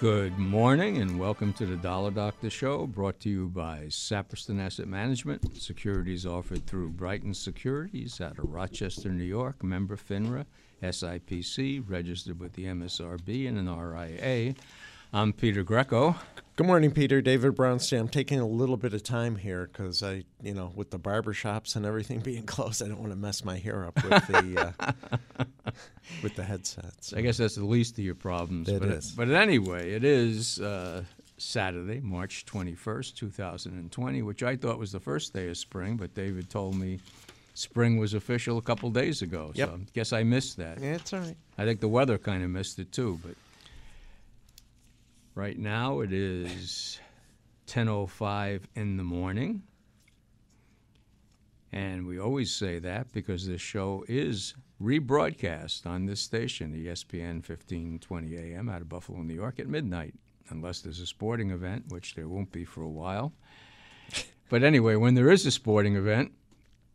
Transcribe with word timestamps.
Good 0.00 0.38
morning 0.38 0.96
and 0.96 1.20
welcome 1.20 1.52
to 1.52 1.66
the 1.66 1.76
Dollar 1.76 2.10
Doctor 2.10 2.48
Show, 2.48 2.86
brought 2.86 3.20
to 3.20 3.28
you 3.28 3.48
by 3.48 3.80
Saperston 3.90 4.58
Asset 4.58 4.88
Management. 4.88 5.54
Securities 5.60 6.24
offered 6.24 6.66
through 6.66 6.88
Brighton 6.92 7.34
Securities 7.34 8.18
out 8.18 8.38
of 8.38 8.50
Rochester, 8.50 9.10
New 9.10 9.24
York, 9.24 9.62
member 9.62 9.98
FINRA, 9.98 10.46
SIPC, 10.82 11.84
registered 11.86 12.40
with 12.40 12.54
the 12.54 12.64
MSRB 12.64 13.46
and 13.46 13.58
an 13.58 13.68
RIA. 13.68 14.54
I'm 15.12 15.34
Peter 15.34 15.62
Greco. 15.62 16.16
Good 16.60 16.66
morning, 16.66 16.90
Peter. 16.90 17.22
David 17.22 17.56
Brownstein. 17.56 18.00
I'm 18.00 18.08
taking 18.08 18.38
a 18.38 18.46
little 18.46 18.76
bit 18.76 18.92
of 18.92 19.02
time 19.02 19.36
here 19.36 19.70
because 19.72 20.02
I, 20.02 20.24
you 20.42 20.52
know, 20.52 20.72
with 20.74 20.90
the 20.90 20.98
barber 20.98 21.32
shops 21.32 21.74
and 21.74 21.86
everything 21.86 22.20
being 22.22 22.42
closed, 22.42 22.82
I 22.82 22.88
don't 22.88 23.00
want 23.00 23.12
to 23.12 23.16
mess 23.16 23.46
my 23.46 23.56
hair 23.56 23.86
up 23.86 23.94
with 24.04 24.26
the 24.26 24.74
uh, 25.38 25.44
with 26.22 26.36
the 26.36 26.44
headsets. 26.44 27.14
I 27.14 27.22
guess 27.22 27.38
that's 27.38 27.54
the 27.54 27.64
least 27.64 27.98
of 27.98 28.04
your 28.04 28.14
problems. 28.14 28.68
It 28.68 28.80
but, 28.80 28.90
is. 28.90 29.10
but 29.12 29.30
anyway, 29.30 29.92
it 29.92 30.04
is 30.04 30.60
uh, 30.60 31.02
Saturday, 31.38 31.98
March 32.00 32.44
21st, 32.44 33.14
2020, 33.14 34.20
which 34.20 34.42
I 34.42 34.54
thought 34.54 34.78
was 34.78 34.92
the 34.92 35.00
first 35.00 35.32
day 35.32 35.48
of 35.48 35.56
spring, 35.56 35.96
but 35.96 36.14
David 36.14 36.50
told 36.50 36.74
me 36.74 37.00
spring 37.54 37.96
was 37.96 38.12
official 38.12 38.58
a 38.58 38.62
couple 38.62 38.90
days 38.90 39.22
ago. 39.22 39.50
Yep. 39.54 39.68
So 39.70 39.74
I 39.76 39.78
guess 39.94 40.12
I 40.12 40.24
missed 40.24 40.58
that. 40.58 40.78
Yeah, 40.78 40.96
it's 40.96 41.14
all 41.14 41.20
right. 41.20 41.36
I 41.56 41.64
think 41.64 41.80
the 41.80 41.88
weather 41.88 42.18
kind 42.18 42.44
of 42.44 42.50
missed 42.50 42.78
it 42.78 42.92
too, 42.92 43.18
but 43.24 43.34
right 45.34 45.58
now 45.58 46.00
it 46.00 46.12
is 46.12 47.00
10:05 47.66 48.62
in 48.74 48.96
the 48.96 49.04
morning. 49.04 49.62
And 51.72 52.06
we 52.06 52.18
always 52.18 52.52
say 52.52 52.80
that 52.80 53.12
because 53.12 53.46
this 53.46 53.60
show 53.60 54.04
is 54.08 54.54
rebroadcast 54.82 55.86
on 55.86 56.06
this 56.06 56.20
station, 56.20 56.74
ESPN 56.74 57.46
1520 57.46 58.36
AM 58.36 58.68
out 58.68 58.80
of 58.80 58.88
Buffalo, 58.88 59.22
New 59.22 59.34
York 59.34 59.60
at 59.60 59.68
midnight, 59.68 60.14
unless 60.48 60.80
there's 60.80 61.00
a 61.00 61.06
sporting 61.06 61.50
event, 61.50 61.84
which 61.88 62.14
there 62.14 62.26
won't 62.26 62.50
be 62.50 62.64
for 62.64 62.82
a 62.82 62.88
while. 62.88 63.32
But 64.48 64.64
anyway, 64.64 64.96
when 64.96 65.14
there 65.14 65.30
is 65.30 65.46
a 65.46 65.50
sporting 65.52 65.94
event 65.94 66.32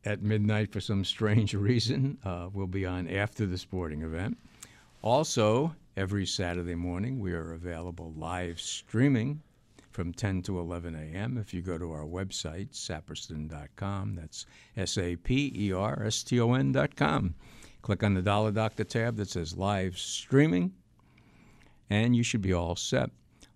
at 0.04 0.22
midnight 0.22 0.74
for 0.74 0.82
some 0.82 1.06
strange 1.06 1.54
reason, 1.54 2.18
uh, 2.26 2.50
we'll 2.54 2.68
be 2.68 2.86
on 2.86 3.08
after 3.08 3.46
the 3.46 3.58
sporting 3.58 4.02
event. 4.02 4.38
Also, 5.02 5.74
every 5.98 6.26
Saturday 6.26 6.76
morning, 6.76 7.20
we 7.20 7.34
are 7.34 7.54
available 7.54 8.14
live 8.18 8.60
streaming 8.60 9.42
from 9.92 10.12
10 10.12 10.42
to 10.42 10.60
11 10.60 10.94
a.m. 10.94 11.38
If 11.38 11.54
you 11.54 11.62
go 11.62 11.78
to 11.78 11.92
our 11.92 12.04
website, 12.04 12.72
saperston.com, 12.72 14.16
that's 14.16 14.46
S 14.76 14.98
A 14.98 15.16
P 15.16 15.54
E 15.56 15.72
R 15.72 16.04
S 16.06 16.22
T 16.24 16.40
O 16.42 16.54
N.com. 16.54 17.36
Click 17.82 18.04
on 18.04 18.14
the 18.14 18.22
Dollar 18.22 18.52
Doctor 18.52 18.84
tab 18.84 19.16
that 19.18 19.30
says 19.30 19.56
live 19.56 19.98
streaming, 19.98 20.74
and 21.90 22.16
you 22.16 22.24
should 22.24 22.42
be 22.42 22.54
all 22.54 22.76
set. 22.76 23.10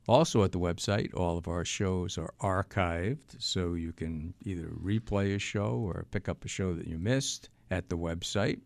Also, 0.08 0.44
at 0.44 0.52
the 0.52 0.60
website, 0.60 1.14
all 1.14 1.38
of 1.38 1.48
our 1.48 1.66
shows 1.66 2.18
are 2.18 2.34
archived, 2.42 3.36
so 3.38 3.74
you 3.74 3.92
can 3.92 4.34
either 4.46 4.70
replay 4.82 5.36
a 5.36 5.40
show 5.40 5.74
or 5.74 6.06
pick 6.12 6.30
up 6.30 6.46
a 6.46 6.48
show 6.48 6.74
that 6.74 6.88
you 6.88 6.98
missed 6.98 7.50
at 7.70 7.90
the 7.90 7.98
website. 7.98 8.60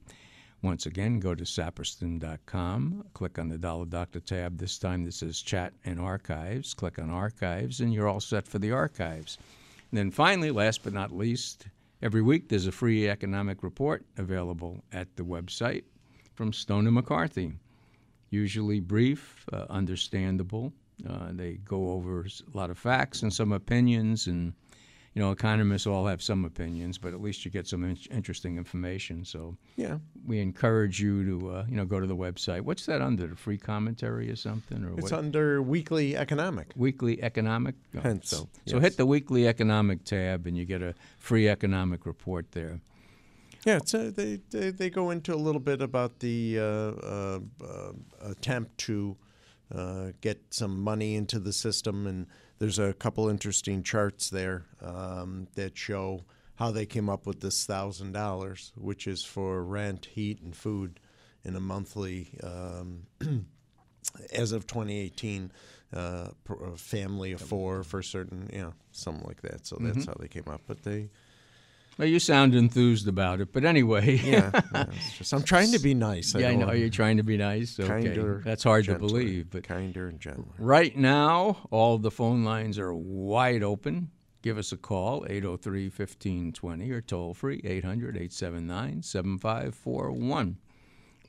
Once 0.63 0.85
again, 0.85 1.19
go 1.19 1.35
to 1.35 1.43
saperston.com, 1.43 3.03
click 3.13 3.37
on 3.37 3.49
the 3.49 3.57
Dollar 3.57 3.83
Doctor 3.83 4.21
tab. 4.21 4.57
This 4.57 4.79
time 4.79 5.03
that 5.03 5.13
says 5.13 5.41
Chat 5.41 5.73
and 5.83 5.99
Archives. 5.99 6.73
Click 6.73 6.97
on 6.97 7.09
Archives, 7.09 7.81
and 7.81 7.93
you're 7.93 8.07
all 8.07 8.21
set 8.21 8.47
for 8.47 8.59
the 8.59 8.71
archives. 8.71 9.37
And 9.91 9.97
then 9.97 10.09
finally, 10.09 10.51
last 10.51 10.81
but 10.81 10.93
not 10.93 11.11
least, 11.11 11.67
every 12.01 12.21
week 12.21 12.47
there's 12.47 12.65
a 12.65 12.71
free 12.71 13.09
economic 13.09 13.61
report 13.61 14.05
available 14.17 14.81
at 14.93 15.13
the 15.17 15.23
website 15.23 15.83
from 16.33 16.53
Stone 16.53 16.87
and 16.87 16.95
McCarthy. 16.95 17.51
Usually 18.29 18.79
brief, 18.79 19.45
uh, 19.51 19.65
understandable. 19.69 20.71
Uh, 21.05 21.33
they 21.33 21.55
go 21.65 21.89
over 21.89 22.21
a 22.25 22.57
lot 22.57 22.69
of 22.69 22.77
facts 22.77 23.21
and 23.21 23.33
some 23.33 23.51
opinions, 23.51 24.27
and 24.27 24.53
you 25.13 25.21
know, 25.21 25.31
economists 25.31 25.85
all 25.85 26.07
have 26.07 26.23
some 26.23 26.43
opinions, 26.43 26.97
but 26.97 27.13
at 27.13 27.21
least 27.21 27.45
you 27.45 27.51
get 27.51 27.67
some 27.67 27.83
in- 27.83 27.97
interesting 28.09 28.57
information. 28.57 29.23
So 29.23 29.55
Yeah, 29.75 29.99
we 30.25 30.39
encourage 30.39 30.99
you 30.99 31.23
to 31.25 31.49
uh, 31.51 31.65
you 31.69 31.75
know 31.75 31.85
go 31.85 31.99
to 31.99 32.07
the 32.07 32.15
website. 32.15 32.61
What's 32.61 32.85
that 32.87 33.01
under? 33.01 33.27
The 33.27 33.35
free 33.35 33.57
commentary 33.57 34.29
or 34.31 34.35
something 34.35 34.83
or 34.83 34.93
it's 34.93 35.03
what? 35.03 35.13
under 35.13 35.61
weekly 35.61 36.17
economic. 36.17 36.73
weekly 36.75 37.21
economic. 37.21 37.75
Oh, 37.95 37.99
Hence, 38.01 38.29
so 38.29 38.49
so 38.65 38.79
hit 38.79 38.97
the 38.97 39.05
weekly 39.05 39.47
economic 39.47 40.03
tab 40.03 40.47
and 40.47 40.57
you 40.57 40.65
get 40.65 40.81
a 40.81 40.95
free 41.19 41.47
economic 41.47 42.05
report 42.05 42.51
there. 42.51 42.79
Yeah, 43.65 43.79
they, 43.85 44.39
they 44.49 44.71
they 44.71 44.89
go 44.89 45.11
into 45.11 45.33
a 45.33 45.37
little 45.37 45.61
bit 45.61 45.81
about 45.81 46.19
the 46.19 46.59
uh, 46.59 46.63
uh, 46.63 47.39
uh, 47.63 47.91
attempt 48.21 48.77
to 48.79 49.15
uh, 49.73 50.11
get 50.19 50.41
some 50.49 50.81
money 50.81 51.15
into 51.15 51.39
the 51.39 51.53
system, 51.53 52.05
and 52.05 52.27
there's 52.59 52.79
a 52.79 52.93
couple 52.93 53.29
interesting 53.29 53.83
charts 53.83 54.29
there 54.29 54.65
um, 54.81 55.47
that 55.55 55.77
show 55.77 56.23
how 56.55 56.71
they 56.71 56.85
came 56.85 57.09
up 57.09 57.25
with 57.25 57.41
this 57.41 57.65
thousand 57.65 58.11
dollars, 58.11 58.71
which 58.75 59.07
is 59.07 59.23
for 59.23 59.63
rent, 59.63 60.07
heat, 60.13 60.41
and 60.41 60.55
food 60.55 60.99
in 61.43 61.55
a 61.55 61.59
monthly. 61.59 62.29
Um, 62.43 63.07
as 64.33 64.51
of 64.51 64.67
2018, 64.67 65.51
uh, 65.93 66.27
family 66.75 67.31
of 67.31 67.41
four 67.41 67.83
for 67.83 68.01
certain, 68.01 68.49
you 68.51 68.61
know, 68.61 68.73
something 68.91 69.25
like 69.25 69.41
that. 69.41 69.65
So 69.65 69.77
that's 69.79 70.05
how 70.05 70.15
they 70.19 70.27
came 70.27 70.47
up. 70.47 70.61
But 70.67 70.83
they, 70.83 71.09
Well, 71.97 72.07
you 72.07 72.19
sound 72.19 72.55
enthused 72.55 73.07
about 73.07 73.39
it, 73.39 73.53
but 73.53 73.65
anyway. 73.65 74.15
yeah, 74.17 74.49
yeah, 74.73 74.85
just, 75.17 75.33
I'm 75.33 75.43
trying 75.43 75.71
to 75.73 75.79
be 75.79 75.93
nice. 75.93 76.33
yeah, 76.33 76.49
I 76.49 76.55
know 76.55 76.71
you're 76.71 76.89
trying 76.89 77.17
to 77.17 77.23
be 77.23 77.37
nice. 77.37 77.79
Okay, 77.79 77.87
kinder, 77.87 78.41
that's 78.43 78.63
hard 78.63 78.85
gentler, 78.85 79.07
to 79.07 79.13
believe, 79.13 79.51
but 79.51 79.63
kinder 79.63 80.07
and 80.07 80.19
gentler. 80.19 80.55
Right 80.57 80.97
now, 80.97 81.67
all 81.69 81.99
the 81.99 82.11
phone 82.11 82.43
lines 82.43 82.79
are 82.79 82.93
wide 82.93 83.61
open. 83.63 84.09
Give 84.41 84.57
us 84.57 84.71
a 84.71 84.77
call, 84.77 85.25
803 85.29 85.85
1520, 85.85 86.91
or 86.91 87.01
toll 87.01 87.33
free, 87.33 87.61
800 87.63 88.15
879 88.17 89.01
7541. 89.03 90.57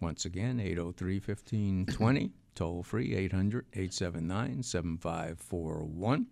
Once 0.01 0.25
again, 0.25 0.59
803 0.59 1.15
1520, 1.21 2.33
toll 2.55 2.83
free, 2.83 3.15
800 3.15 3.67
879 3.73 4.63
7541. 4.63 6.27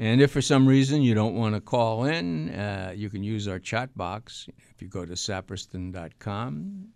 And 0.00 0.22
if 0.22 0.30
for 0.30 0.40
some 0.40 0.66
reason 0.66 1.02
you 1.02 1.12
don't 1.12 1.34
want 1.34 1.54
to 1.54 1.60
call 1.60 2.04
in, 2.04 2.48
uh, 2.54 2.94
you 2.96 3.10
can 3.10 3.22
use 3.22 3.46
our 3.46 3.58
chat 3.58 3.94
box. 3.98 4.48
If 4.74 4.80
you 4.80 4.88
go 4.88 5.04
to 5.04 5.12
saperston.com, 5.12 6.88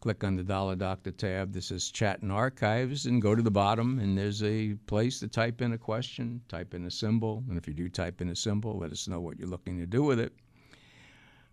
click 0.00 0.24
on 0.24 0.34
the 0.34 0.42
Dollar 0.42 0.74
Doctor 0.74 1.12
tab. 1.12 1.52
This 1.52 1.70
is 1.70 1.92
Chat 1.92 2.22
and 2.22 2.32
Archives, 2.32 3.06
and 3.06 3.22
go 3.22 3.36
to 3.36 3.42
the 3.42 3.52
bottom, 3.52 4.00
and 4.00 4.18
there's 4.18 4.42
a 4.42 4.74
place 4.88 5.20
to 5.20 5.28
type 5.28 5.62
in 5.62 5.74
a 5.74 5.78
question, 5.78 6.40
type 6.48 6.74
in 6.74 6.86
a 6.86 6.90
symbol, 6.90 7.44
and 7.48 7.56
if 7.56 7.68
you 7.68 7.72
do 7.72 7.88
type 7.88 8.20
in 8.20 8.30
a 8.30 8.36
symbol, 8.36 8.76
let 8.78 8.90
us 8.90 9.06
know 9.06 9.20
what 9.20 9.38
you're 9.38 9.46
looking 9.46 9.78
to 9.78 9.86
do 9.86 10.02
with 10.02 10.18
it. 10.18 10.32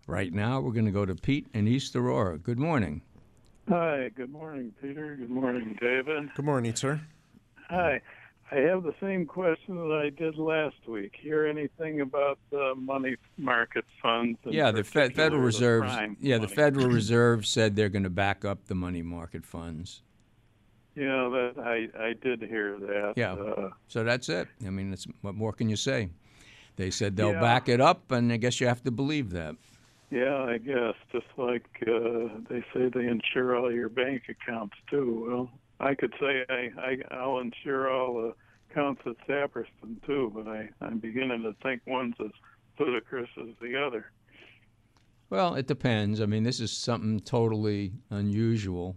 Right 0.08 0.32
now, 0.32 0.58
we're 0.60 0.72
going 0.72 0.86
to 0.86 0.90
go 0.90 1.06
to 1.06 1.14
Pete 1.14 1.46
in 1.54 1.68
East 1.68 1.94
Aurora. 1.94 2.38
Good 2.38 2.58
morning. 2.58 3.02
Hi, 3.68 4.10
good 4.16 4.32
morning, 4.32 4.74
Peter. 4.82 5.14
Good 5.14 5.30
morning, 5.30 5.78
David. 5.80 6.34
Good 6.34 6.44
morning, 6.44 6.74
sir. 6.74 7.00
Hi. 7.70 8.00
I 8.50 8.56
have 8.60 8.82
the 8.82 8.94
same 9.00 9.26
question 9.26 9.76
that 9.76 10.00
I 10.02 10.08
did 10.08 10.38
last 10.38 10.76
week. 10.86 11.12
Hear 11.20 11.46
anything 11.46 12.00
about 12.00 12.38
the 12.50 12.74
money 12.76 13.16
market 13.36 13.84
funds? 14.02 14.38
Yeah, 14.44 14.70
the 14.70 14.82
Fed, 14.84 15.14
Federal 15.14 15.42
Reserve. 15.42 15.84
Yeah, 16.18 16.38
the? 16.38 16.48
Federal 16.48 16.86
Reserve 16.88 17.44
said 17.46 17.76
they're 17.76 17.90
going 17.90 18.04
to 18.04 18.10
back 18.10 18.46
up 18.46 18.64
the 18.66 18.74
money 18.74 19.02
market 19.02 19.44
funds. 19.44 20.02
Yeah, 20.94 21.28
that 21.28 21.54
I 21.58 21.88
I 22.08 22.12
did 22.14 22.40
hear 22.42 22.78
that. 22.80 23.12
Yeah. 23.16 23.34
Uh, 23.34 23.70
So 23.86 24.02
that's 24.02 24.28
it. 24.30 24.48
I 24.66 24.70
mean, 24.70 24.92
it's, 24.92 25.06
what 25.20 25.34
more 25.34 25.52
can 25.52 25.68
you 25.68 25.76
say? 25.76 26.08
They 26.76 26.90
said 26.90 27.16
they'll 27.16 27.32
Yeah. 27.32 27.40
back 27.40 27.68
it 27.68 27.80
up, 27.80 28.10
and 28.10 28.32
I 28.32 28.36
guess 28.38 28.60
you 28.60 28.66
have 28.66 28.82
to 28.84 28.90
believe 28.90 29.30
that. 29.30 29.56
yeah, 30.10 30.42
I 30.44 30.56
guess 30.56 30.94
just 31.12 31.26
like 31.36 31.66
uh, 31.86 32.28
they 32.48 32.64
say 32.72 32.88
they 32.88 33.06
insure 33.06 33.56
all 33.56 33.70
your 33.70 33.90
bank 33.90 34.22
accounts 34.30 34.74
too. 34.90 35.26
Well, 35.28 35.50
I 35.80 35.94
could 35.94 36.12
say 36.20 36.44
I, 36.48 36.70
I 36.78 36.96
I'll 37.16 37.38
insure 37.38 37.90
all 37.90 38.14
the 38.14 38.34
counts 38.74 39.02
at 39.06 39.16
Saperston 39.28 40.04
too, 40.06 40.32
but 40.34 40.48
I 40.48 40.68
I'm 40.80 40.98
beginning 40.98 41.42
to 41.42 41.54
think 41.62 41.82
one's 41.86 42.14
as 42.20 42.30
ludicrous 42.78 43.28
as 43.40 43.48
the 43.60 43.80
other. 43.80 44.10
Well, 45.30 45.54
it 45.54 45.66
depends. 45.66 46.20
I 46.20 46.26
mean, 46.26 46.42
this 46.42 46.58
is 46.60 46.72
something 46.72 47.20
totally 47.20 47.92
unusual, 48.10 48.96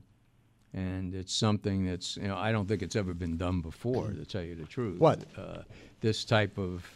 and 0.74 1.14
it's 1.14 1.34
something 1.34 1.86
that's 1.86 2.18
you 2.18 2.28
know 2.28 2.38
I 2.38 2.52
don't 2.52 2.68
think 2.68 2.82
it's 2.82 2.96
ever 2.96 3.14
been 3.14 3.38
done 3.38 3.62
before. 3.62 4.10
To 4.12 4.26
tell 4.26 4.42
you 4.44 4.56
the 4.56 4.66
truth, 4.66 5.00
What? 5.00 5.24
uh, 5.38 5.60
this 6.02 6.26
type 6.26 6.58
of 6.58 6.90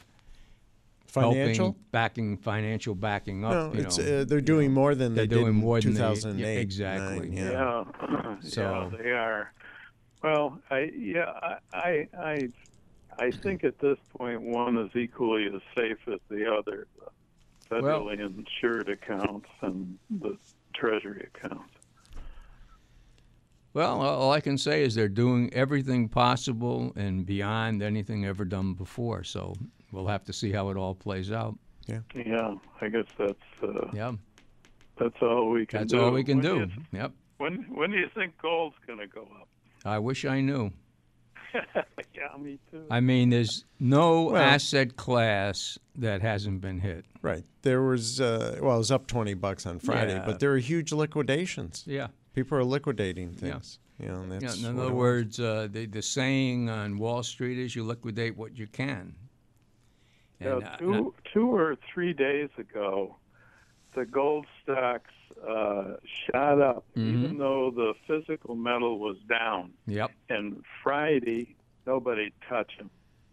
Financial? 1.07 1.65
helping, 1.67 1.81
backing, 1.91 2.37
financial 2.37 2.93
backing 2.95 3.41
No, 3.41 3.47
up. 3.47 3.75
you 3.75 3.81
it's 3.83 3.97
know, 3.97 4.21
uh, 4.21 4.23
they're 4.25 4.41
doing 4.41 4.73
more 4.73 4.95
than 4.95 5.15
they're 5.15 5.25
they 5.25 5.33
doing 5.35 5.53
did 5.53 5.63
more 5.63 5.77
in 5.77 5.83
than 5.83 5.93
they- 5.93 5.99
yeah, 5.99 6.13
2008. 6.15 6.59
exactly, 6.59 7.29
nine, 7.29 7.33
yeah. 7.37 7.83
Yeah, 8.01 8.35
So- 8.41 8.89
yeah, 8.91 8.97
they 9.03 9.11
are. 9.11 9.53
Well, 10.25 10.59
I 10.71 10.89
yeah, 10.97 11.31
I, 11.43 11.57
I 11.73 12.07
I 12.17 12.49
I 13.19 13.29
think 13.31 13.63
at 13.63 13.77
this 13.77 13.99
point 14.17 14.41
one 14.41 14.75
is 14.75 14.89
equally 14.95 15.45
as 15.45 15.61
safe 15.77 15.99
as 16.11 16.19
the 16.29 16.51
other. 16.51 16.87
The 17.69 17.81
Well- 17.81 18.01
federally 18.05 18.19
insured 18.19 18.89
accounts 18.89 19.49
and 19.61 19.99
the 20.09 20.35
treasury 20.73 21.27
accounts. 21.33 21.73
Well, 23.73 24.01
all 24.01 24.31
I 24.31 24.39
can 24.39 24.57
say 24.57 24.83
is 24.83 24.95
they're 24.95 25.07
doing 25.09 25.53
everything 25.53 26.07
possible 26.09 26.91
and 26.95 27.23
beyond 27.25 27.83
anything 27.83 28.25
ever 28.25 28.45
done 28.45 28.73
before. 28.73 29.23
So 29.23 29.53
we'll 29.91 30.07
have 30.07 30.23
to 30.25 30.33
see 30.33 30.51
how 30.51 30.69
it 30.69 30.77
all 30.77 30.95
plays 30.95 31.31
out. 31.31 31.55
Yeah, 31.85 31.99
Yeah, 32.15 32.55
I 32.81 32.87
guess 32.89 33.05
that's 33.17 33.63
uh, 33.63 33.89
Yeah, 33.93 34.13
that's 34.97 35.21
all 35.21 35.49
we 35.51 35.67
can 35.67 35.81
that's 35.81 35.91
do. 35.93 36.01
all 36.01 36.11
we 36.11 36.23
can 36.23 36.37
When 36.37 36.45
do. 36.45 36.55
you- 36.57 36.99
Yep. 36.99 37.11
when 37.37 37.53
when 37.75 37.91
do 37.91 37.97
you 37.97 38.09
think 38.15 38.35
gold's 38.41 38.75
going 38.87 38.97
to 38.99 39.07
go 39.07 39.21
up? 39.39 39.49
I 39.85 39.99
wish 39.99 40.25
I 40.25 40.41
knew. 40.41 40.71
yeah, 41.53 42.37
me 42.39 42.59
too. 42.71 42.83
I 42.91 42.99
mean, 42.99 43.29
there's 43.29 43.63
no 43.79 44.23
Well- 44.23 44.35
asset 44.41 44.97
class 44.97 45.77
that 45.95 46.21
hasn't 46.21 46.59
been 46.61 46.79
hit. 46.79 47.05
Right. 47.21 47.43
There 47.61 47.81
was 47.81 48.19
uh, 48.19 48.57
well, 48.61 48.75
it 48.75 48.77
was 48.79 48.91
up 48.91 49.07
twenty 49.07 49.33
bucks 49.33 49.65
on 49.65 49.79
Friday, 49.79 50.13
Yeah. 50.15 50.25
but 50.25 50.39
there 50.39 50.51
are 50.53 50.57
huge 50.57 50.91
liquidations. 50.91 51.83
Yeah. 51.87 52.07
People 52.33 52.57
are 52.57 52.63
liquidating 52.63 53.29
Yeah. 53.33 53.39
things. 53.39 53.79
You 53.99 54.07
know, 54.09 54.21
and 54.23 54.41
Yeah, 54.41 54.53
in 54.69 54.77
other 54.77 54.91
words, 54.93 55.39
uh, 55.39 55.69
the, 55.71 55.85
the 55.85 56.01
saying 56.01 56.69
on 56.69 56.97
Wall 56.97 57.23
Street 57.23 57.57
is 57.57 57.77
you 57.77 57.83
liquidate 57.85 58.35
what 58.35 58.57
you 58.57 58.67
can. 58.67 59.15
Yeah, 60.41 60.55
And, 60.55 60.63
uh, 60.65 60.77
two 60.77 61.13
two 61.33 61.55
or 61.55 61.77
three 61.93 62.11
days 62.11 62.49
ago, 62.57 63.15
the 63.95 64.05
gold 64.05 64.45
stocks 64.61 65.13
uh, 65.47 65.95
shot 66.31 66.61
up, 66.61 66.85
Mhm. 66.95 67.13
even 67.13 67.37
though 67.37 67.71
the 67.71 67.93
physical 68.07 68.55
metal 68.55 68.99
was 68.99 69.17
down. 69.27 69.73
yep. 69.87 70.11
And 70.29 70.63
Friday, 70.83 71.55
nobody 71.85 72.31
touched 72.49 72.77
them. 72.77 72.89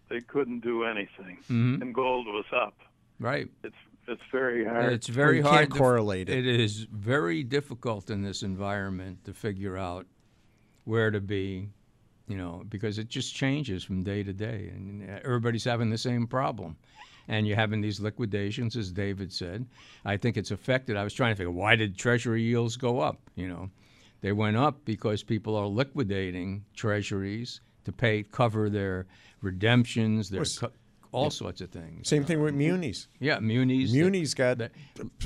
They 0.09 0.21
couldn't 0.21 0.61
do 0.61 0.85
anything, 0.85 1.39
hmm 1.47 1.81
and 1.81 1.95
gold 1.95 2.27
was 2.27 2.45
up. 2.53 2.79
Right. 3.19 3.49
It's 3.65 3.77
it's 4.09 4.23
very 4.33 4.65
hard. 4.65 4.93
It's 4.93 5.07
very 5.07 5.37
you 5.39 5.43
hard 5.45 5.61
can't 5.61 5.73
to 5.75 5.79
correlate 5.79 6.29
it. 6.29 6.45
It 6.45 6.61
is 6.61 6.85
very 6.91 7.43
difficult 7.45 8.11
in 8.11 8.23
this 8.23 8.43
environment 8.43 9.25
to 9.25 9.33
figure 9.33 9.77
out 9.79 10.07
where 10.85 11.11
to 11.13 11.21
be, 11.21 11.69
you 12.27 12.37
know, 12.37 12.65
because 12.69 12.99
it 12.99 13.09
just 13.09 13.35
changes 13.35 13.85
from 13.85 14.03
day 14.03 14.23
to 14.25 14.33
day, 14.33 14.69
and 14.75 15.09
everybody's 15.25 15.65
having 15.65 15.89
the 15.89 15.97
same 15.99 16.27
problem. 16.27 16.77
And 17.29 17.47
you're 17.47 17.57
having 17.57 17.81
these 17.81 18.01
liquidations, 18.01 18.77
as 18.77 18.91
David 18.93 19.33
said. 19.33 19.67
I 20.05 20.17
think 20.17 20.37
it's 20.37 20.51
affected. 20.51 20.97
I 20.97 21.05
was 21.05 21.15
trying 21.15 21.33
to 21.33 21.37
figure 21.37 21.51
why 21.51 21.77
did 21.77 21.97
Treasury 21.97 22.43
yields 22.43 22.77
go 22.77 23.01
up? 23.01 23.21
You 23.37 23.49
know, 23.49 23.71
they 24.21 24.33
went 24.33 24.57
up 24.57 24.85
because 24.85 25.23
people 25.23 25.55
are 25.57 25.67
liquidating 25.67 26.65
Treasuries 26.75 27.61
to 27.85 27.93
pay 27.93 28.23
cover 28.25 28.69
their 28.71 29.07
redemptions, 29.41 30.31
their 30.31 30.45
co- 30.45 30.73
all 31.13 31.31
sorts 31.31 31.61
of 31.61 31.71
things. 31.71 32.09
Same 32.09 32.25
thing 32.25 32.41
with 32.41 32.55
munis. 32.55 33.07
Yeah, 33.21 33.39
munis. 33.41 33.91
that- 33.93 33.99
Munis 33.99 34.35
got 34.35 34.59
that- 34.59 34.73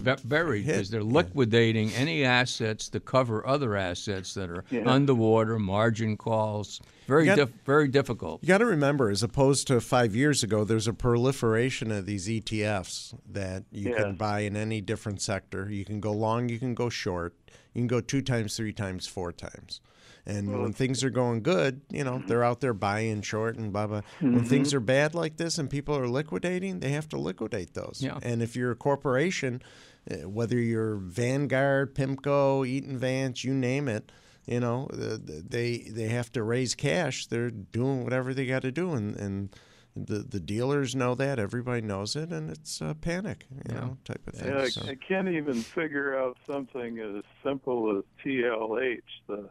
be- 0.03 0.15
buried 0.29 0.65
hit, 0.65 0.73
because 0.73 0.91
they're 0.91 1.01
yeah. 1.01 1.07
liquidating 1.07 1.91
any 1.93 2.25
assets 2.25 2.89
to 2.89 2.99
cover 3.01 3.47
other 3.47 3.77
assets 3.77 4.35
that 4.35 4.51
are 4.51 4.65
Yeah. 4.71 4.83
underwater, 4.87 5.59
margin 5.59 6.17
calls. 6.17 6.81
Very, 7.07 7.25
got- 7.27 7.37
dif- 7.37 7.53
very 7.65 7.89
difficult. 7.89 8.43
You 8.43 8.49
got 8.49 8.59
to 8.59 8.67
remember, 8.67 9.11
as 9.11 9.23
opposed 9.23 9.67
to 9.69 9.81
five 9.81 10.15
years 10.17 10.43
ago, 10.43 10.65
there's 10.65 10.89
a 10.89 10.93
proliferation 10.93 11.91
of 11.93 12.07
these 12.07 12.29
ETFs 12.29 13.15
that 13.31 13.65
you 13.71 13.91
Yeah. 13.91 13.97
can 14.03 14.15
buy 14.17 14.41
in 14.41 14.57
any 14.57 14.81
different 14.81 15.21
sector. 15.23 15.71
You 15.71 15.85
can 15.85 16.01
go 16.01 16.13
long, 16.13 16.49
you 16.49 16.59
can 16.59 16.75
go 16.75 16.89
short, 16.89 17.35
you 17.75 17.81
can 17.81 17.87
go 17.87 18.01
two 18.01 18.23
times, 18.23 18.57
three 18.57 18.73
times, 18.73 19.07
four 19.07 19.33
times. 19.33 19.81
And 20.29 20.61
when 20.61 20.73
things 20.73 21.05
are 21.05 21.11
going 21.11 21.45
good, 21.45 21.83
you 21.89 22.03
know, 22.03 22.21
they're 22.27 22.43
out 22.43 22.61
there 22.61 22.75
buying 22.75 23.23
short 23.23 23.57
and 23.57 23.73
blah, 23.73 23.87
blah. 23.87 24.01
When 24.19 24.45
things 24.45 24.75
are 24.75 24.81
bad 24.81 25.15
like 25.15 25.37
this 25.37 25.57
and 25.57 25.71
people 25.71 25.97
are 25.97 26.09
liquidating, 26.09 26.81
they 26.81 26.91
have 26.91 27.09
to 27.11 27.17
liquidate 27.17 27.75
those. 27.75 28.01
Yeah. 28.03 28.19
And 28.23 28.43
if 28.43 28.57
you're 28.57 28.73
a 28.73 28.77
corporation, 28.77 29.63
uh, 30.11 30.29
whether 30.29 30.59
you're 30.59 30.97
Vanguard, 30.97 31.95
Pimco, 31.95 32.67
Eaton 32.67 32.99
Vance, 32.99 33.45
you 33.45 33.55
name 33.55 33.87
it, 33.87 34.11
you 34.47 34.61
know, 34.61 34.89
they 34.93 35.79
they 35.91 36.09
have 36.09 36.31
to 36.33 36.43
raise 36.43 36.75
cash. 36.75 37.27
They're 37.27 37.51
doing 37.51 38.05
whatever 38.05 38.33
they 38.33 38.47
got 38.47 38.63
to 38.63 38.71
do, 38.73 38.93
and, 38.93 39.17
and 39.17 39.57
the 39.95 40.19
the 40.19 40.41
dealers 40.41 40.95
know 40.95 41.15
that. 41.17 41.39
Everybody 41.39 41.81
knows 41.83 42.17
it, 42.17 42.31
and 42.31 42.51
it's 42.51 42.81
a 42.81 42.95
panic, 42.95 43.47
you 43.51 43.61
Yeah. 43.69 43.81
know, 43.81 43.97
type 44.05 44.21
of 44.27 44.35
thing. 44.35 44.49
Yeah, 44.53 44.61
I, 44.63 44.69
so. 44.69 44.83
I 44.89 44.95
can't 44.95 45.29
even 45.29 45.55
figure 45.55 46.17
out 46.19 46.37
something 46.51 46.99
as 46.99 47.25
simple 47.43 47.99
as 47.99 48.05
TLH. 48.25 49.01
The 49.27 49.49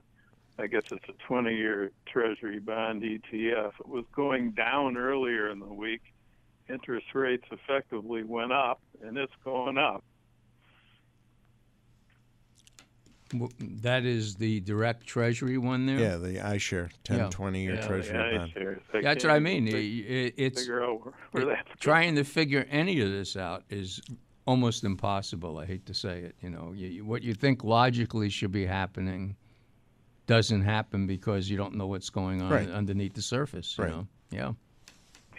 I 0.58 0.68
guess 0.68 0.84
it's 0.90 1.04
a 1.10 1.32
20-year 1.34 1.92
Treasury 2.06 2.60
bond 2.60 3.02
ETF. 3.02 3.74
It 3.82 3.88
was 3.90 4.06
going 4.16 4.52
down 4.52 4.96
earlier 4.96 5.50
in 5.50 5.60
the 5.60 5.66
week. 5.66 6.02
Interest 6.70 7.06
rates 7.14 7.44
effectively 7.52 8.24
went 8.24 8.54
up, 8.54 8.80
and 9.04 9.18
it's 9.18 9.34
going 9.44 9.78
up. 9.78 10.04
That 13.82 14.06
is 14.06 14.36
the 14.36 14.60
direct 14.62 15.06
Treasury 15.08 15.58
one 15.58 15.86
there. 15.88 16.00
yeah, 16.00 16.16
the 16.18 16.36
iShare 16.40 16.90
10, 17.04 17.18
Yeah. 17.18 17.30
20 17.32 17.64
year 17.64 17.74
Yeah, 17.76 17.88
Treasury 17.88 18.18
yeah, 18.34 18.38
bond. 18.38 18.52
shares. 18.52 18.82
That's 19.02 19.24
what 19.24 19.34
I 19.34 19.40
mean. 19.40 19.66
fig- 19.66 19.76
I- 19.76 20.14
I- 20.14 20.34
it's 20.38 20.62
figure 20.62 20.84
out 20.84 21.04
where, 21.04 21.14
where 21.32 21.46
that's 21.46 21.80
trying 21.80 22.16
to 22.16 22.24
figure 22.24 22.66
any 22.70 23.02
of 23.02 23.10
this 23.10 23.36
out 23.36 23.64
is 23.70 24.00
almost 24.46 24.84
impossible. 24.84 25.58
I 25.58 25.66
hate 25.66 25.88
to 25.88 25.94
say 25.96 26.20
it. 26.20 26.36
You 26.42 26.52
know, 26.52 26.72
you, 26.76 26.88
you- 26.88 27.06
what 27.06 27.24
you 27.24 27.34
think 27.34 27.64
logically 27.64 28.30
should 28.30 28.52
be 28.52 28.66
happening 28.66 29.36
doesn't 30.28 30.62
happen 30.62 31.08
because 31.08 31.50
you 31.50 31.58
don't 31.58 31.76
know 31.76 31.88
what's 31.88 32.10
going 32.12 32.42
on 32.44 32.52
Right. 32.52 32.70
underneath 32.70 33.14
the 33.16 33.22
surface. 33.24 33.76
You 33.78 33.84
Right. 33.86 33.94
know? 33.94 34.08
Yeah. 34.32 34.52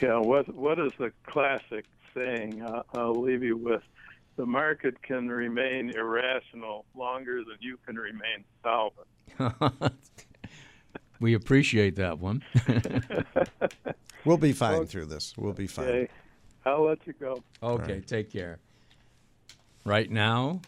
Yeah, 0.02 0.18
what 0.18 0.52
what 0.54 0.78
is 0.78 0.92
the 0.98 1.12
classic 1.24 1.86
saying? 2.14 2.62
I'll, 2.62 2.84
I'll 2.94 3.14
leave 3.22 3.42
you 3.44 3.56
with: 3.56 3.82
the 4.36 4.46
market 4.46 5.00
can 5.02 5.28
remain 5.28 5.90
irrational 5.90 6.84
longer 6.94 7.38
than 7.38 7.56
you 7.60 7.78
can 7.86 7.96
remain 7.96 8.44
solvent. 8.62 9.94
we 11.20 11.34
appreciate 11.34 11.96
that 11.96 12.18
one. 12.18 12.42
We'll 14.26 14.36
be 14.38 14.52
fine 14.52 14.86
through 14.86 15.06
this. 15.06 15.34
We'll 15.36 15.52
be 15.52 15.68
fine. 15.68 15.86
Okay, 15.86 16.08
I'll 16.64 16.84
let 16.84 17.06
you 17.06 17.12
go. 17.12 17.44
okay, 17.62 18.00
take 18.00 18.30
care. 18.30 18.58
Right 19.84 20.10
now, 20.10 20.62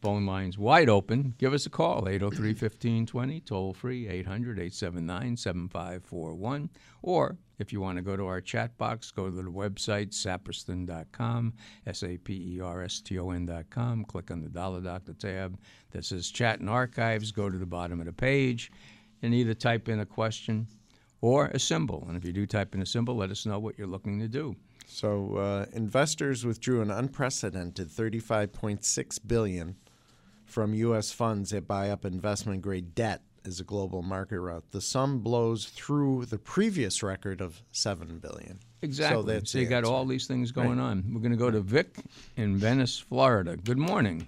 phone 0.00 0.24
lines 0.24 0.56
wide 0.56 0.88
open. 0.88 1.34
Give 1.36 1.52
us 1.52 1.66
a 1.66 1.70
call, 1.70 2.08
803 2.08 2.50
1520, 2.50 3.40
toll 3.40 3.74
free, 3.74 4.06
800 4.06 4.60
879 4.60 5.36
7541. 5.36 6.70
Or 7.02 7.38
if 7.62 7.72
you 7.72 7.80
want 7.80 7.96
to 7.96 8.02
go 8.02 8.16
to 8.16 8.26
our 8.26 8.40
chat 8.40 8.76
box, 8.76 9.10
go 9.10 9.30
to 9.30 9.34
the 9.34 9.42
website, 9.42 10.10
saperston.com, 10.10 11.54
S 11.86 12.02
A 12.02 12.18
P 12.18 12.56
E 12.56 12.60
R 12.60 12.82
S 12.82 13.00
T 13.00 13.18
O 13.18 13.30
N.com. 13.30 14.04
Click 14.04 14.30
on 14.30 14.42
the 14.42 14.48
Dollar 14.48 14.80
Doctor 14.80 15.14
tab 15.14 15.58
that 15.92 16.04
says 16.04 16.30
Chat 16.30 16.60
and 16.60 16.68
Archives. 16.68 17.32
Go 17.32 17.48
to 17.48 17.56
the 17.56 17.64
bottom 17.64 18.00
of 18.00 18.06
the 18.06 18.12
page 18.12 18.70
and 19.22 19.32
either 19.32 19.54
type 19.54 19.88
in 19.88 20.00
a 20.00 20.06
question 20.06 20.66
or 21.22 21.46
a 21.46 21.58
symbol. 21.58 22.04
And 22.08 22.16
if 22.16 22.24
you 22.24 22.32
do 22.32 22.46
type 22.46 22.74
in 22.74 22.82
a 22.82 22.86
symbol, 22.86 23.16
let 23.16 23.30
us 23.30 23.46
know 23.46 23.58
what 23.58 23.78
you're 23.78 23.86
looking 23.86 24.18
to 24.18 24.28
do. 24.28 24.56
So 24.86 25.36
uh, 25.36 25.66
investors 25.72 26.44
withdrew 26.44 26.82
an 26.82 26.90
unprecedented 26.90 27.88
35.6 27.88 29.18
billion 29.26 29.76
from 30.44 30.74
U.S. 30.74 31.12
funds 31.12 31.50
that 31.50 31.66
buy 31.66 31.88
up 31.88 32.04
investment-grade 32.04 32.94
debt 32.94 33.22
as 33.46 33.60
a 33.60 33.64
global 33.64 34.02
market 34.02 34.40
rout. 34.40 34.64
The 34.70 34.80
sum 34.80 35.20
blows 35.20 35.66
through 35.66 36.26
the 36.26 36.38
previous 36.38 37.02
record 37.02 37.40
of 37.40 37.62
seven 37.72 38.18
billion. 38.18 38.58
Exactly. 38.82 39.16
So 39.16 39.22
that's 39.22 39.50
So 39.52 39.58
you 39.58 39.64
the 39.66 39.70
got 39.70 39.76
answer. 39.78 39.92
all 39.92 40.04
these 40.04 40.26
things 40.26 40.50
going 40.52 40.78
on. 40.80 41.04
We're 41.12 41.20
going 41.20 41.32
to 41.32 41.36
go 41.38 41.50
to 41.50 41.60
Vic 41.60 41.96
in 42.36 42.56
Venice, 42.56 42.98
Florida. 42.98 43.56
Good 43.56 43.78
morning. 43.78 44.26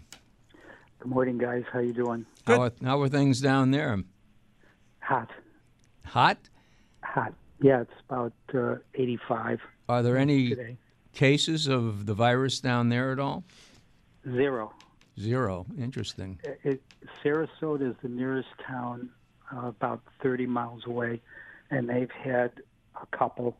Good 1.00 1.08
morning, 1.10 1.38
guys. 1.38 1.64
How 1.72 1.80
you 1.80 1.92
doing? 1.92 2.24
How 2.46 2.62
are, 2.62 2.72
how 2.84 3.00
are 3.02 3.08
things 3.08 3.40
down 3.40 3.70
there? 3.70 4.02
Hot, 5.00 5.30
Hot? 6.04 6.38
hot. 7.02 7.34
Yeah, 7.60 7.82
it's 7.82 7.92
about 8.08 8.32
uh, 8.54 8.76
85 8.94 9.60
Are 9.88 10.02
there 10.02 10.16
any 10.16 10.50
today. 10.50 10.76
cases 11.12 11.66
of 11.66 12.06
the 12.06 12.14
virus 12.14 12.58
down 12.60 12.88
there 12.88 13.12
at 13.12 13.18
all? 13.18 13.44
Zero. 14.30 14.72
Zero. 15.18 15.66
Interesting. 15.78 16.38
It, 16.44 16.60
it, 16.64 16.82
Sarasota 17.22 17.90
is 17.90 17.96
the 18.02 18.08
nearest 18.08 18.48
town, 18.66 19.10
uh, 19.54 19.66
about 19.68 20.02
30 20.22 20.46
miles 20.46 20.86
away, 20.86 21.20
and 21.70 21.88
they've 21.88 22.10
had 22.10 22.52
a 23.00 23.16
couple, 23.16 23.56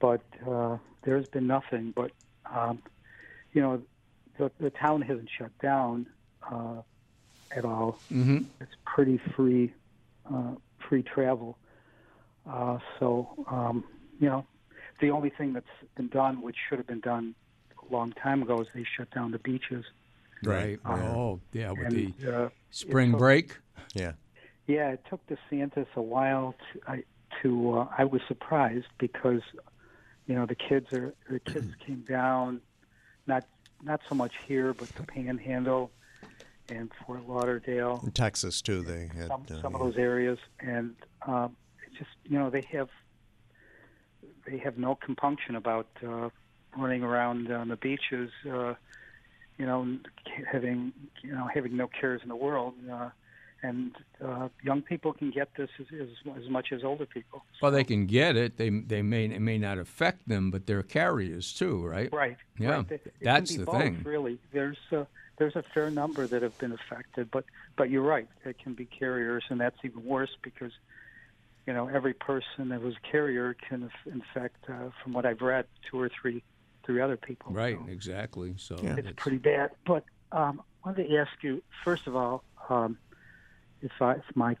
but 0.00 0.22
uh, 0.48 0.76
there's 1.02 1.26
been 1.28 1.46
nothing. 1.46 1.92
But 1.94 2.12
um, 2.52 2.82
you 3.52 3.62
know, 3.62 3.82
the, 4.38 4.50
the 4.60 4.70
town 4.70 5.02
hasn't 5.02 5.28
shut 5.36 5.56
down 5.58 6.06
uh, 6.50 6.82
at 7.50 7.64
all. 7.64 7.98
hmm 8.08 8.38
it's 8.60 8.74
pretty 8.84 9.20
free, 9.34 9.72
uh, 10.32 10.52
free 10.88 11.02
travel. 11.02 11.58
Uh, 12.48 12.78
so, 12.98 13.28
um, 13.50 13.84
you 14.20 14.28
know, 14.28 14.46
the 15.00 15.10
only 15.10 15.30
thing 15.30 15.52
that's 15.52 15.66
been 15.96 16.08
done, 16.08 16.40
which 16.40 16.56
should 16.68 16.78
have 16.78 16.86
been 16.86 17.00
done 17.00 17.34
a 17.88 17.92
long 17.92 18.12
time 18.12 18.42
ago, 18.42 18.60
is 18.60 18.68
they 18.74 18.84
shut 18.96 19.10
down 19.10 19.30
the 19.32 19.38
beaches. 19.38 19.84
Right. 20.46 20.78
Right. 20.84 21.00
Oh, 21.02 21.40
yeah, 21.52 21.70
with 21.72 21.90
the 21.90 22.12
And 22.20 22.28
uh, 22.34 22.48
spring 22.70 23.10
took- 23.12 23.18
break. 23.18 23.56
Yeah. 23.94 24.12
yeah, 24.66 24.90
it 24.92 25.04
took 25.08 25.20
DeSantis 25.26 25.86
a 25.96 26.02
while 26.02 26.54
to. 26.72 26.80
I, 26.90 27.04
to 27.42 27.78
uh, 27.80 27.88
I 27.98 28.04
was 28.04 28.22
surprised 28.28 28.86
because, 28.98 29.42
you 30.26 30.34
know, 30.34 30.46
the 30.46 30.54
kids 30.54 30.90
are 30.92 31.12
the 31.28 31.40
kids 31.40 31.74
came 31.86 32.00
down, 32.08 32.60
not 33.26 33.44
not 33.82 34.00
so 34.08 34.14
much 34.14 34.32
here, 34.46 34.72
but 34.72 34.88
the 34.90 35.02
Panhandle, 35.02 35.90
and 36.70 36.90
Fort 37.04 37.28
Lauderdale, 37.28 38.00
In 38.04 38.12
Texas 38.12 38.62
too. 38.62 38.80
They 38.82 39.10
had 39.14 39.28
some, 39.28 39.44
uh, 39.50 39.60
some 39.60 39.74
of 39.74 39.80
those 39.80 39.96
areas, 39.96 40.38
and 40.60 40.94
um, 41.26 41.56
it's 41.86 41.96
just 41.98 42.10
you 42.24 42.38
know 42.38 42.48
they 42.48 42.62
have 42.72 42.88
they 44.46 44.58
have 44.58 44.78
no 44.78 44.94
compunction 44.94 45.56
about 45.56 45.88
uh, 46.06 46.28
running 46.76 47.02
around 47.02 47.50
on 47.52 47.68
the 47.68 47.76
beaches, 47.76 48.30
uh, 48.50 48.74
you 49.58 49.66
know, 49.66 49.98
having 50.50 50.92
you 51.22 51.32
know 51.32 51.48
having 51.52 51.76
no 51.76 51.88
cares 51.88 52.20
in 52.22 52.28
the 52.28 52.36
world, 52.36 52.74
uh, 52.90 53.10
and 53.62 53.92
uh, 54.24 54.48
young 54.62 54.82
people 54.82 55.12
can 55.12 55.30
get 55.30 55.48
this 55.56 55.70
as, 55.80 55.86
as 56.00 56.08
as 56.42 56.48
much 56.50 56.72
as 56.72 56.84
older 56.84 57.06
people. 57.06 57.44
Well, 57.62 57.72
they 57.72 57.84
can 57.84 58.06
get 58.06 58.36
it. 58.36 58.56
They 58.56 58.70
they 58.70 59.02
may 59.02 59.24
it 59.26 59.40
may 59.40 59.58
not 59.58 59.78
affect 59.78 60.28
them, 60.28 60.50
but 60.50 60.66
they're 60.66 60.82
carriers 60.82 61.52
too, 61.52 61.86
right? 61.86 62.12
Right. 62.12 62.36
Yeah, 62.58 62.68
right. 62.70 62.90
It- 62.90 63.14
that's 63.22 63.56
the 63.56 63.64
both, 63.64 63.80
thing. 63.80 64.02
Really, 64.04 64.38
there's 64.52 64.78
a, 64.92 65.06
there's 65.38 65.56
a 65.56 65.64
fair 65.74 65.90
number 65.90 66.26
that 66.26 66.42
have 66.42 66.56
been 66.58 66.72
affected, 66.72 67.30
but 67.30 67.44
but 67.76 67.90
you're 67.90 68.02
right. 68.02 68.28
It 68.44 68.58
can 68.58 68.74
be 68.74 68.84
carriers, 68.86 69.44
and 69.48 69.60
that's 69.60 69.78
even 69.84 70.04
worse 70.04 70.36
because 70.42 70.72
you 71.66 71.72
know 71.72 71.88
every 71.88 72.14
person 72.14 72.68
that 72.68 72.82
was 72.82 72.94
a 72.94 73.10
carrier 73.10 73.56
can 73.68 73.84
inf- 73.84 74.14
infect, 74.14 74.68
uh, 74.68 74.90
from 75.02 75.12
what 75.14 75.24
I've 75.24 75.40
read, 75.40 75.66
two 75.90 75.98
or 75.98 76.10
three 76.20 76.42
three 76.86 77.00
other 77.00 77.16
people. 77.16 77.52
Right, 77.52 77.76
So 77.84 77.90
exactly. 77.92 78.54
So 78.56 78.76
Yeah. 78.82 78.90
it's 78.92 78.98
it's- 79.00 79.14
pretty 79.16 79.38
bad. 79.38 79.72
But 79.84 80.04
um, 80.32 80.62
I 80.84 80.88
wanted 80.88 81.08
to 81.08 81.16
ask 81.16 81.30
you 81.42 81.62
first 81.84 82.06
of 82.06 82.16
all, 82.16 82.42
um, 82.68 82.98
if 83.82 83.92
I, 84.00 84.12
if 84.12 84.24
my 84.34 84.56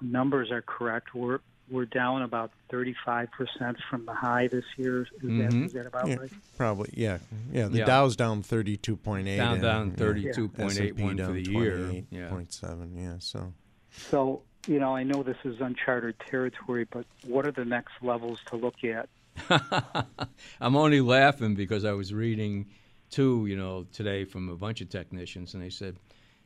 numbers 0.00 0.50
are 0.50 0.62
correct, 0.62 1.14
we're 1.14 1.40
we're 1.70 1.84
down 1.84 2.22
about 2.22 2.50
35 2.70 3.30
percent 3.30 3.76
from 3.90 4.06
the 4.06 4.14
high 4.14 4.46
this 4.46 4.64
year. 4.78 5.02
Is 5.02 5.08
Mhm. 5.22 5.38
that 5.50 5.54
is 5.66 5.72
that 5.74 5.86
about 5.86 6.08
Yeah. 6.08 6.14
right? 6.16 6.32
Probably, 6.56 6.90
yeah, 6.94 7.18
yeah. 7.52 7.68
The 7.68 7.78
Yeah. 7.78 7.84
Dow's 7.84 8.16
down 8.16 8.42
thirty-two 8.42 8.96
point 8.96 9.28
eight. 9.28 9.36
down 9.36 9.60
down 9.60 9.90
yeah. 9.90 9.96
thirty 9.96 10.32
two 10.32 10.48
point 10.48 10.80
eight 10.80 10.96
one 10.96 11.18
for 11.18 11.32
the 11.32 11.42
year. 11.42 12.04
Yeah. 12.10 12.28
point 12.30 12.52
seven. 12.54 12.96
Yeah, 12.96 13.16
so 13.18 13.52
So, 13.90 14.42
you 14.66 14.78
know, 14.78 14.94
I 14.96 15.02
know 15.02 15.22
this 15.22 15.36
is 15.44 15.60
uncharted 15.60 16.18
territory, 16.20 16.86
but 16.90 17.04
what 17.26 17.46
are 17.46 17.52
the 17.52 17.64
next 17.66 17.92
levels 18.02 18.40
to 18.46 18.56
look 18.56 18.82
at? 18.84 19.08
I'm 20.60 20.76
only 20.76 21.00
laughing 21.00 21.54
because 21.54 21.84
I 21.84 21.92
was 21.92 22.12
reading 22.12 22.66
too, 23.10 23.46
you 23.46 23.56
know, 23.56 23.84
today 23.92 24.24
from 24.24 24.48
a 24.48 24.56
bunch 24.56 24.80
of 24.80 24.88
technicians, 24.90 25.54
and 25.54 25.62
they 25.62 25.70
said 25.70 25.96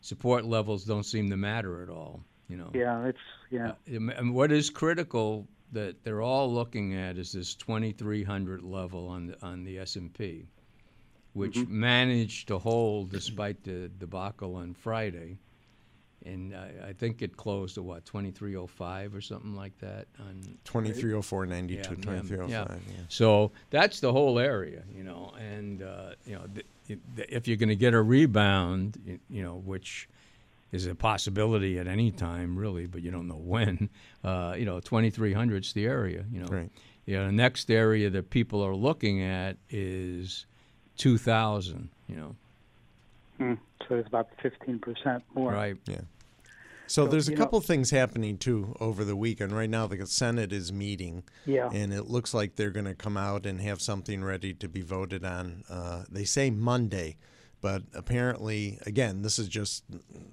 support 0.01 0.45
levels 0.45 0.85
don't 0.85 1.05
seem 1.05 1.31
to 1.31 1.37
matter 1.37 1.83
at 1.83 1.89
all. 1.91 2.25
You 2.49 2.57
know, 2.59 2.71
Yeah, 2.75 3.07
it's 3.07 3.19
yeah. 3.51 3.73
Uh, 3.73 3.75
and 3.87 4.35
what 4.35 4.53
is 4.53 4.71
critical 4.71 5.49
that 5.73 6.05
they're 6.05 6.23
all 6.23 6.53
looking 6.53 6.95
at 6.95 7.17
is 7.19 7.33
this 7.33 7.55
2,300 7.55 8.63
level 8.63 9.09
on 9.09 9.27
the 9.29 9.37
on 9.47 9.65
the 9.65 9.79
S&P, 9.79 10.47
which 11.33 11.57
Mm-hmm. 11.57 11.71
managed 11.71 12.49
to 12.49 12.59
hold 12.59 13.11
despite 13.11 13.63
the 13.65 13.89
debacle 13.99 14.55
on 14.57 14.75
Friday, 14.75 15.39
and 16.25 16.55
I, 16.55 16.89
I 16.89 16.93
think 16.93 17.23
it 17.23 17.37
closed 17.37 17.77
at 17.79 17.85
what 17.85 18.05
2305 18.05 19.15
or 19.15 19.21
something 19.21 19.55
like 19.57 19.77
that 19.81 20.07
on 20.21 20.59
twenty-three 20.65 21.13
oh 21.15 21.23
four 21.23 21.47
ninety-two, 21.47 21.81
Yeah, 21.83 21.97
yeah, 21.97 22.03
twenty-three 22.05 22.39
oh 22.39 22.47
yeah. 22.49 22.67
Yeah. 22.69 22.95
So 23.09 23.53
that's 23.71 24.01
the 24.01 24.13
whole 24.13 24.39
area, 24.39 24.83
you 24.95 25.05
know, 25.05 25.33
and 25.39 25.83
uh, 25.83 26.11
you 26.27 26.35
know, 26.35 26.47
th- 26.55 26.67
th- 27.17 27.29
if 27.31 27.49
you're 27.49 27.57
going 27.57 27.69
to 27.71 27.77
get 27.77 27.95
a 27.95 28.03
rebound, 28.03 28.99
y- 29.07 29.19
you 29.29 29.43
know, 29.43 29.57
which 29.57 30.09
is 30.73 30.87
a 30.87 30.95
possibility 30.95 31.79
at 31.79 31.87
any 31.87 32.11
time, 32.11 32.57
really, 32.57 32.87
but 32.87 33.03
you 33.03 33.11
don't 33.11 33.29
know 33.29 33.37
when. 33.37 33.91
Uh, 34.25 34.55
you 34.57 34.65
know, 34.65 34.79
2300 34.81 35.65
is 35.65 35.73
the 35.73 35.85
area, 35.85 36.25
you 36.33 36.41
know. 36.41 36.47
Right. 36.47 36.71
You 37.05 37.19
know, 37.19 37.27
the 37.27 37.33
next 37.33 37.71
area 37.71 38.09
that 38.11 38.31
people 38.31 38.63
are 38.65 38.75
looking 38.75 39.21
at 39.23 39.57
is 39.69 40.47
2000. 40.99 41.89
You 42.09 42.17
know, 42.17 42.37
Hmm. 43.39 43.55
So 43.89 43.97
it's 43.97 44.09
about 44.09 44.29
15% 44.43 45.23
more. 45.35 45.53
right? 45.53 45.77
So 45.87 46.05
So, 46.87 47.07
there's 47.07 47.29
a 47.29 47.33
you 47.33 47.37
know- 47.37 47.45
couple 47.45 47.61
things 47.61 47.91
happening 47.91 48.37
too 48.39 48.77
over 48.81 49.05
the 49.05 49.17
weekend. 49.17 49.53
Right 49.53 49.71
now, 49.71 49.87
the 49.87 50.07
Senate 50.07 50.53
is 50.53 50.73
meeting, 50.73 51.23
Yeah. 51.47 51.71
and 51.73 51.93
it 51.93 52.05
looks 52.09 52.35
like 52.35 52.57
they're 52.57 52.71
going 52.71 52.87
to 52.87 52.95
come 52.95 53.17
out 53.17 53.47
and 53.47 53.61
have 53.61 53.81
something 53.81 54.23
ready 54.23 54.53
to 54.55 54.69
be 54.69 54.83
voted 54.83 55.25
on. 55.25 55.65
Uh, 55.71 56.05
they 56.11 56.25
say 56.25 56.51
Monday, 56.51 57.17
but 57.63 57.83
apparently, 57.95 58.79
again, 58.85 59.23
this 59.23 59.39
is 59.39 59.49
just 59.49 59.85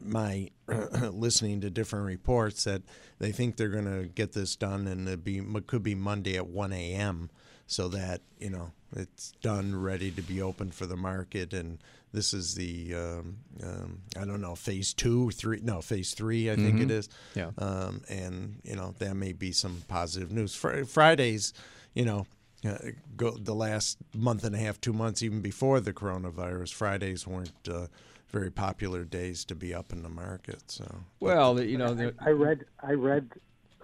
my 0.04 0.50
listening 1.12 1.62
to 1.62 1.70
different 1.70 2.06
reports 2.06 2.64
that 2.66 2.82
they 3.20 3.32
think 3.32 3.56
they're 3.56 3.70
going 3.70 3.86
to 3.86 4.08
get 4.10 4.34
this 4.34 4.56
done, 4.56 4.86
and 4.88 5.08
it 5.08 5.24
be 5.24 5.38
it 5.38 5.68
could 5.68 5.84
be 5.84 5.96
Monday 5.96 6.36
at 6.36 6.48
1 6.48 6.74
a.m. 6.74 7.30
so 7.70 7.88
that 7.88 8.22
you 8.40 8.50
know 8.50 8.72
it's 8.96 9.32
done, 9.44 9.80
ready 9.80 10.10
to 10.12 10.22
be 10.24 10.42
open 10.42 10.72
for 10.72 10.88
the 10.88 10.98
market, 10.98 11.54
and 11.54 11.78
this 12.12 12.34
is 12.34 12.56
the 12.56 12.96
um, 12.96 13.38
um, 13.64 14.02
I 14.20 14.26
don't 14.26 14.42
know 14.42 14.56
phase 14.56 14.94
two, 14.94 15.30
three, 15.30 15.60
no 15.62 15.80
phase 15.82 16.14
three, 16.16 16.50
I 16.52 16.56
think 16.56 16.82
it 16.82 16.90
is. 16.90 17.08
Yeah. 17.36 17.52
Um, 17.60 18.02
and 18.10 18.60
you 18.64 18.76
know 18.76 18.96
that 18.98 19.16
may 19.16 19.32
be 19.34 19.52
some 19.52 19.84
positive 19.88 20.32
news. 20.32 20.56
Fr- 20.56 20.84
Fridays, 20.86 21.54
you 21.94 22.06
know, 22.06 22.26
uh, 22.68 22.78
go 23.16 23.32
the 23.38 23.54
last 23.54 24.00
month 24.16 24.44
and 24.44 24.56
a 24.56 24.60
half, 24.60 24.82
two 24.82 24.92
months, 24.94 25.22
even 25.22 25.40
before 25.42 25.80
the 25.80 25.94
coronavirus, 25.94 26.74
Fridays 26.74 27.28
weren't 27.28 27.52
uh, 27.72 27.86
very 28.32 28.50
popular 28.50 29.04
days 29.04 29.46
to 29.46 29.54
be 29.54 29.76
up 29.76 29.94
in 29.94 30.02
the 30.02 30.10
market. 30.10 30.64
So 30.72 31.04
Well, 31.20 31.62
you 31.62 31.78
know, 31.78 31.94
the- 31.94 32.16
I 32.20 32.32
read 32.32 32.66
I 32.82 32.94
read 32.94 33.30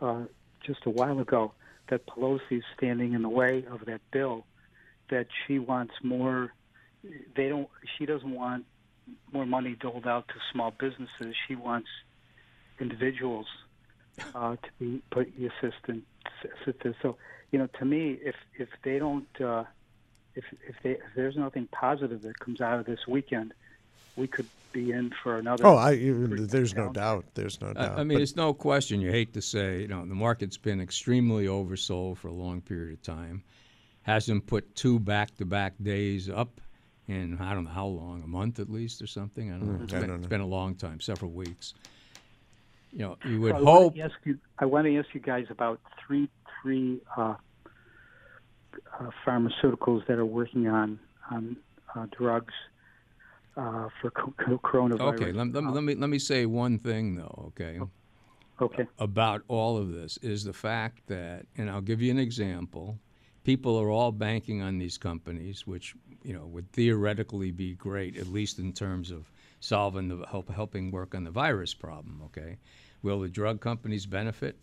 uh, 0.02 0.24
just 0.66 0.80
a 0.88 0.90
while 0.90 1.20
ago 1.20 1.54
that 1.90 2.06
Pelosi's 2.08 2.64
standing 2.78 3.14
in 3.14 3.22
the 3.22 3.30
way 3.30 3.66
of 3.70 3.86
that 3.86 4.02
bill. 4.12 4.46
That 5.10 5.28
she 5.46 5.60
wants 5.60 5.94
more. 6.04 6.52
They 7.36 7.50
don't. 7.50 7.70
She 7.98 8.06
doesn't 8.06 8.32
want 8.32 8.66
more 9.32 9.46
money 9.46 9.76
doled 9.80 10.08
out 10.08 10.28
to 10.30 10.34
small 10.52 10.72
businesses. 10.72 11.36
She 11.48 11.56
wants 11.56 11.88
individuals 12.80 13.46
uh, 14.34 14.56
to 14.56 14.70
be 14.80 15.02
put 15.12 15.32
assistant 15.38 16.04
assisted. 16.44 16.96
So 17.02 17.18
you 17.52 17.60
know, 17.60 17.68
to 17.80 17.86
me, 17.86 18.18
if 18.22 18.36
if 18.58 18.70
they 18.84 19.00
don't, 19.00 19.28
uh, 19.40 19.64
if 20.34 20.44
if 20.68 20.76
they 20.84 20.92
if 20.92 21.02
there's 21.16 21.36
nothing 21.36 21.68
positive 21.72 22.22
that 22.24 22.40
comes 22.40 22.62
out 22.62 22.80
of 22.80 22.86
this 22.86 23.08
weekend, 23.08 23.54
we 24.16 24.28
could 24.28 24.48
be 24.72 24.92
in 24.92 25.12
for 25.24 25.38
another. 25.38 25.66
oh, 25.66 25.78
I 25.78 25.96
there's 25.96 26.76
no 26.76 26.92
doubt. 26.92 27.26
There's 27.34 27.60
no 27.62 27.74
doubt. 27.74 27.98
I, 27.98 28.02
I 28.02 28.04
mean, 28.04 28.18
But- 28.18 28.24
it's 28.24 28.36
no 28.36 28.54
question. 28.54 29.00
You 29.02 29.12
hate 29.12 29.34
to 29.34 29.42
say, 29.42 29.82
you 29.82 29.88
know, 29.88 30.06
the 30.06 30.16
market's 30.16 30.58
been 30.58 30.82
extremely 30.82 31.46
oversold 31.46 32.18
for 32.18 32.28
a 32.28 32.34
long 32.34 32.62
period 32.62 32.94
of 32.94 33.02
time. 33.02 33.44
Hasn't 34.04 34.46
put 34.46 34.76
two 34.76 35.00
back-to-back 35.00 35.74
days 35.82 36.30
up 36.30 36.62
in 37.08 37.38
I 37.40 37.54
don't 37.54 37.64
know 37.66 37.70
how 37.72 37.88
long, 37.88 38.22
a 38.24 38.28
month 38.28 38.60
at 38.60 38.70
least 38.70 39.02
or 39.02 39.08
something. 39.08 39.52
I 39.52 39.58
don't 39.58 39.78
know. 39.78 39.84
It's 39.84 39.94
I 39.94 40.00
been, 40.00 40.10
don't 40.10 40.18
it's 40.18 40.24
know. 40.26 40.30
been 40.30 40.42
a 40.42 40.48
long 40.48 40.76
time, 40.76 41.00
several 41.00 41.32
weeks. 41.32 41.74
You 42.92 43.00
know, 43.00 43.18
you 43.26 43.42
would 43.42 43.54
I 43.54 43.58
hope. 43.58 43.66
Want 43.66 43.96
to 43.96 44.02
ask 44.02 44.16
you, 44.24 44.38
I 44.60 44.66
want 44.66 44.86
to 44.86 44.98
ask 44.98 45.08
you 45.14 45.20
guys 45.22 45.48
about 45.50 45.80
three 46.06 46.30
three 46.62 47.02
uh, 47.18 47.36
uh, 49.00 49.10
pharmaceuticals 49.26 50.06
that 50.08 50.18
are 50.18 50.26
working 50.26 50.68
on 50.68 51.00
on 51.32 51.58
uh, 51.96 52.06
drugs 52.18 52.54
uh, 53.58 53.90
for 54.02 54.12
co- 54.12 54.34
co- 54.38 54.60
coronavirus. 54.60 55.14
Okay, 55.14 55.32
let, 55.32 55.52
let, 55.54 55.64
me- 55.64 55.72
let 55.72 55.84
me 55.84 55.96
let 55.96 56.10
me 56.10 56.20
say 56.20 56.46
one 56.46 56.78
thing 56.78 57.16
though. 57.16 57.46
Okay. 57.48 57.80
Okay. 58.62 58.88
about 59.00 59.42
all 59.50 59.78
of 59.78 59.92
this 59.92 60.16
is 60.22 60.46
the 60.46 60.54
fact 60.54 61.08
that, 61.08 61.46
and 61.58 61.70
I'll 61.70 61.82
give 61.82 62.02
you 62.02 62.10
an 62.10 62.18
example. 62.20 62.98
People 63.44 63.78
are 63.78 63.90
all 63.90 64.14
banking 64.14 64.62
on 64.62 64.78
these 64.78 64.98
companies, 64.98 65.68
which 65.68 65.94
you 66.24 66.34
know 66.34 66.46
would 66.46 66.72
theoretically 66.72 67.52
be 67.52 67.74
great, 67.74 68.16
at 68.16 68.28
least 68.28 68.58
in 68.60 68.72
terms 68.72 69.12
of 69.12 69.30
solving 69.60 70.08
the 70.08 70.26
help, 70.28 70.50
helping 70.50 70.90
work 70.90 71.14
on 71.14 71.26
the 71.26 71.32
virus 71.32 71.74
problem. 71.74 72.22
Okay, 72.26 72.58
will 73.04 73.20
the 73.20 73.28
drug 73.28 73.60
companies 73.60 74.06
benefit? 74.06 74.56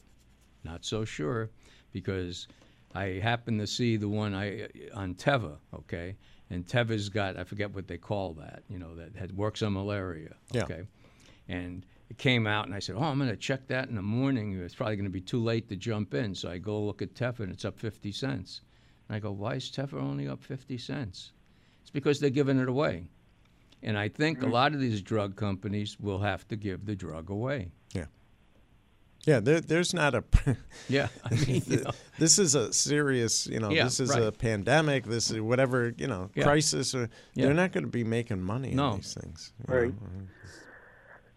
Not 0.64 0.84
so 0.86 1.04
sure, 1.04 1.50
because 1.92 2.48
I 2.94 3.20
happened 3.22 3.60
to 3.60 3.66
see 3.66 3.96
the 3.98 4.08
one 4.08 4.34
I 4.34 4.68
on 4.94 5.14
Teva. 5.16 5.56
Okay, 5.74 6.16
and 6.52 6.66
Teva's 6.66 7.08
got 7.08 7.38
I 7.38 7.44
forget 7.44 7.74
what 7.74 7.88
they 7.88 7.96
call 7.96 8.34
that. 8.34 8.62
You 8.68 8.78
know 8.78 8.94
that 8.96 9.16
had 9.16 9.36
works 9.36 9.62
on 9.62 9.72
malaria. 9.72 10.34
Yeah. 10.52 10.66
And 11.48 11.84
it 12.08 12.18
came 12.18 12.46
out, 12.46 12.66
and 12.66 12.74
I 12.74 12.78
said, 12.78 12.94
"Oh, 12.96 13.02
I'm 13.02 13.18
going 13.18 13.30
to 13.30 13.36
check 13.36 13.66
that 13.68 13.88
in 13.88 13.94
the 13.94 14.02
morning. 14.02 14.60
It's 14.60 14.74
probably 14.74 14.96
going 14.96 15.06
to 15.06 15.10
be 15.10 15.20
too 15.20 15.42
late 15.42 15.68
to 15.70 15.76
jump 15.76 16.14
in." 16.14 16.34
So 16.34 16.50
I 16.50 16.58
go 16.58 16.80
look 16.80 17.00
at 17.00 17.14
Teva, 17.14 17.40
and 17.40 17.50
it's 17.50 17.64
up 17.64 17.78
50 17.78 18.12
cents. 18.12 18.60
And 19.08 19.16
I 19.16 19.18
go, 19.18 19.32
"Why 19.32 19.54
is 19.54 19.70
Teva 19.70 19.94
only 19.94 20.28
up 20.28 20.42
50 20.42 20.76
cents?" 20.76 21.32
It's 21.80 21.90
because 21.90 22.20
they're 22.20 22.30
giving 22.30 22.58
it 22.58 22.68
away, 22.68 23.06
and 23.82 23.98
I 23.98 24.08
think 24.08 24.42
a 24.42 24.46
mm. 24.46 24.52
lot 24.52 24.74
of 24.74 24.80
these 24.80 25.00
drug 25.00 25.36
companies 25.36 25.98
will 25.98 26.20
have 26.20 26.46
to 26.48 26.56
give 26.56 26.84
the 26.84 26.94
drug 26.94 27.30
away. 27.30 27.72
yeah, 27.94 28.06
there, 29.24 29.60
there's 29.60 29.94
not 29.94 30.14
a. 30.14 30.24
Yeah, 30.88 31.08
I 31.24 31.34
mean, 31.34 31.62
you 31.66 31.76
know, 31.82 31.90
this 32.18 32.38
is 32.38 32.54
a 32.56 32.72
serious, 32.72 33.46
you 33.46 33.60
know, 33.60 33.70
Yeah, 33.70 33.84
this 33.84 34.00
is 34.00 34.10
a 34.14 34.32
pandemic. 34.32 35.04
This 35.04 35.30
is 35.30 35.40
whatever, 35.40 35.92
you 35.96 36.08
know, 36.08 36.30
Yeah. 36.34 36.42
crisis. 36.44 36.94
Or 36.94 37.08
Yeah. 37.34 37.46
they're 37.46 37.54
not 37.54 37.72
going 37.72 37.84
to 37.84 37.90
be 37.90 38.02
making 38.04 38.42
money 38.42 38.74
No. 38.74 38.86
on 38.90 38.96
these 38.96 39.14
things. 39.14 39.52
Right. 39.66 39.88
know. 39.94 40.26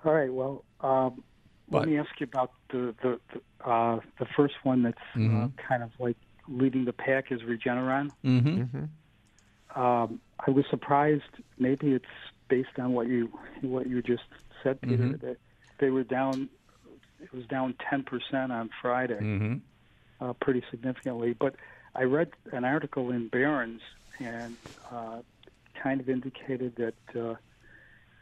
All 0.03 0.13
right. 0.13 0.33
Well, 0.33 0.65
um, 0.81 1.23
let 1.69 1.87
me 1.87 1.97
ask 1.97 2.09
you 2.19 2.25
about 2.25 2.51
the 2.69 2.93
the 3.03 3.19
the, 3.33 3.69
uh, 3.69 3.99
the 4.19 4.25
first 4.35 4.55
one 4.63 4.81
that's 4.83 4.97
uh, 5.15 5.19
Mhm. 5.19 5.51
kind 5.57 5.83
of 5.83 5.91
like 5.99 6.17
leading 6.47 6.85
the 6.85 6.93
pack 6.93 7.31
is 7.31 7.41
Regeneron. 7.41 8.09
hmm 8.23 8.39
Mhm. 8.63 8.89
Um, 9.75 10.21
I 10.45 10.51
was 10.51 10.65
surprised. 10.69 11.23
Maybe 11.59 11.93
it's 11.93 12.05
based 12.49 12.77
on 12.79 12.93
what 12.93 13.07
you 13.07 13.27
what 13.61 13.87
you 13.87 14.01
just 14.01 14.23
said, 14.63 14.79
Peter, 14.81 15.03
Mhm. 15.03 15.21
that 15.21 15.37
they 15.79 15.89
were 15.91 16.03
down. 16.03 16.49
It 17.22 17.34
was 17.34 17.45
down 17.45 17.75
ten 17.89 18.03
percent 18.03 18.51
on 18.51 18.69
Friday, 18.81 19.19
hmm 19.19 19.55
uh, 20.22 20.34
pretty 20.41 20.63
significantly. 20.72 21.34
But 21.34 21.55
I 21.93 22.03
read 22.03 22.29
an 22.51 22.63
article 22.63 23.12
in 23.12 23.27
Barron's 23.27 23.81
and 24.19 24.55
uh, 24.91 25.19
kind 25.81 26.00
of 26.00 26.10
indicated 26.10 26.75
that 26.77 27.19
uh, 27.19 27.36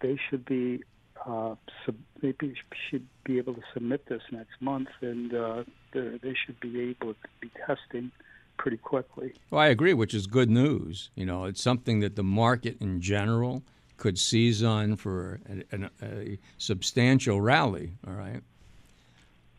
they 0.01 0.17
should 0.29 0.45
be 0.45 0.83
uh, 1.25 1.55
sub- 1.85 1.95
they 2.21 2.31
be, 2.33 2.53
should 2.89 3.07
be 3.23 3.37
able 3.37 3.53
to 3.53 3.61
submit 3.73 4.05
this 4.07 4.21
next 4.31 4.61
month, 4.61 4.89
and 5.01 5.33
uh, 5.33 5.63
they 5.93 6.19
they 6.21 6.35
should 6.45 6.59
be 6.59 6.81
able 6.81 7.13
to 7.13 7.29
be 7.39 7.49
testing 7.65 8.11
pretty 8.57 8.77
quickly. 8.77 9.33
Well, 9.49 9.61
I 9.61 9.67
agree, 9.67 9.93
which 9.93 10.13
is 10.13 10.27
good 10.27 10.49
news. 10.49 11.09
You 11.15 11.25
know, 11.25 11.45
it's 11.45 11.61
something 11.61 11.99
that 12.01 12.15
the 12.15 12.23
market 12.23 12.77
in 12.79 13.01
general 13.01 13.63
could 13.97 14.17
seize 14.19 14.63
on 14.63 14.95
for 14.95 15.39
a, 15.71 15.75
a, 15.75 16.05
a 16.05 16.39
substantial 16.57 17.39
rally. 17.41 17.93
All 18.07 18.13
right, 18.13 18.41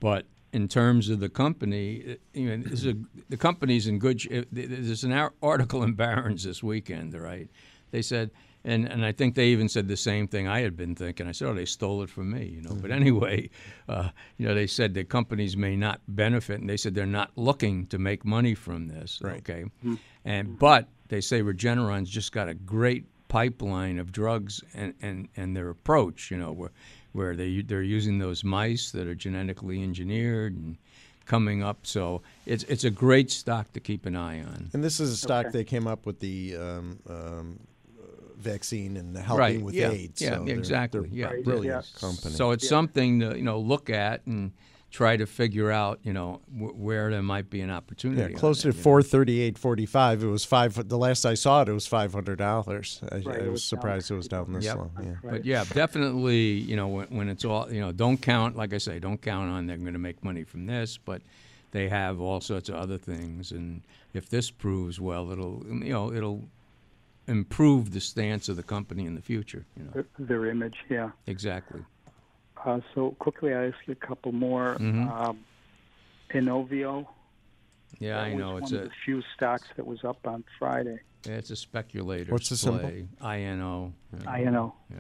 but 0.01 0.27
in 0.53 0.69
terms 0.69 1.09
of 1.09 1.21
the 1.21 1.29
company, 1.29 1.97
it- 1.97 2.21
you 2.33 2.49
know, 2.49 2.63
this 2.69 2.81
is 2.85 2.87
a, 2.87 2.95
the 3.29 3.37
company's 3.37 3.87
in 3.87 3.99
good. 3.99 4.21
sh- 4.21 4.29
eh, 4.31 4.45
There's 4.53 5.05
an 5.05 5.13
article 5.43 5.83
in 5.83 5.95
Barron's 5.95 6.45
this 6.45 6.63
weekend. 6.63 7.15
right? 7.15 7.49
they 7.91 8.03
said. 8.03 8.31
And, 8.67 8.87
and 8.89 9.05
I 9.05 9.13
think 9.13 9.35
they 9.35 9.49
even 9.49 9.69
said 9.69 9.89
the 9.89 9.97
same 9.97 10.27
thing 10.27 10.49
I 10.49 10.63
had 10.63 10.75
been 10.75 10.95
thinking. 10.95 11.29
I 11.29 11.33
said, 11.33 11.49
"Oh, 11.49 11.53
they 11.53 11.67
stole 11.67 12.03
it 12.03 12.09
from 12.09 12.31
me," 12.31 12.47
you 12.47 12.63
know. 12.63 12.71
But 12.71 12.91
mm-hmm. 12.91 12.93
anyway, 12.93 13.51
uh, 13.91 14.09
you 14.39 14.49
know, 14.49 14.55
they 14.55 14.67
said 14.67 14.95
that 14.95 15.11
companies 15.11 15.55
may 15.55 15.77
not 15.77 16.01
benefit, 16.09 16.61
and 16.63 16.71
they 16.71 16.79
said 16.79 16.95
they're 16.95 17.05
not 17.05 17.31
looking 17.37 17.87
to 17.89 17.99
make 17.99 18.25
money 18.25 18.55
from 18.55 18.87
this. 18.89 19.21
Right. 19.23 19.41
Okay, 19.41 19.65
mm-hmm. 19.65 19.97
and 20.25 20.59
but 20.59 20.89
they 21.09 21.21
say 21.21 21.43
Regeneron's 21.43 22.09
just 22.09 22.33
got 22.33 22.49
a 22.49 22.55
great 22.55 23.05
pipeline 23.29 23.99
of 23.99 24.13
drugs 24.13 24.63
and, 24.73 24.95
and, 25.03 25.29
and 25.37 25.55
their 25.55 25.69
approach. 25.69 26.31
You 26.31 26.39
know, 26.39 26.53
where 26.53 26.71
where 27.15 27.35
they 27.35 27.63
they're 27.63 27.83
using 27.83 28.19
those 28.19 28.45
mice 28.45 28.91
that 28.91 29.07
are 29.07 29.15
genetically 29.15 29.83
engineered 29.83 30.55
and 30.55 30.77
coming 31.25 31.63
up. 31.63 31.87
So 31.87 32.21
it's 32.45 32.65
it's 32.65 32.85
a 32.85 32.91
great 32.91 33.31
stock 33.31 33.73
to 33.73 33.81
keep 33.81 34.05
an 34.05 34.17
eye 34.17 34.41
on. 34.41 34.69
And 34.75 34.85
this 34.85 35.01
is 35.01 35.11
a 35.13 35.17
stock 35.17 35.47
Okay. 35.47 35.59
they 35.59 35.65
came 35.65 35.87
up 35.87 36.05
with 36.07 36.21
the 36.21 36.57
um, 36.57 36.99
um, 37.09 37.61
vaccine 38.37 38.97
and 38.97 39.15
the 39.15 39.23
helping 39.23 39.39
right. 39.41 39.63
with 39.63 39.75
yeah. 39.75 39.91
AIDS. 39.91 40.21
Yeah. 40.21 40.37
so 40.39 40.45
they're- 40.45 40.59
exactly. 40.59 41.09
they're 41.09 41.37
yeah. 41.37 41.43
Brilliant 41.43 41.87
Yeah. 41.95 42.01
company. 42.01 42.35
So 42.35 42.51
it's 42.51 42.65
Yeah. 42.65 42.71
something 42.71 43.21
to 43.21 43.37
you 43.37 43.45
know 43.45 43.59
look 43.61 43.89
at 43.91 44.27
and 44.27 44.53
try 44.95 45.17
to 45.17 45.27
figure 45.27 45.73
out 45.73 45.99
you 46.05 46.13
know 46.13 46.41
wh- 46.57 46.79
where 46.79 47.11
there 47.11 47.21
might 47.23 47.51
be 47.51 47.61
an 47.61 47.71
opportunity. 47.71 48.21
yeah, 48.21 48.27
on 48.29 48.35
closed 48.35 48.65
it, 48.65 48.69
at 48.69 48.75
you 48.75 48.79
know. 48.79 48.83
four 48.85 49.03
thirty 49.03 49.41
eight 49.41 49.59
forty 49.59 49.87
five. 49.87 50.23
It 50.23 50.29
was 50.29 50.45
five. 50.45 50.89
The 50.89 50.97
last 50.97 51.25
I 51.25 51.35
saw 51.35 51.63
it, 51.63 51.69
it 51.69 51.73
was 51.73 51.87
five 51.87 52.13
hundred 52.13 52.39
dollars. 52.39 53.01
I, 53.11 53.17
Right, 53.17 53.27
I 53.27 53.31
it 53.31 53.51
was 53.51 53.51
was 53.51 53.63
down 53.71 53.81
surprised 53.81 54.11
it 54.13 54.15
was 54.15 54.29
down 54.29 54.53
this 54.53 54.65
Yep. 54.65 54.77
low. 54.77 54.91
Yeah. 55.03 55.09
Right. 55.11 55.21
But 55.33 55.45
yeah, 55.45 55.65
definitely, 55.73 56.53
you 56.71 56.77
know, 56.77 56.87
when, 56.89 57.07
when 57.09 57.29
it's 57.29 57.45
all, 57.45 57.73
you 57.73 57.81
know, 57.81 57.91
don't 57.93 58.19
count, 58.19 58.57
like 58.57 58.73
I 58.73 58.79
say, 58.79 58.99
don't 59.01 59.21
count 59.21 59.51
on 59.51 59.67
they're 59.67 59.77
going 59.79 59.93
to 59.95 59.99
make 59.99 60.23
money 60.23 60.45
from 60.45 60.67
this, 60.67 60.97
but 60.97 61.23
they 61.73 61.89
have 61.89 62.21
all 62.21 62.41
sorts 62.41 62.69
of 62.69 62.77
other 62.77 62.97
things. 62.99 63.51
And 63.51 63.83
if 64.13 64.29
this 64.31 64.49
proves 64.51 65.01
well, 65.01 65.33
it'll, 65.33 65.65
you 65.67 65.93
know, 65.93 66.13
it'll 66.13 66.45
improve 67.27 67.91
the 67.93 68.01
stance 68.01 68.49
of 68.49 68.55
the 68.57 68.63
company 68.63 69.07
in 69.07 69.15
the 69.17 69.23
future, 69.23 69.65
you 69.77 69.85
know. 69.85 69.91
Their, 69.93 70.07
their 70.19 70.47
image, 70.47 70.77
yeah. 70.89 71.11
Exactly. 71.27 71.81
Uh, 72.65 72.81
so 72.95 73.11
quickly, 73.19 73.53
I 73.55 73.67
ask 73.67 73.77
you 73.87 73.93
a 73.93 74.07
couple 74.07 74.33
more. 74.33 74.77
Mhm. 74.79 75.11
Um, 75.11 75.39
Inovio. 76.31 77.07
Yeah, 78.01 78.21
I 78.21 78.35
know. 78.35 78.57
It's 78.57 78.73
one 78.73 78.81
a, 78.81 78.85
of 78.85 78.89
the 78.91 78.95
few 79.05 79.23
stocks 79.37 79.69
that 79.77 79.87
was 79.87 80.03
up 80.05 80.27
on 80.27 80.45
Friday. 80.59 80.99
it's 81.27 81.51
a 81.51 81.57
speculator 81.57 82.33
What's 82.33 82.49
the 82.49 82.57
symbol? 82.57 82.81
play. 82.81 83.07
INO. 83.23 83.93
yeah. 84.21 84.99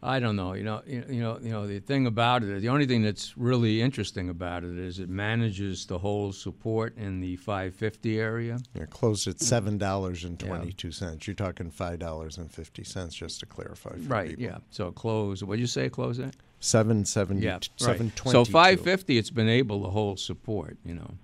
I 0.00 0.06
know. 0.06 0.10
Yeah. 0.10 0.16
I 0.16 0.20
don't 0.20 0.36
know. 0.36 0.52
You 0.54 0.64
know, 0.64 0.82
you 0.86 1.04
you 1.08 1.20
know, 1.20 1.38
you 1.42 1.50
know. 1.50 1.66
The 1.66 1.80
thing 1.80 2.06
about 2.06 2.42
it, 2.42 2.60
the 2.60 2.68
only 2.68 2.86
thing 2.86 3.02
that's 3.02 3.36
really 3.36 3.82
interesting 3.82 4.28
about 4.28 4.64
it 4.64 4.78
is 4.78 4.98
it 5.00 5.08
manages 5.08 5.84
to 5.86 5.98
hold 5.98 6.34
support 6.34 6.96
in 6.96 7.20
the 7.20 7.36
550 7.36 8.18
area. 8.20 8.58
Yeah, 8.74 8.84
closed 8.86 9.26
at 9.26 9.40
seven 9.40 9.76
dollars 9.78 10.24
and 10.24 10.38
twenty 10.38 10.72
two 10.72 10.92
cents. 10.92 11.26
You're 11.26 11.34
talking 11.34 11.70
five 11.70 11.98
dollars 11.98 12.38
and 12.38 12.50
fifty 12.50 12.84
cents, 12.84 13.14
just 13.14 13.40
to 13.40 13.46
clarify. 13.46 13.90
For 13.96 13.96
Right. 14.08 14.28
people. 14.30 14.44
Yeah. 14.44 14.58
So 14.70 14.92
close. 14.92 15.42
What 15.42 15.56
did 15.56 15.60
you 15.62 15.66
say? 15.66 15.88
Close 15.88 16.18
it. 16.18 16.36
Seven 16.60 17.04
seventy. 17.04 17.44
Yeah. 17.44 17.58
Seven 17.76 18.06
Right. 18.08 18.16
twenty. 18.16 18.32
So 18.32 18.44
550, 18.44 19.18
it's 19.18 19.30
been 19.30 19.48
able 19.48 19.82
to 19.84 19.90
hold 19.90 20.18
support. 20.20 20.76
You 20.84 20.94
know, 20.94 21.14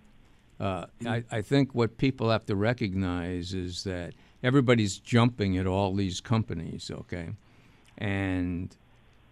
uh, 0.60 0.86
Mm. 1.02 1.08
I, 1.30 1.36
I 1.38 1.42
think 1.42 1.74
what 1.74 1.96
people 1.98 2.30
have 2.30 2.46
to 2.46 2.56
recognize 2.56 3.54
is 3.54 3.84
that 3.84 4.14
everybody's 4.42 4.98
jumping 4.98 5.56
at 5.58 5.66
all 5.66 5.94
these 5.94 6.20
companies. 6.20 6.90
Okay, 6.90 7.30
and 7.98 8.74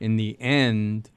in 0.00 0.16
the 0.16 0.36
end, 0.40 1.10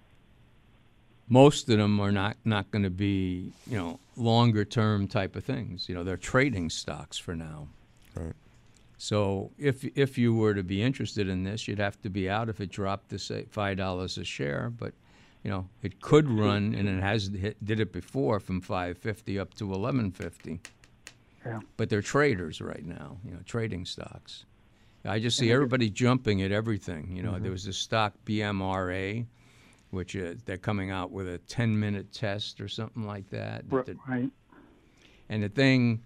most 1.27 1.69
of 1.69 1.77
them 1.77 1.99
are 1.99 2.11
not 2.11 2.37
not 2.45 2.69
going 2.71 2.83
to 2.83 2.89
be 2.89 3.51
you 3.67 3.77
know 3.77 3.99
longer 4.15 4.63
term 4.65 5.07
type 5.07 5.35
of 5.35 5.43
things. 5.43 5.89
You 5.89 5.95
know, 5.95 6.03
they're 6.03 6.17
trading 6.17 6.69
stocks 6.69 7.17
for 7.17 7.35
now. 7.35 7.67
Right. 8.15 8.33
So 8.97 9.51
if 9.57 9.83
if 9.97 10.17
you 10.17 10.33
were 10.33 10.53
to 10.53 10.63
be 10.63 10.81
interested 10.81 11.27
in 11.27 11.43
this, 11.43 11.67
you'd 11.67 11.79
have 11.79 12.01
to 12.03 12.09
be 12.09 12.29
out 12.29 12.49
if 12.49 12.61
it 12.61 12.69
dropped 12.69 13.09
to 13.09 13.19
say 13.19 13.45
five 13.49 13.77
dollars 13.77 14.17
a 14.17 14.23
share. 14.23 14.69
But 14.69 14.93
you 15.43 15.51
know, 15.51 15.67
it 15.83 16.01
could 16.01 16.27
run, 16.27 16.73
and 16.73 16.89
it 16.89 17.01
has 17.01 17.27
hit, 17.27 17.63
did 17.63 17.79
it 17.79 17.91
before 17.91 18.39
from 18.39 18.61
five 18.61 18.97
fifty 18.97 19.37
up 19.37 19.53
to 19.55 19.73
eleven 19.73 20.11
fifty. 20.11 20.59
Yeah. 21.45 21.59
But 21.77 21.89
they're 21.89 22.01
traders 22.01 22.61
right 22.61 22.85
now. 22.85 23.17
You 23.23 23.31
know, 23.31 23.39
trading 23.45 23.85
stocks. 23.85 24.45
I 25.07 25.19
just 25.19 25.37
see 25.37 25.51
everybody 25.51 25.89
jumping 25.89 26.41
at 26.41 26.51
everything. 26.51 27.15
You 27.15 27.23
know, 27.23 27.37
there 27.39 27.51
was 27.51 27.63
this 27.65 27.77
stock 27.77 28.13
BMRA, 28.25 29.25
which 29.91 30.15
uh, 30.15 30.33
they're 30.45 30.57
coming 30.57 30.91
out 30.91 31.11
with 31.11 31.27
a 31.27 31.37
ten 31.39 31.79
minute 31.79 32.11
test 32.11 32.59
or 32.61 32.67
something 32.67 33.05
like 33.05 33.29
that. 33.29 33.63
Right. 34.07 34.29
and 35.29 35.43
the 35.43 35.49
thing, 35.49 36.03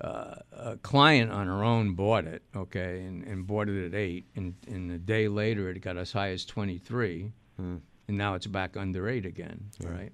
uh, 0.00 0.36
a 0.52 0.76
client 0.78 1.30
on 1.30 1.46
her 1.46 1.62
own 1.62 1.94
bought 1.94 2.24
it, 2.24 2.42
okay, 2.56 3.02
and, 3.02 3.22
and 3.24 3.46
bought 3.46 3.68
it 3.68 3.86
at 3.86 3.94
eight, 3.94 4.24
and, 4.36 4.54
and 4.66 4.90
a 4.92 4.98
day 4.98 5.28
later 5.28 5.68
it 5.68 5.78
got 5.80 5.96
as 5.98 6.10
high 6.12 6.30
as 6.30 6.44
23, 6.44 7.32
and 8.08 8.16
now 8.16 8.34
it's 8.34 8.46
back 8.46 8.76
under 8.76 9.08
eight 9.08 9.26
again, 9.26 9.70
right? 9.90 10.12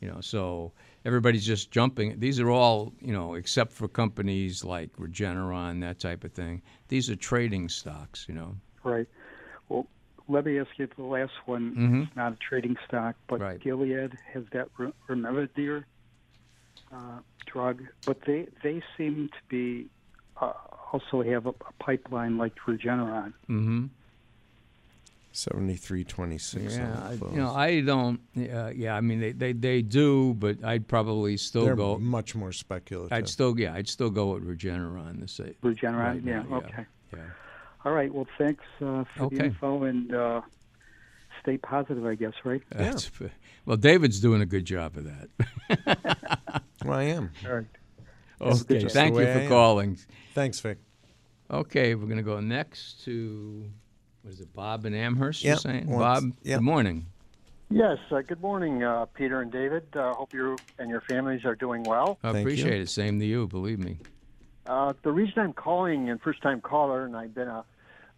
You 0.00 0.08
know, 0.10 0.20
so 0.20 0.72
everybody's 1.04 1.46
just 1.46 1.70
jumping. 1.70 2.18
These 2.18 2.40
are 2.40 2.50
all, 2.50 2.92
you 3.00 3.12
know, 3.12 3.34
except 3.34 3.72
for 3.72 3.88
companies 3.88 4.64
like 4.64 4.92
Regeneron, 4.96 5.80
that 5.80 5.98
type 5.98 6.24
of 6.24 6.32
thing. 6.32 6.62
These 6.88 7.10
are 7.10 7.16
trading 7.16 7.68
stocks, 7.68 8.26
you 8.28 8.34
know. 8.34 8.56
Right. 8.84 9.06
Well, 9.68 9.86
let 10.28 10.44
me 10.44 10.58
ask 10.58 10.70
you 10.76 10.88
the 10.96 11.02
last 11.02 11.32
one. 11.46 11.74
Mhm. 11.74 12.06
It's 12.06 12.16
not 12.16 12.32
a 12.32 12.36
trading 12.36 12.76
stock, 12.86 13.16
but 13.28 13.40
Right. 13.40 13.60
Gilead 13.60 14.16
has 14.32 14.44
that 14.52 14.68
re- 14.78 14.92
Remdesivir 15.08 15.84
uh, 16.92 17.18
drug, 17.46 17.82
but 18.06 18.20
they 18.26 18.46
they 18.62 18.82
seem 18.96 19.28
to 19.28 19.38
be 19.48 19.88
uh, 20.40 20.52
also 20.92 21.22
have 21.22 21.46
a, 21.46 21.50
a 21.50 21.72
pipeline 21.80 22.36
like 22.38 22.54
Regeneron. 22.66 23.32
Mm-hmm. 23.48 23.86
Seventy 25.34 25.76
three 25.76 26.04
twenty 26.04 26.36
six. 26.38 26.76
Yeah, 26.76 26.94
I- 27.02 27.12
you 27.14 27.36
know, 27.38 27.54
I 27.54 27.80
don't. 27.80 28.20
Uh, 28.36 28.70
yeah, 28.74 28.94
I 28.94 29.00
mean, 29.00 29.18
they, 29.20 29.32
they, 29.32 29.52
they 29.54 29.80
do, 29.82 30.34
but 30.34 30.62
I'd 30.62 30.86
probably 30.86 31.36
still 31.38 31.64
They're 31.64 31.74
go. 31.74 31.98
much 31.98 32.34
more 32.34 32.52
speculative. 32.52 33.12
I'd 33.12 33.28
still, 33.28 33.58
yeah, 33.58 33.72
I'd 33.72 33.88
still 33.88 34.10
go 34.10 34.34
with 34.34 34.46
Regeneron. 34.46 35.20
To 35.22 35.28
say, 35.28 35.54
Regeneron, 35.62 35.96
Right 35.98 36.22
yeah, 36.22 36.42
now, 36.42 36.56
okay. 36.58 36.86
yeah. 37.14 37.18
All 37.84 37.92
right. 37.92 38.12
Well, 38.12 38.26
thanks 38.36 38.62
uh, 38.76 39.04
for 39.16 39.24
Okay. 39.24 39.36
the 39.38 39.44
info 39.46 39.84
and 39.84 40.14
uh, 40.14 40.40
stay 41.42 41.56
positive. 41.56 42.04
I 42.04 42.14
guess, 42.14 42.34
right? 42.44 42.62
That's, 42.70 43.10
well, 43.64 43.78
David's 43.78 44.20
doing 44.20 44.42
a 44.42 44.46
good 44.46 44.66
job 44.66 44.96
of 44.96 45.04
that. 45.04 46.28
Well, 46.84 46.98
I 46.98 47.04
am. 47.04 47.30
All 47.46 47.54
right. 47.54 47.66
okay, 48.40 48.84
thank 48.88 49.16
you 49.16 49.24
for 49.24 49.48
calling. 49.48 49.96
Thanks, 50.34 50.58
Vic. 50.58 50.78
Okay, 51.50 51.94
we're 51.94 52.06
gonna 52.08 52.22
go 52.22 52.40
next 52.40 53.04
to 53.04 53.70
what 54.22 54.32
is 54.32 54.40
it, 54.40 54.52
Bob 54.54 54.84
and 54.84 54.94
Amherst? 54.94 55.44
You're 55.44 55.56
saying, 55.56 55.86
once- 55.88 56.20
Bob. 56.20 56.32
yep. 56.42 56.58
Good 56.58 56.64
morning. 56.64 57.06
Yes, 57.70 57.98
uh, 58.10 58.20
good 58.20 58.40
morning, 58.42 58.82
uh, 58.82 59.06
Peter 59.06 59.40
and 59.40 59.50
David. 59.50 59.84
Uh, 59.96 60.12
hope 60.14 60.34
you 60.34 60.56
and 60.78 60.90
your 60.90 61.00
families 61.02 61.44
are 61.46 61.54
doing 61.54 61.82
well. 61.84 62.18
I 62.22 62.32
Thank 62.32 62.36
you. 62.36 62.40
appreciate 62.42 62.80
it. 62.82 62.88
Same 62.90 63.18
to 63.18 63.24
you. 63.24 63.46
Believe 63.48 63.78
me. 63.78 63.96
Uh, 64.66 64.92
the 65.02 65.10
reason 65.10 65.38
I'm 65.38 65.52
calling 65.54 66.10
and 66.10 66.20
first 66.20 66.42
time 66.42 66.60
caller, 66.60 67.06
and 67.06 67.16
I've 67.16 67.34
been 67.34 67.48
a, 67.48 67.64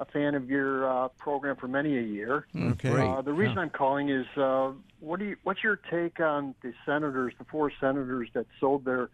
a 0.01 0.05
fan 0.07 0.35
of 0.35 0.51
your 0.51 0.91
uh, 0.91 1.09
program 1.19 1.55
for 1.55 1.69
many 1.69 1.97
a 1.97 2.03
year. 2.03 2.47
Mm, 2.53 2.73
Okay. 2.73 2.91
Uh, 2.91 3.23
the 3.23 3.33
reason 3.33 3.55
Yeah. 3.55 3.63
I'm 3.63 3.71
calling 3.71 4.09
is 4.11 4.27
uh, 4.37 4.73
what 4.99 5.21
do 5.21 5.27
you, 5.27 5.37
what's 5.45 5.63
your 5.63 5.77
take 5.77 6.19
on 6.19 6.57
the 6.63 6.75
senators, 6.85 7.33
the 7.39 7.45
four 7.45 7.71
senators 7.81 8.29
that 8.35 8.47
sold 8.59 8.85
their 8.85 9.09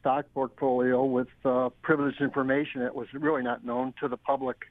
stock 0.00 0.26
portfolio 0.34 1.04
with 1.04 1.28
uh, 1.44 1.68
privileged 1.82 2.20
information 2.20 2.80
that 2.82 2.94
was 2.96 3.06
really 3.14 3.42
not 3.44 3.64
known 3.64 3.94
to 4.00 4.08
the 4.08 4.16
public? 4.16 4.64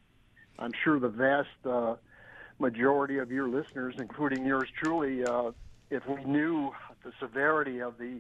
I'm 0.60 0.72
sure 0.84 1.00
the 1.00 1.10
vast 1.10 1.48
uh, 1.66 1.96
majority 2.60 3.18
of 3.18 3.32
your 3.32 3.48
listeners, 3.50 3.96
including 3.98 4.46
yours 4.46 4.70
truly, 4.82 5.24
uh, 5.24 5.52
if 5.90 6.06
we 6.08 6.24
knew 6.26 6.72
the 7.04 7.12
severity 7.20 7.80
of 7.80 7.98
the 7.98 8.20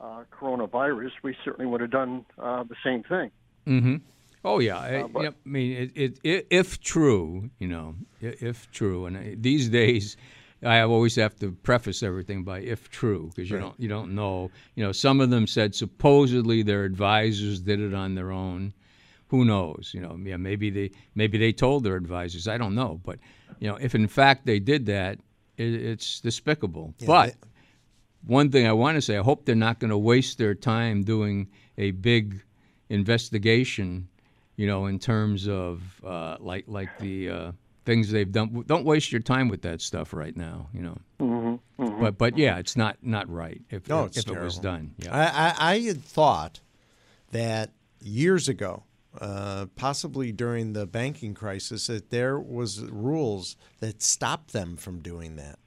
uh, 0.00 0.24
coronavirus, 0.32 1.10
we 1.22 1.36
certainly 1.44 1.66
would 1.70 1.80
have 1.80 1.90
done 1.90 2.24
uh, 2.38 2.62
the 2.64 2.76
same 2.84 3.02
thing. 3.02 3.30
Mm-hmm. 3.66 3.96
Oh 4.44 4.58
yeah, 4.58 4.78
I, 4.78 5.02
but- 5.04 5.22
yeah, 5.22 5.28
I 5.30 5.48
mean, 5.48 5.72
it, 5.72 5.92
it, 5.94 6.18
it, 6.22 6.46
if 6.50 6.80
true, 6.80 7.50
you 7.58 7.68
know, 7.68 7.94
if 8.20 8.70
true, 8.72 9.06
and 9.06 9.16
I, 9.16 9.36
these 9.38 9.68
days, 9.68 10.16
I 10.64 10.80
always 10.80 11.16
have 11.16 11.36
to 11.40 11.52
preface 11.52 12.02
everything 12.02 12.42
by 12.42 12.60
if 12.60 12.90
true 12.90 13.30
because 13.34 13.50
you 13.50 13.58
don't 13.58 13.78
you 13.78 13.88
don't 13.88 14.14
know. 14.14 14.50
You 14.74 14.84
know, 14.84 14.92
some 14.92 15.20
of 15.20 15.30
them 15.30 15.46
said 15.46 15.74
supposedly 15.74 16.62
their 16.62 16.84
advisors 16.84 17.60
did 17.60 17.80
it 17.80 17.94
on 17.94 18.14
their 18.14 18.32
own. 18.32 18.72
Who 19.32 19.46
knows? 19.46 19.92
You 19.94 20.02
know, 20.02 20.18
yeah, 20.22 20.36
maybe 20.36 20.68
they 20.68 20.90
maybe 21.14 21.38
they 21.38 21.52
told 21.52 21.84
their 21.84 21.96
advisors. 21.96 22.46
I 22.46 22.58
don't 22.58 22.74
know, 22.74 23.00
but 23.02 23.18
you 23.60 23.66
know, 23.66 23.76
if 23.76 23.94
in 23.94 24.06
fact 24.06 24.44
they 24.44 24.60
did 24.60 24.84
that, 24.86 25.20
it, 25.56 25.72
it's 25.72 26.20
despicable. 26.20 26.92
but 27.06 27.34
one 28.26 28.50
thing 28.50 28.66
I 28.66 28.72
want 28.72 28.96
to 28.96 29.00
say, 29.00 29.16
I 29.16 29.22
hope 29.22 29.46
they're 29.46 29.54
not 29.54 29.78
going 29.78 29.88
to 29.88 29.96
waste 29.96 30.36
their 30.36 30.54
time 30.54 31.02
doing 31.02 31.48
a 31.78 31.92
big 31.92 32.42
investigation, 32.90 34.06
you 34.56 34.66
know, 34.66 34.84
in 34.84 34.98
terms 34.98 35.48
of 35.48 35.80
uh, 36.04 36.36
like 36.38 36.64
like 36.68 36.98
the 36.98 37.30
uh, 37.30 37.52
things 37.86 38.10
they've 38.10 38.30
done. 38.30 38.64
Don't 38.66 38.84
waste 38.84 39.12
your 39.12 39.22
time 39.22 39.48
with 39.48 39.62
that 39.62 39.80
stuff 39.80 40.12
right 40.12 40.36
now, 40.36 40.68
you 40.74 40.82
know. 40.82 41.58
But 41.78 42.18
but 42.18 42.36
yeah, 42.36 42.58
it's 42.58 42.76
not 42.76 42.98
not 43.00 43.30
right 43.30 43.62
if 43.70 43.88
No, 43.88 44.02
if, 44.02 44.08
it's 44.08 44.18
if 44.18 44.28
it 44.28 44.38
was 44.38 44.58
done. 44.58 44.94
Yeah. 44.98 45.16
I, 45.16 45.24
I, 45.24 45.72
I 45.72 45.78
had 45.80 46.04
thought 46.04 46.60
that 47.30 47.70
years 48.02 48.48
ago, 48.48 48.82
uh, 49.20 49.66
possibly 49.76 50.32
during 50.32 50.72
the 50.72 50.86
banking 50.86 51.34
crisis, 51.34 51.86
that 51.86 52.10
there 52.10 52.38
was 52.38 52.80
rules 52.82 53.56
that 53.80 54.02
stopped 54.02 54.52
them 54.52 54.76
from 54.76 55.00
doing 55.00 55.36
that. 55.36 55.58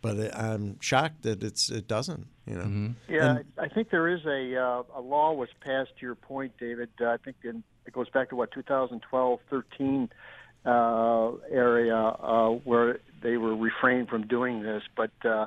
But 0.00 0.16
it, 0.16 0.34
I'm 0.34 0.80
shocked 0.80 1.22
that 1.22 1.42
it's 1.42 1.70
it 1.70 1.88
doesn't. 1.88 2.26
You 2.46 2.54
know, 2.54 2.62
Mm-hmm. 2.62 3.12
Yeah, 3.12 3.38
I 3.58 3.64
I 3.64 3.68
think 3.68 3.90
there 3.90 4.08
is 4.08 4.24
a 4.24 4.56
uh, 4.56 4.82
a 4.96 5.00
law 5.00 5.32
was 5.32 5.48
passed. 5.60 5.90
To 5.98 6.06
your 6.06 6.14
point, 6.14 6.52
David, 6.58 6.88
uh, 7.00 7.06
I 7.06 7.16
think 7.18 7.36
in, 7.44 7.62
it 7.86 7.92
goes 7.92 8.08
back 8.08 8.30
to 8.30 8.36
what 8.36 8.50
2012, 8.52 9.40
13 9.50 10.08
uh, 10.64 11.30
area 11.50 11.96
uh, 11.96 12.50
where 12.50 13.00
they 13.22 13.36
were 13.36 13.56
refrained 13.56 14.08
from 14.08 14.26
doing 14.26 14.62
this. 14.62 14.82
But 14.96 15.10
uh, 15.24 15.46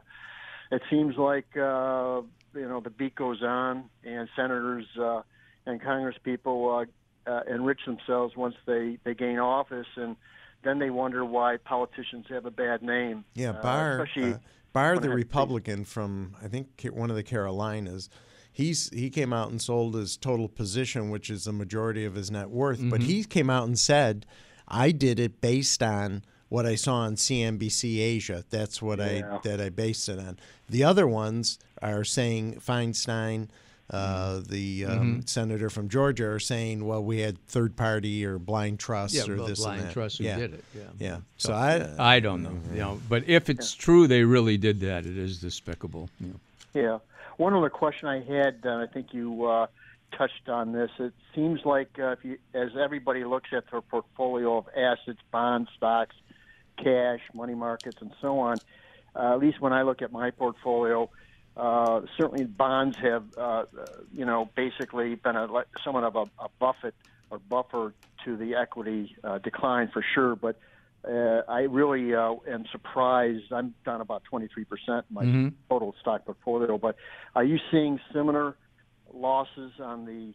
it 0.71 0.81
seems 0.89 1.17
like 1.17 1.55
uh, 1.55 2.21
you 2.53 2.67
know 2.67 2.81
the 2.81 2.89
beat 2.89 3.15
goes 3.15 3.41
on, 3.41 3.85
and 4.03 4.27
senators 4.35 4.85
uh, 4.99 5.21
and 5.65 5.81
Congress 5.81 6.17
people 6.23 6.85
uh, 7.25 7.29
uh, 7.29 7.41
enrich 7.49 7.81
themselves 7.85 8.35
once 8.35 8.55
they 8.65 8.97
they 9.03 9.13
gain 9.13 9.39
office, 9.39 9.87
and 9.95 10.15
then 10.63 10.79
they 10.79 10.89
wonder 10.89 11.25
why 11.25 11.57
politicians 11.57 12.25
have 12.29 12.45
a 12.45 12.51
bad 12.51 12.81
name. 12.81 13.25
yeah. 13.35 13.51
Uh, 13.51 13.61
Burr, 13.61 14.03
especially 14.03 14.33
uh, 14.33 14.37
Burr, 14.73 14.97
the 14.99 15.11
it- 15.11 15.15
Republican 15.15 15.83
from 15.85 16.35
I 16.43 16.47
think 16.47 16.87
one 16.91 17.09
of 17.09 17.15
the 17.15 17.23
Carolinas. 17.23 18.09
He's 18.53 18.89
he 18.89 19.09
came 19.09 19.31
out 19.31 19.49
and 19.49 19.61
sold 19.61 19.95
his 19.95 20.17
total 20.17 20.49
position, 20.49 21.09
which 21.09 21.29
is 21.29 21.45
the 21.45 21.53
majority 21.53 22.03
of 22.03 22.15
his 22.15 22.29
net 22.29 22.49
worth. 22.49 22.79
Mm-hmm. 22.79 22.89
But 22.89 23.01
he 23.03 23.23
came 23.23 23.49
out 23.49 23.65
and 23.65 23.79
said, 23.79 24.25
"I 24.67 24.91
did 24.91 25.21
it 25.21 25.39
based 25.39 25.81
on 25.81 26.23
what 26.49 26.65
I 26.65 26.75
saw 26.75 26.95
on 26.95 27.15
CNBC 27.15 27.99
Asia. 28.01 28.43
That's 28.49 28.81
what 28.81 28.99
Yeah. 28.99 29.35
I 29.35 29.39
that 29.47 29.61
I 29.61 29.69
based 29.69 30.09
it 30.09 30.19
on." 30.19 30.37
The 30.67 30.83
other 30.83 31.07
ones 31.07 31.59
are 31.81 32.03
saying 32.03 32.55
Feinstein, 32.55 33.47
uh, 33.91 34.39
Mm-hmm. 34.41 34.51
the 34.51 34.85
um, 34.85 35.27
senator 35.27 35.69
from 35.69 35.89
Georgia, 35.89 36.27
are 36.27 36.39
saying, 36.39 36.85
"Well, 36.85 37.03
we 37.03 37.19
had 37.19 37.45
third 37.47 37.75
party 37.75 38.25
or 38.25 38.39
blind 38.39 38.79
trust 38.79 39.13
yeah, 39.13 39.27
or 39.27 39.37
well, 39.37 39.47
this 39.47 39.59
blind 39.59 39.81
and 39.81 39.89
that." 39.89 39.93
trust 39.93 40.17
who 40.17 40.23
yeah. 40.23 40.37
did 40.37 40.53
it. 40.53 40.63
Yeah. 40.73 40.81
Yeah. 40.99 41.17
So 41.37 41.53
I, 41.53 42.15
I 42.15 42.19
don't 42.19 42.41
know, 42.41 42.57
you 42.71 42.79
know, 42.79 43.01
but 43.09 43.27
if 43.27 43.49
it's 43.49 43.73
true 43.73 44.07
they 44.07 44.23
really 44.23 44.57
did 44.57 44.79
that, 44.81 45.05
it 45.05 45.17
is 45.17 45.39
despicable. 45.41 46.09
You 46.19 46.27
know. 46.27 46.39
Yeah. 46.73 46.99
One 47.37 47.53
other 47.53 47.69
question 47.69 48.07
I 48.07 48.21
had, 48.21 48.59
uh, 48.65 48.77
I 48.77 48.87
think 48.87 49.13
you 49.13 49.45
uh, 49.45 49.67
touched 50.17 50.47
on 50.47 50.73
this. 50.73 50.91
It 50.99 51.13
seems 51.33 51.65
like 51.65 51.89
uh, 51.99 52.11
if 52.11 52.23
you, 52.23 52.37
as 52.53 52.69
everybody 52.79 53.23
looks 53.23 53.49
at 53.51 53.69
their 53.71 53.81
portfolio 53.81 54.57
of 54.57 54.69
assets, 54.77 55.19
bonds, 55.31 55.69
stocks, 55.75 56.15
cash, 56.77 57.19
money 57.33 57.55
markets, 57.55 57.97
and 57.99 58.11
so 58.21 58.39
on, 58.39 58.57
uh, 59.15 59.33
at 59.33 59.39
least 59.39 59.59
when 59.59 59.73
I 59.73 59.81
look 59.81 60.01
at 60.01 60.11
my 60.11 60.31
portfolio, 60.31 61.09
uh, 61.57 62.01
certainly 62.17 62.45
bonds 62.45 62.95
have, 63.01 63.25
uh, 63.37 63.41
uh, 63.41 63.65
you 64.13 64.25
know, 64.25 64.49
basically 64.55 65.15
been 65.15 65.35
a, 65.35 65.47
somewhat 65.83 66.03
of 66.03 66.15
a, 66.15 66.25
a 66.43 66.49
buffet 66.59 66.93
or 67.29 67.39
buffer 67.39 67.93
to 68.25 68.37
the 68.37 68.55
equity 68.55 69.15
uh, 69.23 69.37
decline 69.39 69.89
for 69.91 70.03
sure. 70.13 70.35
But 70.35 70.59
uh, 71.07 71.41
I 71.49 71.61
really 71.61 72.13
uh, 72.13 72.35
am 72.49 72.65
surprised. 72.71 73.51
I'm 73.51 73.73
down 73.85 74.01
about 74.01 74.23
23% 74.31 74.45
in 74.87 75.03
my 75.09 75.25
Mhm. 75.25 75.53
total 75.69 75.93
stock 75.99 76.25
portfolio. 76.25 76.77
But 76.77 76.95
are 77.35 77.43
you 77.43 77.59
seeing 77.71 77.99
similar 78.13 78.55
losses 79.13 79.73
on 79.79 80.05
the, 80.05 80.33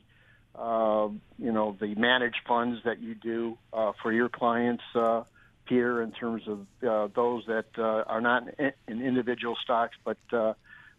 uh, 0.61 1.09
you 1.39 1.53
know, 1.53 1.77
the 1.81 1.95
managed 1.95 2.41
funds 2.47 2.83
that 2.85 3.01
you 3.01 3.15
do 3.15 3.57
uh, 3.73 3.93
for 4.03 4.13
your 4.13 4.29
clients, 4.29 4.83
uh, 4.95 5.23
Peter, 5.67 6.03
in 6.03 6.13
terms 6.13 6.43
of 6.47 6.67
uh, 6.87 7.09
those 7.15 7.45
that 7.47 7.67
uh, 7.79 8.03
are 8.07 8.21
not 8.21 8.43
in, 8.59 8.73
in 8.89 9.03
individual 9.03 9.57
stocks, 9.63 9.97
but 10.05 10.19
uh, 10.33 10.55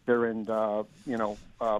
they're 0.07 0.25
in, 0.25 0.49
uh, 0.49 0.83
you 1.05 1.17
know, 1.17 1.37
uh, 1.61 1.79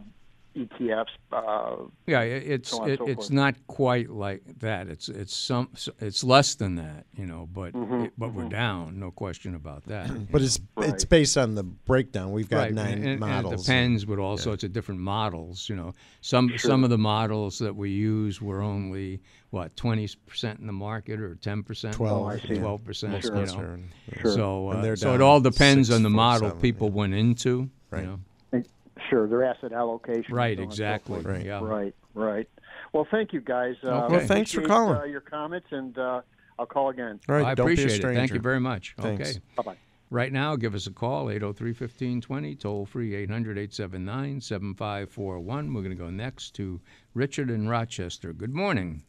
ETFs? 0.55 1.05
Uh, 1.31 1.75
Yeah, 2.07 2.21
it's 2.21 2.69
so 2.71 2.85
it, 2.87 2.97
so 2.97 3.05
it's 3.07 3.15
forth. 3.27 3.31
not 3.31 3.55
quite 3.67 4.09
like 4.09 4.41
that. 4.59 4.87
It's 4.87 5.07
it's 5.07 5.35
some 5.35 5.69
it's 5.99 6.23
less 6.23 6.55
than 6.55 6.75
that, 6.75 7.05
you 7.15 7.27
know. 7.27 7.47
But 7.53 7.73
Mm-hmm, 7.73 8.05
it- 8.05 8.13
but 8.17 8.33
we're 8.33 8.49
down, 8.49 8.99
no 8.99 9.11
question 9.11 9.53
about 9.53 9.85
that. 9.85 10.07
but 10.31 10.41
know. 10.41 10.45
it's 10.45 10.59
it's 10.79 11.05
based 11.05 11.37
on 11.37 11.53
the 11.53 11.61
breakdown. 11.63 12.31
We've 12.31 12.49
got 12.49 12.57
right, 12.57 12.73
nine 12.73 12.93
and, 12.93 13.05
and 13.07 13.19
models. 13.19 13.53
it 13.53 13.57
depends 13.65 14.05
with 14.07 14.17
all 14.17 14.35
sorts 14.37 14.63
of 14.63 14.73
different 14.73 14.99
models. 15.01 15.69
You 15.69 15.75
know, 15.75 15.93
some 16.21 16.51
some 16.57 16.83
of 16.83 16.89
the 16.89 16.97
models 16.97 17.59
that 17.59 17.75
we 17.75 17.91
use 17.91 18.41
were 18.41 18.61
only 18.63 19.21
what 19.51 19.75
twenty 19.75 20.09
percent 20.25 20.59
in 20.59 20.65
the 20.65 20.73
market 20.73 21.19
or 21.19 21.35
ten 21.35 21.61
percent, 21.61 21.93
12, 21.93 22.27
I 22.27 22.39
see. 22.39 22.57
twelve 22.57 22.83
percent. 22.83 23.13
Most 23.13 23.25
You 23.25 23.31
know, 23.31 23.79
Sure. 24.21 24.31
so 24.33 24.69
uh, 24.69 24.95
so 24.95 25.13
it 25.13 25.21
all 25.21 25.39
depends 25.39 25.89
six, 25.89 25.95
on 25.95 26.01
the 26.01 26.09
four, 26.09 26.15
model 26.15 26.47
seven, 26.49 26.61
people 26.61 26.87
yeah. 26.87 26.93
went 26.95 27.13
into. 27.13 27.69
Right. 27.91 28.03
You 28.03 28.19
know? 28.53 28.63
Sure, 29.09 29.27
their 29.27 29.43
asset 29.43 29.73
allocation. 29.73 30.33
Right, 30.33 30.57
so 30.57 30.63
so 30.63 30.69
exactly. 30.69 31.21
Right. 31.21 31.45
Yeah. 31.45 31.59
Right, 31.63 31.93
right. 32.15 32.49
Well, 32.93 33.07
thank 33.09 33.31
you 33.31 33.41
guys. 33.41 33.75
Uh, 33.83 34.07
Well, 34.09 34.19
thanks 34.21 34.51
for 34.51 34.61
calling. 34.61 34.97
Uh, 34.97 35.03
your 35.03 35.21
comments, 35.21 35.67
and 35.71 35.95
uh, 35.97 36.21
I'll 36.57 36.65
call 36.65 36.89
again. 36.89 37.19
All 37.29 37.35
right, 37.35 37.45
I 37.45 37.53
don't 37.53 37.67
be 37.67 37.73
a 37.73 37.75
appreciate 37.75 38.03
it. 38.03 38.15
Thank 38.15 38.33
you 38.33 38.39
very 38.39 38.59
much. 38.59 38.95
Thanks. 38.99 39.29
Okay. 39.29 39.39
Bye 39.55 39.63
bye. 39.63 39.77
Right 40.09 40.31
now, 40.31 40.55
give 40.55 40.73
us 40.73 40.87
a 40.87 40.91
call, 40.91 41.29
803 41.29 41.71
1520, 41.71 42.55
toll 42.55 42.85
free 42.85 43.13
800 43.13 43.57
879 43.57 44.39
7541. 44.41 45.73
We're 45.73 45.81
going 45.81 45.89
to 45.95 46.01
go 46.01 46.09
next 46.09 46.55
to 46.55 46.79
Richard 47.13 47.49
in 47.49 47.67
Rochester. 47.67 48.31
Good 48.31 48.53
morning. 48.55 49.03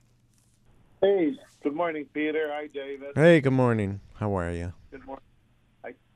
Hey, 1.00 1.38
good 1.62 1.74
morning, 1.74 2.04
Peter. 2.12 2.50
Hi, 2.52 2.66
David. 2.66 3.12
Hey, 3.14 3.40
good 3.40 3.52
morning. 3.52 4.00
How 4.14 4.36
are 4.36 4.50
you? 4.50 4.72
Good 4.90 5.06
morning. 5.06 5.22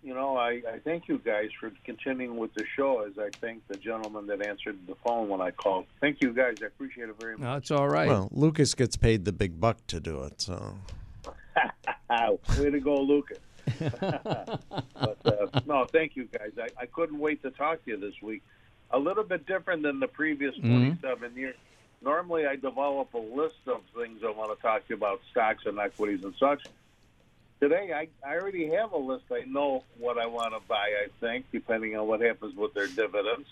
I, 0.03 0.07
you 0.07 0.15
know, 0.15 0.37
I, 0.37 0.62
I 0.73 0.79
thank 0.85 1.09
you 1.09 1.19
guys 1.19 1.49
for 1.59 1.71
continuing 1.85 2.37
with 2.37 2.53
the 2.55 2.65
show, 2.77 3.03
as 3.07 3.19
I 3.19 3.31
thank 3.41 3.67
the 3.69 3.77
gentleman 3.77 4.27
that 4.29 4.43
answered 4.47 4.79
the 4.87 4.95
phone 5.07 5.29
when 5.29 5.41
I 5.41 5.51
called. 5.51 5.87
Thank 6.01 6.21
you, 6.21 6.33
guys. 6.33 6.57
I 6.62 6.67
appreciate 6.67 7.09
it 7.09 7.17
very 7.21 7.37
much. 7.37 7.43
No, 7.43 7.57
it's 7.57 7.71
all 7.71 7.88
right. 7.88 8.09
Well, 8.09 8.29
Lucas 8.33 8.75
gets 8.75 8.97
paid 8.97 9.25
the 9.25 9.33
big 9.33 9.61
buck 9.61 9.79
to 9.88 10.01
do 10.01 10.23
it, 10.25 10.41
so 10.41 10.75
Way 12.59 12.71
to 12.71 12.81
go, 12.81 12.95
Lucas. 12.97 13.38
but 13.79 15.19
uh, 15.25 15.61
no, 15.67 15.87
thank 15.87 16.17
you, 16.17 16.25
guys. 16.25 16.51
I, 16.59 16.69
I 16.83 16.87
couldn't 16.87 17.19
wait 17.19 17.43
to 17.43 17.51
talk 17.51 17.85
to 17.85 17.91
you 17.93 17.97
this 17.97 18.15
week. 18.23 18.43
A 18.91 18.99
little 18.99 19.25
bit 19.25 19.47
different 19.47 19.83
than 19.83 20.01
the 20.01 20.09
previous 20.09 20.55
Mhm. 20.57 21.01
27 21.01 21.37
years. 21.37 21.57
Normally, 22.03 22.47
I 22.47 22.57
develop 22.57 23.15
a 23.15 23.19
list 23.19 23.55
of 23.69 23.81
things 23.97 24.21
I 24.27 24.31
want 24.31 24.55
to 24.57 24.61
talk 24.61 24.83
to 24.83 24.91
you 24.91 24.97
about, 24.97 25.21
stocks 25.31 25.65
and 25.67 25.79
equities 25.79 26.25
and 26.25 26.35
such. 26.38 26.65
Today, 27.62 27.92
I, 27.94 28.09
I 28.29 28.35
already 28.35 28.66
have 28.70 28.90
a 28.90 28.98
list. 28.98 29.27
I 29.31 29.44
know 29.46 29.85
what 29.96 30.18
I 30.18 30.27
want 30.27 30.53
to 30.53 30.59
buy, 30.68 30.75
I 31.05 31.07
think, 31.20 31.46
depending 31.53 31.96
on 31.96 32.09
what 32.09 32.20
happens 32.20 32.57
with 32.57 32.75
their 32.75 32.88
dividends. 32.88 33.46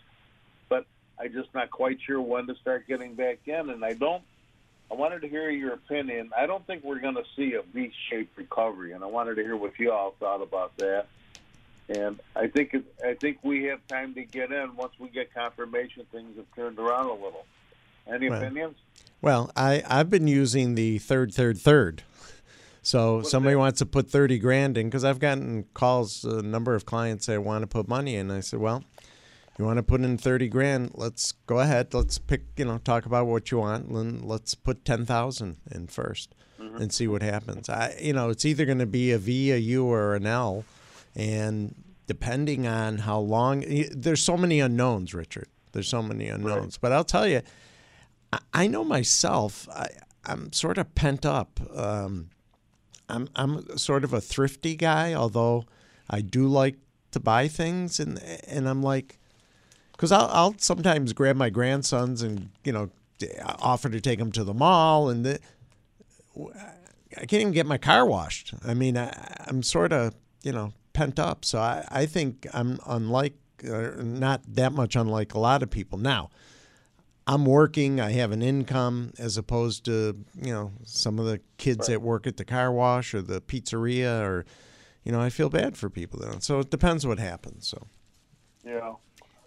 But 0.69 0.85
I'm 1.17 1.33
just 1.33 1.55
not 1.55 1.71
quite 1.71 2.01
sure 2.05 2.21
when 2.21 2.49
to 2.49 2.57
start 2.57 2.89
getting 2.89 3.15
back 3.15 3.39
in. 3.47 3.71
And 3.71 3.85
I 3.85 3.93
don't, 3.93 4.25
I 4.91 4.95
wanted 4.95 5.21
to 5.23 5.29
hear 5.29 5.49
your 5.51 5.75
opinion. 5.75 6.31
I 6.37 6.47
don't 6.47 6.67
think 6.67 6.83
we're 6.83 6.99
going 6.99 7.15
to 7.15 7.23
see 7.37 7.55
a 7.55 7.63
V 7.63 7.93
shaped 8.11 8.37
recovery. 8.37 8.91
And 8.95 9.05
I 9.05 9.07
wanted 9.07 9.37
to 9.37 9.43
hear 9.45 9.55
what 9.55 9.79
you 9.79 9.93
all 9.93 10.17
thought 10.19 10.43
about 10.43 10.77
that. 10.79 11.07
And 11.89 12.19
I 12.35 12.49
think 12.49 12.75
it, 12.75 12.85
I 13.07 13.15
think 13.15 13.39
we 13.45 13.67
have 13.67 13.79
time 13.87 14.15
to 14.15 14.25
get 14.25 14.51
in 14.51 14.75
once 14.75 14.93
we 14.99 15.09
get 15.11 15.33
confirmation 15.33 16.05
things 16.11 16.37
have 16.37 16.47
turned 16.57 16.81
around 16.81 17.07
a 17.11 17.15
little. 17.15 17.47
Any 18.09 18.29
Right. 18.29 18.43
opinions? 18.43 18.77
well, 19.23 19.53
I 19.55 19.85
I've 19.87 20.11
been 20.11 20.27
using 20.27 20.75
the 20.75 20.99
third, 20.99 21.33
third, 21.33 21.59
third. 21.59 22.03
So 22.91 23.23
somebody 23.23 23.55
that? 23.55 23.61
wants 23.61 23.79
to 23.79 23.87
put 23.87 24.11
thirty 24.11 24.39
grand 24.39 24.77
in 24.77 24.89
because 24.89 25.05
I've 25.05 25.21
gotten 25.21 25.65
calls. 25.75 26.25
A 26.25 26.43
number 26.43 26.75
of 26.75 26.87
clients 26.87 27.27
say 27.27 27.39
want 27.39 27.63
to 27.63 27.69
put 27.69 27.87
money 27.87 28.17
in. 28.17 28.33
I 28.33 28.41
said, 28.41 28.59
well, 28.59 28.83
you 29.59 29.65
want 29.65 29.77
to 29.77 29.85
put 29.85 30.01
in 30.01 30.19
thirty 30.19 30.49
grand? 30.49 30.91
Let's 30.95 31.31
go 31.47 31.61
ahead. 31.61 31.95
Let's 31.95 32.19
pick. 32.19 32.43
You 32.57 32.65
know, 32.65 32.79
talk 32.79 33.07
about 33.07 33.29
what 33.29 33.53
you 33.53 33.59
want. 33.59 33.87
And 33.87 34.25
let's 34.25 34.57
put 34.57 34.85
ten 34.85 35.07
thousand 35.07 35.59
in 35.71 35.87
1st 35.87 36.29
and 36.59 36.93
see 36.93 37.07
what 37.07 37.23
happens. 37.23 37.69
I, 37.69 37.97
you 38.01 38.13
know, 38.13 38.29
it's 38.29 38.45
either 38.45 38.65
going 38.67 38.81
to 38.81 38.87
be 38.87 39.13
a 39.13 39.19
V, 39.19 39.53
a 39.53 39.57
U, 39.57 39.87
or 39.87 40.15
an 40.17 40.27
L, 40.27 40.65
and 41.15 41.75
depending 42.07 42.67
on 42.67 42.99
how 42.99 43.19
long, 43.21 43.65
there's 43.93 44.23
so 44.23 44.37
many 44.37 44.59
unknowns, 44.61 45.15
Richard. 45.15 45.49
There's 45.73 45.89
so 45.89 46.03
many 46.03 46.29
unknowns. 46.29 46.77
But 46.77 46.91
I'll 46.93 47.05
tell 47.05 47.27
you, 47.27 47.41
I- 48.33 48.41
I 48.53 48.67
know 48.67 48.83
myself. 48.85 49.69
I, 49.71 49.89
I'm 50.27 50.53
sort 50.53 50.77
of 50.77 50.93
pent 50.95 51.25
up. 51.25 51.61
Um, 51.75 52.31
I'm 53.11 53.29
I'm 53.35 53.77
sort 53.79 54.05
of 54.05 54.13
a 54.13 54.21
thrifty 54.21 54.77
guy, 54.77 55.15
although 55.15 55.65
I 56.09 56.21
do 56.21 56.47
like 56.47 56.77
to 57.13 57.21
buy 57.21 57.49
things, 57.49 58.01
and 58.01 58.19
and 58.47 58.69
I'm 58.69 58.83
like, 58.83 59.19
because 59.93 60.13
I'll 60.13 60.29
I'll 60.33 60.55
sometimes 60.59 61.13
grab 61.13 61.37
my 61.37 61.51
grandsons 61.51 62.23
and 62.23 62.51
you 62.65 62.73
know 62.73 62.91
offer 63.59 63.89
to 63.89 64.01
take 64.01 64.19
them 64.19 64.33
to 64.33 64.45
the 64.45 64.55
mall, 64.55 65.09
and 65.09 65.25
the, 65.25 65.39
I 67.17 67.27
can't 67.27 67.35
even 67.35 67.53
get 67.53 67.67
my 67.67 67.79
car 67.79 68.07
washed. 68.07 68.55
I 68.67 68.75
mean, 68.75 68.97
I, 68.97 69.13
I'm 69.47 69.63
sort 69.63 69.93
of 69.93 70.15
you 70.43 70.53
know 70.53 70.73
pent 70.93 71.19
up, 71.19 71.45
so 71.45 71.59
I 71.59 71.87
I 71.91 72.07
think 72.07 72.47
I'm 72.53 72.79
unlike 72.87 73.35
uh, 73.69 73.91
not 73.99 74.43
that 74.47 74.73
much 74.73 74.97
unlike 74.97 75.35
a 75.35 75.39
lot 75.39 75.63
of 75.63 75.71
people 75.71 75.99
now. 75.99 76.31
I'm 77.31 77.45
working, 77.47 78.01
I 78.01 78.11
have 78.13 78.33
an 78.33 78.43
income 78.43 79.13
as 79.17 79.37
opposed 79.37 79.85
to, 79.85 80.17
you 80.35 80.53
know, 80.53 80.73
some 80.85 81.21
of 81.21 81.27
the 81.27 81.41
kids 81.59 81.87
that 81.87 82.03
work 82.03 82.27
at 82.27 82.37
the 82.37 82.45
car 82.45 82.73
wash 82.73 83.15
or 83.15 83.23
the 83.23 83.41
pizzeria 83.41 84.21
or 84.23 84.45
you 85.05 85.13
know, 85.13 85.21
I 85.21 85.31
feel 85.31 85.49
bad 85.49 85.77
for 85.79 85.89
people 85.89 86.19
there. 86.21 86.33
So 86.41 86.59
it 86.59 86.71
depends 86.71 87.07
what 87.07 87.19
happens. 87.19 87.69
So 87.69 87.87
Yeah. 88.65 88.95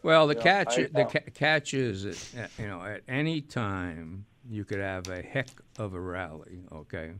Well, 0.01 0.27
the 0.27 0.35
Yeah, 0.35 0.41
catch 0.43 0.79
I- 0.79 0.83
the 0.83 1.05
ca- 1.05 1.29
catch 1.33 1.73
is 1.73 2.03
that, 2.33 2.45
uh, 2.45 2.47
you 2.61 2.67
know 2.67 2.81
at 2.83 3.01
any 3.07 3.41
time 3.41 4.25
you 4.49 4.63
could 4.65 4.79
have 4.79 5.07
a 5.09 5.21
heck 5.21 5.49
of 5.77 5.93
a 5.93 5.99
rally. 5.99 6.61
Okay, 6.71 7.11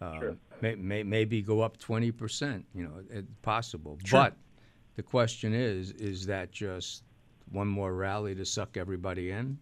uh, 0.00 0.18
Sure. 0.20 0.36
may, 0.60 0.74
may, 0.74 1.02
maybe 1.02 1.40
go 1.42 1.60
up 1.62 1.78
twenty 1.78 2.10
percent. 2.12 2.66
You 2.74 2.84
know, 2.84 3.02
it's 3.10 3.28
possible. 3.42 3.98
Sure. 4.04 4.20
But 4.20 4.36
the 4.96 5.02
question 5.02 5.52
is, 5.54 5.90
is 5.92 6.26
that 6.26 6.52
just 6.52 7.02
one 7.50 7.68
more 7.68 7.92
rally 7.94 8.34
to 8.34 8.44
suck 8.44 8.76
everybody 8.76 9.30
in? 9.30 9.58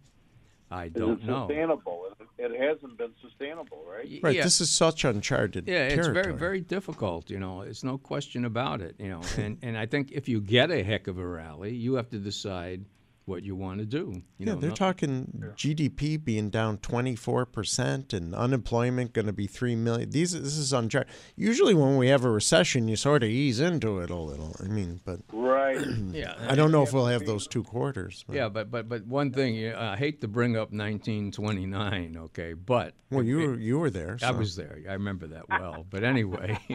I 0.70 0.88
don't 0.88 1.20
it 1.22 1.26
know. 1.26 1.46
sustainable? 1.48 2.04
It, 2.38 2.52
it 2.52 2.60
hasn't 2.60 2.98
been 2.98 3.12
sustainable, 3.22 3.82
right? 3.90 4.06
Right, 4.22 4.36
yeah. 4.36 4.44
this 4.44 4.60
is 4.60 4.70
such 4.70 5.04
uncharted 5.04 5.66
Yeah, 5.66 5.86
it's 5.86 5.94
territory. 5.94 6.22
very, 6.24 6.34
very 6.36 6.60
difficult. 6.60 7.30
You 7.30 7.38
know, 7.40 7.62
it's 7.62 7.82
no 7.82 7.96
question 7.96 8.44
about 8.44 8.82
it. 8.82 8.94
You 8.98 9.08
know, 9.08 9.22
and 9.38 9.56
and 9.62 9.78
I 9.78 9.86
think 9.86 10.12
if 10.12 10.28
you 10.28 10.40
get 10.40 10.70
a 10.70 10.82
heck 10.82 11.06
of 11.06 11.18
a 11.18 11.26
rally, 11.26 11.74
you 11.74 11.94
have 11.94 12.10
to 12.10 12.18
decide 12.18 12.84
what 13.28 13.44
you 13.44 13.54
want 13.54 13.78
to 13.80 13.86
do. 13.86 14.12
You 14.14 14.22
yeah, 14.38 14.54
know, 14.54 14.60
they're 14.60 14.70
no- 14.70 14.76
talking 14.76 15.52
GDP 15.56 16.22
being 16.22 16.50
down 16.50 16.78
24% 16.78 18.12
and 18.12 18.34
unemployment 18.34 19.12
going 19.12 19.26
to 19.26 19.32
be 19.32 19.46
3 19.46 19.76
million. 19.76 20.10
These 20.10 20.32
this 20.32 20.56
is 20.56 20.72
uncharted. 20.72 21.12
Usually 21.36 21.74
when 21.74 21.96
we 21.96 22.08
have 22.08 22.24
a 22.24 22.30
recession, 22.30 22.88
you 22.88 22.96
sort 22.96 23.22
of 23.22 23.28
ease 23.28 23.60
into 23.60 24.00
it 24.00 24.10
a 24.10 24.16
little. 24.16 24.56
I 24.60 24.68
mean, 24.68 25.00
but 25.04 25.20
Right. 25.32 25.84
Yeah, 26.10 26.34
I 26.48 26.54
don't 26.54 26.72
know 26.72 26.82
if 26.82 26.92
we'll 26.92 27.06
have 27.06 27.26
those 27.26 27.46
two 27.46 27.62
quarters. 27.62 28.24
but- 28.26 28.36
Yeah, 28.36 28.48
but 28.48 28.70
but 28.70 28.88
but 28.88 29.06
one 29.06 29.30
thing, 29.32 29.72
I 29.74 29.96
hate 29.96 30.20
to 30.22 30.28
bring 30.28 30.56
up 30.56 30.72
1929, 30.72 32.16
okay, 32.16 32.54
but 32.54 32.94
Well, 33.10 33.22
you 33.22 33.38
were 33.38 33.54
you 33.58 33.78
were 33.78 33.90
there. 33.90 34.18
I 34.22 34.30
was 34.30 34.56
there. 34.56 34.78
I 34.88 34.94
remember 34.94 35.26
that 35.28 35.48
well. 35.48 35.84
But 35.90 36.02
anyway, 36.04 36.58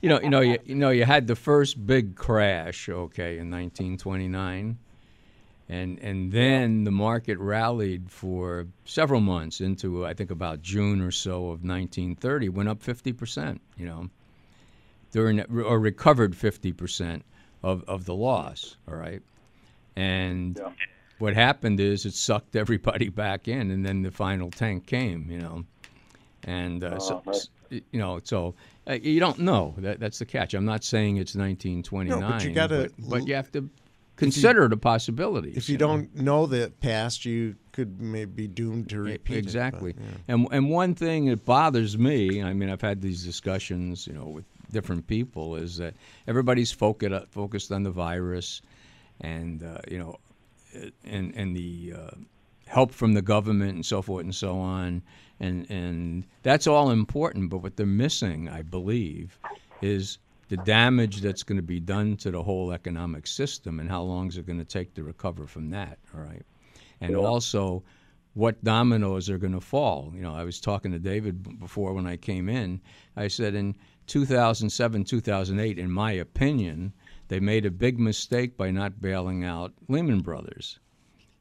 you 0.00 0.08
know, 0.08 0.20
you 0.20 0.30
know, 0.30 0.40
you, 0.40 0.58
you 0.64 0.74
know, 0.74 0.90
you 0.90 1.04
had 1.04 1.26
the 1.26 1.36
first 1.36 1.84
big 1.86 2.16
crash, 2.16 2.88
okay, 2.88 3.38
in 3.38 3.50
1929, 3.50 4.78
and 5.68 5.98
and 6.00 6.32
then 6.32 6.84
the 6.84 6.90
market 6.90 7.38
rallied 7.38 8.10
for 8.10 8.66
several 8.84 9.20
months 9.20 9.60
into 9.60 10.06
I 10.06 10.14
think 10.14 10.30
about 10.30 10.62
June 10.62 11.00
or 11.00 11.10
so 11.10 11.36
of 11.46 11.62
1930, 11.64 12.48
went 12.48 12.68
up 12.68 12.82
50 12.82 13.12
percent. 13.12 13.60
You 13.76 13.86
know, 13.86 14.10
during 15.12 15.40
or 15.40 15.78
recovered 15.78 16.36
50 16.36 16.72
percent 16.72 17.24
of 17.62 17.84
of 17.86 18.04
the 18.04 18.14
loss. 18.14 18.76
All 18.88 18.94
right, 18.96 19.22
and 19.96 20.56
Yeah. 20.58 20.70
what 21.18 21.34
happened 21.34 21.80
is 21.80 22.06
it 22.06 22.14
sucked 22.14 22.56
everybody 22.56 23.08
back 23.24 23.48
in, 23.48 23.70
and 23.70 23.84
then 23.84 24.02
the 24.02 24.10
final 24.10 24.50
tank 24.50 24.86
came. 24.86 25.30
You 25.30 25.38
know, 25.40 25.64
and 26.44 26.82
uh, 26.84 26.98
so, 26.98 27.22
Oh, 27.26 27.40
you 27.70 27.98
know, 28.00 28.20
so 28.24 28.54
uh, 28.88 28.94
you 28.94 29.20
don't 29.20 29.40
know. 29.40 29.74
That, 29.78 30.00
that's 30.00 30.18
the 30.18 30.24
catch. 30.24 30.54
I'm 30.54 30.64
not 30.64 30.82
saying 30.82 31.18
it's 31.18 31.34
1929, 31.34 32.20
No, 32.20 32.26
but 32.26 32.42
you 32.44 32.50
gotta 32.52 32.90
but, 32.98 33.10
but 33.10 33.28
you 33.28 33.34
have 33.34 33.52
to 33.52 33.68
consider 34.18 34.64
it 34.64 34.72
a 34.72 34.76
possibility. 34.76 35.52
If 35.54 35.68
you 35.68 35.78
don't 35.78 36.14
know 36.14 36.46
the 36.46 36.72
past, 36.80 37.24
you 37.24 37.54
could 37.72 38.00
maybe 38.00 38.30
be 38.30 38.48
doomed 38.48 38.90
to 38.90 39.00
repeat 39.00 39.14
it, 39.14 39.24
but, 39.24 39.36
exactly. 39.36 39.94
yeah. 39.96 40.34
And 40.34 40.48
and 40.50 40.70
one 40.70 40.94
thing 40.94 41.26
that 41.26 41.44
bothers 41.44 41.96
me, 41.96 42.42
I 42.42 42.52
mean, 42.52 42.68
I've 42.68 42.80
had 42.80 43.00
these 43.00 43.24
discussions, 43.24 44.06
you 44.06 44.12
know, 44.12 44.26
with 44.26 44.44
different 44.72 45.06
people, 45.06 45.56
is 45.56 45.76
that 45.78 45.94
everybody's 46.26 46.72
focused 46.72 47.28
focused 47.30 47.72
on 47.72 47.84
the 47.84 47.90
virus, 47.90 48.60
and 49.20 49.62
uh, 49.62 49.78
you 49.90 49.98
know, 49.98 50.18
uh, 50.76 50.90
and 51.04 51.34
and 51.34 51.56
the 51.56 51.94
uh, 51.96 52.10
help 52.66 52.92
from 52.92 53.14
the 53.14 53.22
government 53.22 53.74
and 53.74 53.86
so 53.86 54.02
forth 54.02 54.24
and 54.24 54.34
so 54.34 54.58
on, 54.58 55.02
and 55.40 55.70
and 55.70 56.24
that's 56.42 56.66
all 56.66 56.90
important. 56.90 57.50
But 57.50 57.58
what 57.58 57.76
they're 57.76 57.86
missing, 57.86 58.48
I 58.48 58.62
believe, 58.62 59.38
is 59.80 60.18
the 60.48 60.56
damage 60.58 61.20
that's 61.20 61.42
going 61.42 61.56
to 61.56 61.62
be 61.62 61.80
done 61.80 62.16
to 62.16 62.30
the 62.30 62.42
whole 62.42 62.72
economic 62.72 63.26
system, 63.26 63.80
and 63.80 63.88
how 63.88 64.02
long 64.02 64.28
is 64.28 64.38
it 64.38 64.46
going 64.46 64.58
to 64.58 64.64
take 64.64 64.94
to 64.94 65.02
recover 65.02 65.46
from 65.46 65.70
that? 65.70 65.98
All 66.14 66.20
right, 66.20 66.44
and 67.00 67.14
also 67.16 67.84
what 68.34 68.62
dominoes 68.62 69.28
are 69.28 69.38
going 69.38 69.52
to 69.52 69.60
fall. 69.60 70.12
You 70.14 70.22
know, 70.22 70.34
I 70.34 70.44
was 70.44 70.60
talking 70.60 70.92
to 70.92 70.98
David 70.98 71.58
before 71.58 71.92
when 71.92 72.06
I 72.06 72.16
came 72.16 72.48
in. 72.48 72.80
I 73.16 73.26
said 73.26 73.54
in 73.54 73.74
2007, 74.06 75.04
2008, 75.04 75.78
in 75.78 75.90
my 75.90 76.12
opinion, 76.12 76.92
they 77.26 77.40
made 77.40 77.66
a 77.66 77.70
big 77.70 77.98
mistake 77.98 78.56
by 78.56 78.70
not 78.70 79.00
bailing 79.00 79.44
out 79.44 79.74
Lehman 79.88 80.20
Brothers. 80.20 80.78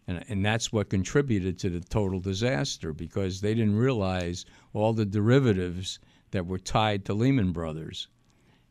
And, 0.08 0.24
and 0.28 0.44
that's 0.44 0.74
what 0.74 0.90
contributed 0.90 1.60
to 1.60 1.70
the 1.70 1.82
total 1.82 2.20
disaster 2.20 2.94
because 2.94 3.42
they 3.42 3.54
didn't 3.54 3.76
realize 3.76 4.46
all 4.74 4.94
the 4.94 5.06
derivatives 5.06 6.00
that 6.32 6.48
were 6.48 6.58
tied 6.58 7.06
to 7.06 7.14
Lehman 7.14 7.52
Brothers. 7.52 8.08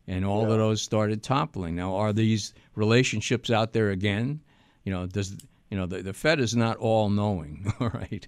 And 0.09 0.25
all 0.25 0.43
of 0.43 0.49
those 0.49 0.81
started 0.83 1.23
toppling. 1.23 1.75
Now, 1.75 1.97
are 1.97 2.13
these 2.13 2.55
relationships 2.77 3.51
out 3.51 3.73
there 3.73 3.91
again? 3.91 4.41
You 4.85 4.93
know, 4.93 5.07
does 5.07 5.37
you 5.71 5.77
know 5.77 5.87
the, 5.87 6.03
the 6.03 6.13
Fed 6.13 6.39
is 6.39 6.55
not 6.55 6.77
all 6.77 7.09
knowing, 7.11 7.73
all 7.81 7.89
right? 7.91 8.27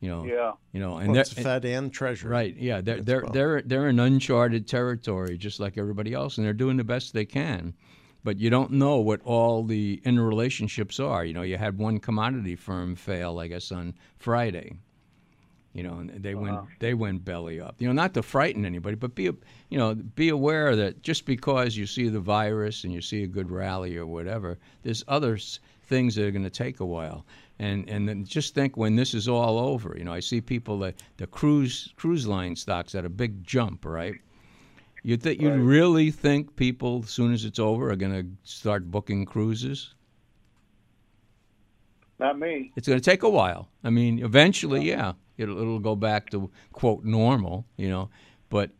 You 0.00 0.08
know, 0.10 0.24
Yeah. 0.24 0.52
you 0.72 0.78
know, 0.80 0.98
and 0.98 1.10
Well, 1.12 1.20
it's 1.20 1.32
Fed 1.32 1.64
and 1.64 1.92
Treasury. 1.92 2.30
Right. 2.30 2.56
Yeah. 2.56 2.80
They're 2.80 2.98
as 2.98 3.04
they're 3.04 3.22
well. 3.22 3.32
they're 3.32 3.62
they're 3.62 3.88
in 3.88 3.98
uncharted 3.98 4.68
territory, 4.68 5.36
just 5.36 5.58
like 5.58 5.76
everybody 5.78 6.12
else, 6.12 6.36
and 6.38 6.46
they're 6.46 6.52
doing 6.52 6.76
the 6.76 6.84
best 6.84 7.12
they 7.12 7.24
can. 7.24 7.74
But 8.22 8.38
you 8.38 8.50
don't 8.50 8.72
know 8.72 8.98
what 8.98 9.20
all 9.24 9.64
the 9.64 10.00
interrelationships 10.04 11.04
are. 11.04 11.24
You 11.24 11.32
know, 11.32 11.42
you 11.42 11.56
had 11.56 11.78
one 11.78 11.98
commodity 11.98 12.56
firm 12.56 12.94
fail, 12.96 13.38
I 13.38 13.46
guess, 13.48 13.70
on 13.72 13.94
Friday. 14.18 14.76
You 15.76 15.82
know, 15.82 15.98
and 15.98 16.22
they 16.22 16.34
went 16.34 16.56
uh-huh. 16.56 16.66
they 16.78 16.94
went 16.94 17.22
belly 17.22 17.60
up. 17.60 17.74
You 17.78 17.86
know, 17.86 17.92
not 17.92 18.14
to 18.14 18.22
frighten 18.22 18.64
anybody, 18.64 18.96
but 18.96 19.14
be 19.14 19.24
you 19.24 19.78
know 19.78 19.94
be 19.94 20.30
aware 20.30 20.74
that 20.74 21.02
just 21.02 21.26
because 21.26 21.76
you 21.76 21.86
see 21.86 22.08
the 22.08 22.18
virus 22.18 22.84
and 22.84 22.94
you 22.94 23.02
see 23.02 23.24
a 23.24 23.26
good 23.26 23.50
rally 23.50 23.98
or 23.98 24.06
whatever, 24.06 24.58
there's 24.82 25.04
other 25.06 25.38
things 25.82 26.14
that 26.14 26.24
are 26.24 26.30
going 26.30 26.44
to 26.44 26.50
take 26.50 26.80
a 26.80 26.86
while. 26.86 27.26
And 27.58 27.86
and 27.90 28.08
then 28.08 28.24
just 28.24 28.54
think 28.54 28.78
when 28.78 28.96
this 28.96 29.12
is 29.12 29.28
all 29.28 29.58
over. 29.58 29.94
You 29.98 30.04
know, 30.04 30.14
I 30.14 30.20
see 30.20 30.40
people 30.40 30.78
that 30.78 30.94
the 31.18 31.26
cruise 31.26 31.92
cruise 31.96 32.26
line 32.26 32.56
stocks 32.56 32.94
at 32.94 33.04
a 33.04 33.10
big 33.10 33.44
jump, 33.44 33.84
right? 33.84 34.14
You 35.02 35.18
think 35.18 35.42
you 35.42 35.52
really 35.52 36.10
think 36.10 36.56
people, 36.56 37.02
as 37.04 37.10
soon 37.10 37.34
as 37.34 37.44
it's 37.44 37.58
over, 37.58 37.90
are 37.90 37.96
going 37.96 38.12
to 38.12 38.50
start 38.50 38.90
booking 38.90 39.26
cruises? 39.26 39.94
Not 42.18 42.38
me. 42.38 42.72
It's 42.76 42.88
going 42.88 42.98
to 42.98 43.10
take 43.10 43.22
a 43.22 43.28
while. 43.28 43.68
I 43.84 43.90
mean, 43.90 44.18
eventually, 44.24 44.88
yeah, 44.88 45.12
it'll, 45.38 45.58
it'll 45.58 45.78
go 45.78 45.94
back 45.96 46.30
to 46.30 46.50
quote 46.72 47.04
normal, 47.04 47.64
you 47.76 47.88
know. 47.88 48.08
But 48.48 48.70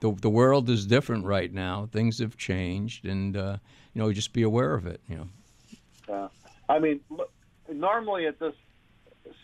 the 0.00 0.12
the 0.20 0.30
world 0.30 0.68
is 0.70 0.86
different 0.86 1.24
right 1.24 1.52
now. 1.52 1.88
Things 1.92 2.18
have 2.18 2.36
changed, 2.36 3.04
and 3.06 3.36
uh, 3.36 3.56
you 3.94 4.02
know, 4.02 4.12
just 4.12 4.32
be 4.32 4.42
aware 4.42 4.74
of 4.74 4.86
it. 4.86 5.00
You 5.08 5.16
know. 5.16 6.14
Uh, 6.14 6.28
I 6.68 6.78
mean, 6.78 7.00
look, 7.10 7.30
normally 7.72 8.26
at 8.26 8.38
this 8.38 8.54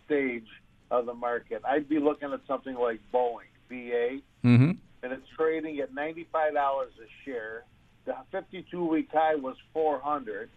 stage 0.05 0.47
of 0.91 1.07
the 1.07 1.15
market, 1.15 1.63
I'd 1.65 1.89
be 1.89 1.99
looking 1.99 2.33
at 2.33 2.41
something 2.47 2.75
like 2.75 3.01
Boeing, 3.13 3.49
BA, 3.69 4.21
Mm-hmm. 4.45 4.73
and 5.05 5.13
it's 5.13 5.29
trading 5.37 5.79
at 5.81 5.95
ninety-five 5.95 6.53
dollars 6.55 6.93
a 7.01 7.07
share. 7.25 7.65
The 8.05 8.15
fifty-two 8.31 8.85
week 8.85 9.09
high 9.13 9.37
was 9.37 9.57
four 9.73 10.01
hundred. 10.01 10.51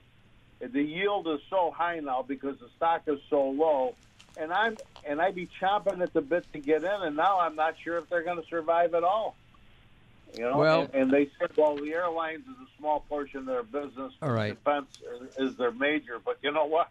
The 0.59 0.81
yield 0.81 1.27
is 1.27 1.39
so 1.49 1.71
high 1.75 1.99
now 1.99 2.23
because 2.27 2.57
the 2.59 2.69
stock 2.75 3.03
is 3.07 3.19
so 3.29 3.49
low, 3.49 3.93
and 4.37 4.51
I'm 4.51 4.77
and 5.05 5.21
I'd 5.21 5.35
be 5.35 5.47
chomping 5.61 6.01
at 6.01 6.13
the 6.13 6.21
bit 6.21 6.45
to 6.53 6.59
get 6.59 6.83
in, 6.83 6.89
and 6.89 7.15
now 7.15 7.39
I'm 7.39 7.55
not 7.55 7.75
sure 7.83 7.97
if 7.97 8.09
they're 8.09 8.23
going 8.23 8.41
to 8.41 8.47
survive 8.47 8.93
at 8.93 9.03
all. 9.03 9.35
You 10.37 10.43
know, 10.43 10.57
Well- 10.57 10.81
and, 10.81 10.93
and 10.95 11.11
they 11.11 11.29
said, 11.39 11.51
well, 11.55 11.75
the 11.77 11.93
airlines 11.93 12.41
is 12.41 12.55
a 12.61 12.77
small 12.77 13.01
portion 13.07 13.39
of 13.41 13.45
their 13.45 13.63
business. 13.63 14.13
All 14.21 14.31
right. 14.31 14.53
defense 14.55 14.87
is, 15.37 15.55
their 15.55 15.71
major, 15.71 16.19
but 16.23 16.37
you 16.41 16.51
know 16.51 16.65
what? 16.65 16.89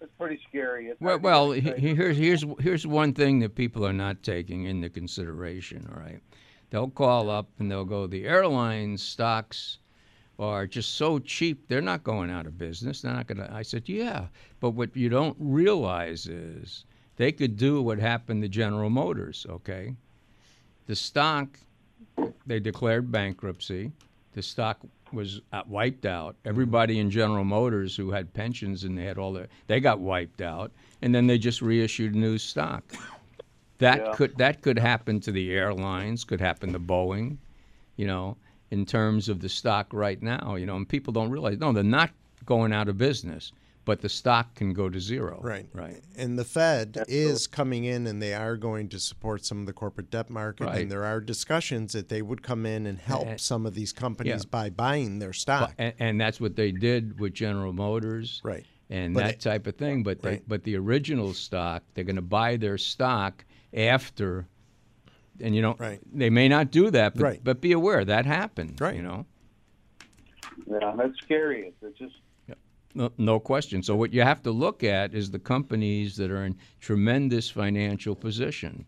It's 0.00 0.10
pretty 0.18 0.40
scary. 0.48 0.88
It's 0.88 1.00
Well, 1.00 1.18
well, 1.20 1.50
here's 1.52 2.16
here's 2.16 2.44
here's 2.58 2.84
one 2.86 3.12
thing 3.14 3.38
that 3.38 3.54
people 3.54 3.86
are 3.86 3.92
not 3.92 4.24
taking 4.24 4.64
into 4.64 4.88
consideration. 4.88 5.88
All 5.94 6.02
right, 6.02 6.20
they'll 6.70 6.90
call 6.90 7.30
up 7.30 7.48
and 7.60 7.70
they'll 7.70 7.84
go, 7.84 8.08
the 8.08 8.24
airline 8.24 8.98
stocks 8.98 9.78
are 10.38 10.66
just 10.66 10.94
so 10.94 11.18
cheap, 11.18 11.68
they're 11.68 11.80
not 11.80 12.02
going 12.04 12.30
out 12.30 12.46
of 12.46 12.58
business. 12.58 13.02
They're 13.02 13.12
not 13.12 13.26
going 13.26 13.38
to. 13.38 13.52
I 13.52 13.62
said, 13.62 13.88
yeah, 13.88 14.26
but 14.60 14.70
what 14.70 14.96
you 14.96 15.08
don't 15.08 15.36
realize 15.38 16.26
is 16.26 16.84
they 17.16 17.32
could 17.32 17.56
do 17.56 17.82
what 17.82 17.98
happened 17.98 18.42
to 18.42 18.48
General 18.48 18.90
Motors. 18.90 19.46
Okay, 19.48 19.94
the 20.86 20.96
stock 20.96 21.58
they 22.46 22.60
declared 22.60 23.12
bankruptcy. 23.12 23.92
The 24.32 24.42
stock 24.42 24.80
was 25.12 25.42
uh, 25.52 25.62
wiped 25.68 26.06
out. 26.06 26.36
Everybody 26.44 26.98
in 26.98 27.10
General 27.10 27.44
Motors 27.44 27.94
who 27.94 28.10
had 28.10 28.32
pensions 28.32 28.84
and 28.84 28.96
they 28.96 29.04
had 29.04 29.18
all 29.18 29.32
their 29.32 29.48
they 29.66 29.78
got 29.80 30.00
wiped 30.00 30.40
out, 30.40 30.72
and 31.02 31.14
then 31.14 31.26
they 31.26 31.38
just 31.38 31.60
reissued 31.62 32.14
new 32.14 32.38
stock. 32.38 32.82
That 33.78 33.98
Yeah. 33.98 34.12
could 34.14 34.36
that 34.38 34.62
could 34.62 34.78
happen 34.78 35.20
to 35.20 35.32
the 35.32 35.52
airlines. 35.52 36.24
Could 36.24 36.40
happen 36.40 36.72
to 36.72 36.80
Boeing. 36.80 37.36
You 37.96 38.06
know, 38.06 38.36
in 38.72 38.86
terms 38.86 39.28
of 39.28 39.40
the 39.40 39.48
stock 39.48 39.86
right 39.92 40.20
now. 40.22 40.54
You 40.56 40.66
know, 40.66 40.76
and 40.76 40.88
people 40.88 41.12
don't 41.12 41.30
realize 41.30 41.58
no, 41.58 41.72
they're 41.72 41.84
not 41.84 42.10
going 42.44 42.72
out 42.72 42.88
of 42.88 42.96
business, 42.98 43.52
but 43.84 44.00
the 44.00 44.08
stock 44.08 44.54
can 44.54 44.72
go 44.72 44.88
to 44.88 44.98
zero. 44.98 45.38
Right. 45.42 45.68
Right. 45.72 46.00
And 46.16 46.38
the 46.38 46.44
Fed 46.44 47.04
is 47.06 47.46
coming 47.46 47.84
in 47.84 48.06
and 48.06 48.20
they 48.22 48.34
are 48.34 48.56
going 48.56 48.88
to 48.88 48.98
support 48.98 49.44
some 49.44 49.60
of 49.60 49.66
the 49.66 49.72
corporate 49.72 50.10
debt 50.10 50.30
market. 50.30 50.64
Right. 50.64 50.80
And 50.82 50.90
there 50.90 51.04
are 51.04 51.20
discussions 51.20 51.92
that 51.92 52.08
they 52.08 52.22
would 52.22 52.42
come 52.42 52.64
in 52.66 52.86
and 52.86 52.98
help 52.98 53.26
Uh, 53.28 53.36
some 53.36 53.66
of 53.66 53.74
these 53.74 53.92
companies 53.92 54.42
yeah. 54.44 54.50
by 54.50 54.70
buying 54.70 55.18
their 55.20 55.32
stock. 55.32 55.74
and, 55.78 55.92
and 55.98 56.20
that's 56.20 56.40
what 56.40 56.56
they 56.56 56.72
did 56.72 57.20
with 57.20 57.34
General 57.34 57.72
Motors, 57.72 58.40
Right. 58.42 58.64
And 58.90 59.14
But 59.14 59.20
that 59.24 59.34
it- 59.34 59.40
type 59.40 59.66
of 59.66 59.76
thing. 59.76 60.02
But 60.02 60.20
they, 60.22 60.28
Right. 60.30 60.42
but 60.48 60.64
the 60.64 60.76
original 60.76 61.32
stock, 61.34 61.82
they're 61.94 62.04
going 62.04 62.16
to 62.16 62.22
buy 62.22 62.56
their 62.56 62.78
stock 62.78 63.44
after, 63.74 64.46
and 65.42 65.54
you 65.54 65.60
know, 65.62 65.76
Right. 65.78 66.00
they 66.12 66.30
may 66.30 66.48
not 66.48 66.70
do 66.70 66.90
that, 66.90 67.14
but 67.14 67.22
Right. 67.22 67.40
but 67.44 67.60
be 67.60 67.72
aware 67.72 68.04
that 68.04 68.24
happened, 68.24 68.80
Right. 68.80 68.96
You 68.96 69.02
know, 69.02 69.26
Yeah, 70.66 70.94
that's 70.96 71.18
scary. 71.18 71.72
It's 71.82 71.98
just 71.98 72.14
no, 72.94 73.10
no 73.16 73.40
question. 73.40 73.82
So 73.82 73.96
what 73.96 74.12
you 74.12 74.20
have 74.20 74.42
to 74.42 74.50
look 74.50 74.84
at 74.84 75.14
is 75.14 75.30
the 75.30 75.38
companies 75.38 76.14
that 76.16 76.30
are 76.30 76.44
in 76.44 76.56
tremendous 76.78 77.48
financial 77.48 78.14
position. 78.14 78.84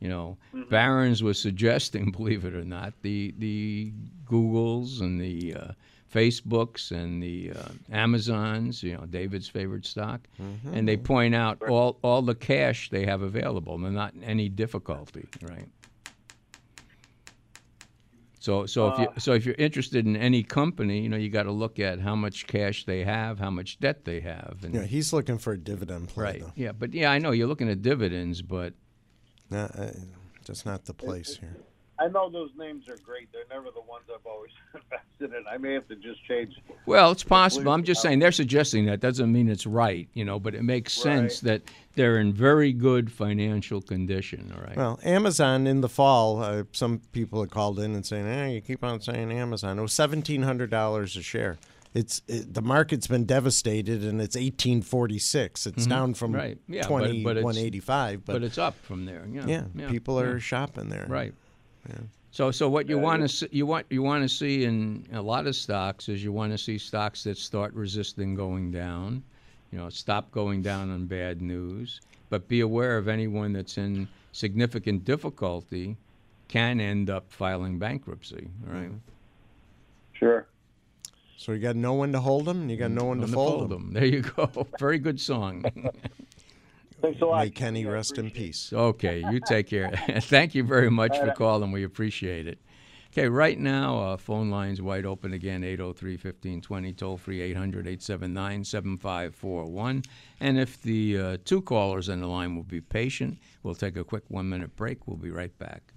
You 0.00 0.08
know, 0.08 0.38
Barron's 0.70 1.22
was 1.22 1.38
suggesting, 1.38 2.10
believe 2.16 2.44
it 2.44 2.54
or 2.54 2.64
not, 2.64 2.94
the 3.02 3.32
the 3.38 3.92
Googles 4.26 5.00
and 5.00 5.20
the 5.20 5.54
uh, 5.54 5.72
Facebooks 6.12 6.90
and 6.90 7.22
the 7.22 7.52
uh, 7.52 7.68
Amazons. 7.92 8.82
You 8.82 8.94
know, 8.96 9.06
David's 9.06 9.48
favorite 9.48 9.86
stock, 9.86 10.26
and 10.72 10.88
they 10.88 10.96
point 10.96 11.36
out 11.36 11.62
all 11.62 11.98
all 12.02 12.22
the 12.22 12.34
cash 12.34 12.90
they 12.90 13.06
have 13.06 13.22
available. 13.22 13.78
They're 13.78 13.92
not 13.92 14.14
in 14.14 14.24
any 14.24 14.48
difficulty, 14.48 15.26
right? 15.42 15.68
So, 18.44 18.66
so 18.66 18.88
if 18.88 18.98
you 18.98 19.08
so 19.16 19.32
if 19.32 19.46
you're 19.46 19.54
interested 19.54 20.04
in 20.04 20.16
any 20.16 20.42
company, 20.42 21.00
you 21.00 21.08
know 21.08 21.16
you 21.16 21.30
got 21.30 21.44
to 21.44 21.50
look 21.50 21.80
at 21.80 21.98
how 21.98 22.14
much 22.14 22.46
cash 22.46 22.84
they 22.84 23.02
have, 23.02 23.38
how 23.38 23.48
much 23.48 23.80
debt 23.80 24.04
they 24.04 24.20
have, 24.20 24.58
and 24.62 24.74
yeah, 24.74 24.82
he's 24.82 25.14
looking 25.14 25.38
for 25.38 25.54
a 25.54 25.58
dividend 25.58 26.10
play, 26.10 26.24
right, 26.24 26.40
though. 26.40 26.52
yeah. 26.54 26.72
But 26.72 26.92
yeah, 26.92 27.10
I 27.10 27.18
know 27.18 27.30
you're 27.30 27.46
looking 27.46 27.70
at 27.70 27.80
dividends, 27.80 28.42
but 28.42 28.74
Nah, 29.48 29.64
uh, 29.64 29.92
that's 30.46 30.66
not 30.66 30.84
the 30.84 30.92
place 30.92 31.38
here. 31.38 31.56
I 31.98 32.08
know 32.08 32.28
those 32.28 32.50
names 32.58 32.88
are 32.88 32.96
great. 33.04 33.28
They're 33.32 33.44
never 33.50 33.70
the 33.70 33.80
ones 33.80 34.04
I've 34.12 34.26
always 34.26 34.50
invested 34.74 35.36
in. 35.38 35.44
I 35.46 35.58
may 35.58 35.74
have 35.74 35.86
to 35.88 35.96
just 35.96 36.24
change. 36.24 36.54
well, 36.86 37.12
it's 37.12 37.22
possible. 37.22 37.70
I'm 37.70 37.84
just 37.84 38.02
saying 38.02 38.18
they're 38.18 38.32
suggesting 38.32 38.86
that 38.86 39.00
doesn't 39.00 39.32
mean 39.32 39.48
it's 39.48 39.66
right, 39.66 40.08
you 40.14 40.24
know. 40.24 40.40
But 40.40 40.54
it 40.54 40.62
makes 40.64 40.92
sense 40.92 41.40
that 41.40 41.62
they're 41.94 42.18
in 42.18 42.32
very 42.32 42.72
good 42.72 43.12
financial 43.12 43.80
condition. 43.80 44.52
All 44.56 44.62
right. 44.62 44.76
Well, 44.76 44.98
Amazon 45.04 45.66
in 45.68 45.80
the 45.82 45.88
fall, 45.88 46.42
uh, 46.42 46.64
some 46.72 47.00
people 47.12 47.40
had 47.40 47.50
called 47.50 47.78
in 47.78 47.94
and 47.94 48.04
saying, 48.04 48.26
"Eh, 48.26 48.48
you 48.48 48.60
keep 48.60 48.82
on 48.82 49.00
saying 49.00 49.30
Amazon." 49.30 49.78
It 49.78 49.82
was 49.82 49.92
seventeen 49.92 50.42
hundred 50.42 50.70
dollars 50.70 51.16
a 51.16 51.22
share. 51.22 51.58
It's 51.94 52.22
it, 52.26 52.52
the 52.52 52.60
market's 52.62 53.06
been 53.06 53.24
devastated, 53.24 54.02
and 54.02 54.20
it's 54.20 54.34
eighteen 54.34 54.82
forty 54.82 55.20
six. 55.20 55.64
It's 55.64 55.86
down 55.86 56.14
from 56.14 56.32
Mm-hmm. 56.32 56.40
Right. 56.40 56.58
Yeah, 56.66 56.88
but- 56.88 57.22
but 57.22 57.30
it's- 57.36 57.44
one 57.44 57.56
eighty 57.56 57.78
five. 57.78 58.24
but, 58.24 58.32
But, 58.32 58.42
it's 58.42 58.58
up 58.58 58.74
from 58.82 59.04
there. 59.04 59.24
Yeah. 59.30 59.66
yeah, 59.76 59.88
people 59.88 60.18
are 60.18 60.40
shopping 60.40 60.88
there. 60.88 61.06
Right. 61.08 61.32
So, 62.30 62.50
so 62.50 62.68
what 62.68 62.88
you 62.88 62.98
want 62.98 63.22
to 63.22 63.28
see, 63.28 63.48
you 63.52 63.64
want 63.64 63.86
you 63.90 64.02
want 64.02 64.22
to 64.24 64.28
see 64.28 64.64
in 64.64 65.06
a 65.12 65.22
lot 65.22 65.46
of 65.46 65.54
stocks 65.54 66.08
is 66.08 66.24
you 66.24 66.32
want 66.32 66.50
to 66.52 66.58
see 66.58 66.78
stocks 66.78 67.22
that 67.24 67.38
start 67.38 67.72
resisting 67.74 68.34
going 68.34 68.72
down, 68.72 69.22
you 69.70 69.78
know, 69.78 69.88
stop 69.88 70.30
going 70.32 70.60
down 70.62 70.90
on 70.90 71.06
bad 71.06 71.40
news, 71.40 72.00
but 72.30 72.48
be 72.48 72.60
aware 72.60 72.96
of 72.96 73.06
anyone 73.06 73.52
that's 73.52 73.78
in 73.78 74.08
significant 74.32 75.04
difficulty 75.04 75.96
can 76.48 76.80
end 76.80 77.08
up 77.08 77.30
filing 77.30 77.78
bankruptcy. 77.78 78.48
right? 78.66 78.86
Mm-hmm. 78.86 78.96
Sure. 80.14 80.46
So 81.36 81.52
you 81.52 81.58
got 81.58 81.76
no 81.76 81.94
one 81.94 82.12
to 82.12 82.20
hold 82.20 82.46
them, 82.46 82.62
and 82.62 82.70
you 82.70 82.76
got 82.76 82.90
mm, 82.90 82.94
no 82.94 83.04
one 83.04 83.18
to 83.18 83.24
On 83.24 83.30
the 83.30 83.34
fold 83.36 83.62
them. 83.68 83.68
them. 83.68 83.92
There 83.92 84.04
you 84.04 84.22
go. 84.22 84.48
Very 84.78 84.98
good 84.98 85.20
song. 85.20 85.64
Thanks 87.00 87.20
a 87.20 87.26
lot. 87.26 87.44
May 87.44 87.50
Kenny 87.50 87.86
I 87.86 87.90
rest 87.90 88.18
in 88.18 88.30
peace. 88.30 88.72
Okay, 88.72 89.22
you 89.30 89.40
take 89.40 89.68
care. 89.68 89.90
Thank 90.20 90.54
you 90.54 90.64
very 90.64 90.90
much 90.90 91.16
for 91.18 91.32
calling. 91.32 91.72
We 91.72 91.84
appreciate 91.84 92.46
it. 92.46 92.58
Okay, 93.16 93.28
right 93.28 93.56
now, 93.56 93.98
uh, 94.00 94.16
phone 94.16 94.50
lines 94.50 94.82
wide 94.82 95.06
open 95.06 95.32
again 95.34 95.62
803 95.62 96.14
1520, 96.14 96.92
toll 96.94 97.16
free 97.16 97.40
800 97.42 97.86
879 97.86 98.64
7541. 98.64 100.02
And 100.40 100.58
if 100.58 100.82
the 100.82 101.18
uh, 101.18 101.36
two 101.44 101.62
callers 101.62 102.08
on 102.08 102.20
the 102.20 102.26
line 102.26 102.56
will 102.56 102.64
be 102.64 102.80
patient, 102.80 103.38
we'll 103.62 103.76
take 103.76 103.96
a 103.96 104.02
quick 104.02 104.24
one 104.26 104.48
minute 104.48 104.74
break. 104.74 105.06
We'll 105.06 105.16
be 105.16 105.30
right 105.30 105.56
back. 105.60 105.93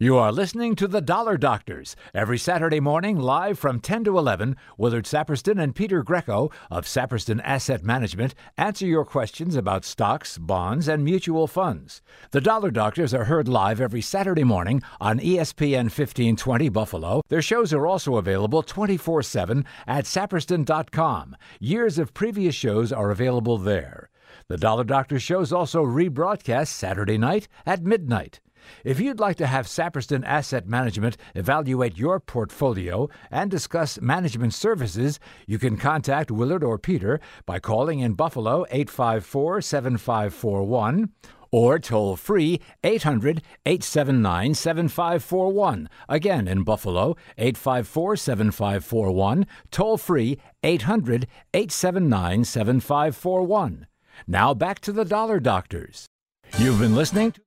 You 0.00 0.16
are 0.16 0.30
listening 0.30 0.76
to 0.76 0.86
The 0.86 1.00
Dollar 1.00 1.36
Doctors 1.36 1.96
every 2.14 2.38
Saturday 2.38 2.78
morning 2.78 3.18
live 3.18 3.58
from 3.58 3.80
10 3.80 4.04
to 4.04 4.16
11. 4.16 4.54
Willard 4.76 5.06
Saperston 5.06 5.60
and 5.60 5.74
Peter 5.74 6.04
Greco 6.04 6.52
of 6.70 6.84
Saperston 6.86 7.40
Asset 7.42 7.82
Management 7.82 8.32
answer 8.56 8.86
your 8.86 9.04
questions 9.04 9.56
about 9.56 9.84
stocks, 9.84 10.38
bonds, 10.38 10.86
and 10.86 11.04
mutual 11.04 11.48
funds. 11.48 12.00
The 12.30 12.40
Dollar 12.40 12.70
Doctors 12.70 13.12
are 13.12 13.24
heard 13.24 13.48
live 13.48 13.80
every 13.80 14.00
Saturday 14.00 14.44
morning 14.44 14.84
on 15.00 15.18
ESPN 15.18 15.90
1520 15.90 16.68
Buffalo. 16.68 17.20
Their 17.26 17.42
shows 17.42 17.72
are 17.72 17.84
also 17.84 18.18
available 18.18 18.62
24 18.62 19.24
7 19.24 19.64
at 19.88 20.04
saperston.com. 20.04 21.36
Years 21.58 21.98
of 21.98 22.14
previous 22.14 22.54
shows 22.54 22.92
are 22.92 23.10
available 23.10 23.58
there. 23.58 24.10
The 24.46 24.58
Dollar 24.58 24.84
Doctor 24.84 25.18
shows 25.18 25.52
also 25.52 25.82
rebroadcast 25.82 26.68
Saturday 26.68 27.18
night 27.18 27.48
at 27.66 27.82
midnight. 27.82 28.38
If 28.84 29.00
you'd 29.00 29.20
like 29.20 29.36
to 29.36 29.46
have 29.46 29.66
Saperston 29.66 30.24
Asset 30.24 30.66
Management 30.66 31.16
evaluate 31.34 31.98
your 31.98 32.20
portfolio 32.20 33.08
and 33.30 33.50
discuss 33.50 34.00
management 34.00 34.54
services, 34.54 35.20
you 35.46 35.58
can 35.58 35.76
contact 35.76 36.30
Willard 36.30 36.64
or 36.64 36.78
Peter 36.78 37.20
by 37.46 37.58
calling 37.58 38.00
in 38.00 38.14
Buffalo 38.14 38.64
854 38.70 39.60
7541 39.60 41.12
or 41.50 41.78
toll 41.78 42.16
free 42.16 42.60
800 42.84 43.42
879 43.66 44.54
7541. 44.54 45.88
Again, 46.08 46.48
in 46.48 46.62
Buffalo, 46.62 47.16
854 47.36 48.16
7541, 48.16 49.46
toll 49.70 49.96
free 49.98 50.38
800 50.62 51.26
879 51.54 52.44
7541. 52.44 53.86
Now 54.26 54.54
back 54.54 54.80
to 54.80 54.92
the 54.92 55.04
Dollar 55.04 55.40
Doctors. 55.40 56.06
You've 56.58 56.80
been 56.80 56.94
listening 56.94 57.32
to. 57.32 57.40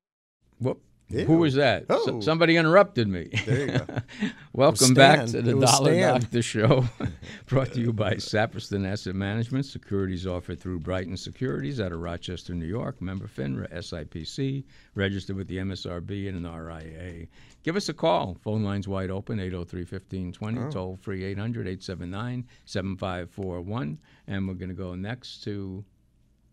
Whoop. 0.59 0.81
Ew. 1.11 1.25
Who 1.25 1.37
was 1.37 1.55
that? 1.55 1.83
S- 1.89 2.01
Oh. 2.07 2.21
somebody 2.21 2.55
interrupted 2.57 3.07
me. 3.07 3.29
There 3.45 3.59
you 3.59 3.67
go. 3.79 3.85
Welcome 4.53 4.93
back 4.93 5.25
to 5.27 5.41
the 5.41 5.53
Dollar 5.53 5.91
Stan. 5.93 6.19
Doctor 6.21 6.41
Show, 6.41 6.85
brought 7.47 7.73
to 7.73 7.79
you 7.81 7.91
by 7.93 8.15
Saperston 8.15 8.85
Asset 8.85 9.15
Management. 9.15 9.65
Securities 9.65 10.25
offered 10.27 10.59
through 10.59 10.79
Brighton 10.79 11.17
Securities 11.17 11.79
out 11.81 11.91
of 11.91 11.99
Rochester, 11.99 12.53
New 12.53 12.65
York. 12.65 13.01
Member 13.01 13.27
FINRA, 13.27 13.71
SIPC, 13.73 14.63
registered 14.95 15.35
with 15.35 15.47
the 15.47 15.57
MSRB 15.57 16.27
and 16.29 16.45
an 16.45 16.51
RIA. 16.53 17.27
Give 17.63 17.75
us 17.75 17.89
a 17.89 17.93
call. 17.93 18.37
Phone 18.43 18.63
lines 18.63 18.87
wide 18.87 19.11
open, 19.11 19.37
803-1520, 19.39 20.71
toll 20.71 20.97
free 21.01 21.21
800-879-7541. 21.35 23.97
And 24.27 24.47
we're 24.47 24.53
going 24.55 24.69
to 24.69 24.75
go 24.75 24.95
next 24.95 25.43
to, 25.43 25.83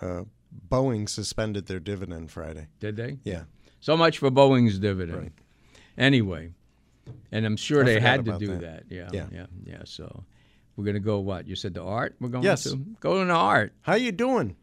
Uh, 0.01 0.23
Boeing 0.71 1.07
suspended 1.09 1.67
their 1.67 1.81
dividend 1.81 2.31
Friday. 2.31 2.69
did 2.81 2.97
they? 2.97 3.19
Yeah. 3.25 3.43
So 3.81 3.97
much 3.97 4.19
for 4.19 4.31
Boeing's 4.31 4.79
dividend. 4.79 5.19
Right. 5.19 5.33
Anyway, 5.97 6.53
and 7.33 7.47
I'm 7.47 7.57
sure 7.57 7.83
I 7.83 7.85
they 7.85 8.01
had 8.01 8.25
to 8.25 8.39
do 8.39 8.49
that. 8.59 8.61
that. 8.61 8.83
Yeah, 8.89 9.09
Yeah. 9.13 9.27
yeah, 9.33 9.47
yeah. 9.65 9.83
So 9.85 10.25
we're 10.77 10.85
gonna 10.85 11.01
go. 11.01 11.19
What 11.21 11.47
you 11.47 11.55
said 11.57 11.75
to 11.75 11.83
Art? 11.83 12.15
We're 12.21 12.29
going 12.29 12.45
Yes. 12.45 12.65
to 12.65 12.77
go 13.01 13.25
to 13.25 13.31
Art. 13.33 13.73
How 13.83 13.95
you 13.95 14.13
doing? 14.13 14.57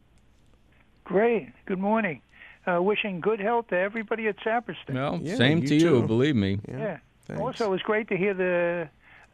Great. 1.04 1.50
Good 1.66 1.80
morning. 1.80 2.22
Uh, 2.68 2.82
wishing 2.82 3.20
good 3.20 3.40
health 3.40 3.68
to 3.68 3.78
everybody 3.78 4.28
at 4.28 4.38
Saperston. 4.40 4.96
Well, 4.96 5.20
Yeah, 5.22 5.36
same 5.36 5.60
you 5.60 5.68
to 5.68 5.76
you. 5.76 5.90
too. 6.02 6.08
Believe 6.08 6.36
me. 6.36 6.60
yeah. 6.68 6.98
Thanks. 7.26 7.42
Also, 7.42 7.66
it 7.66 7.70
was 7.70 7.82
great 7.82 8.08
to 8.10 8.18
hear 8.18 8.34
the 8.34 8.90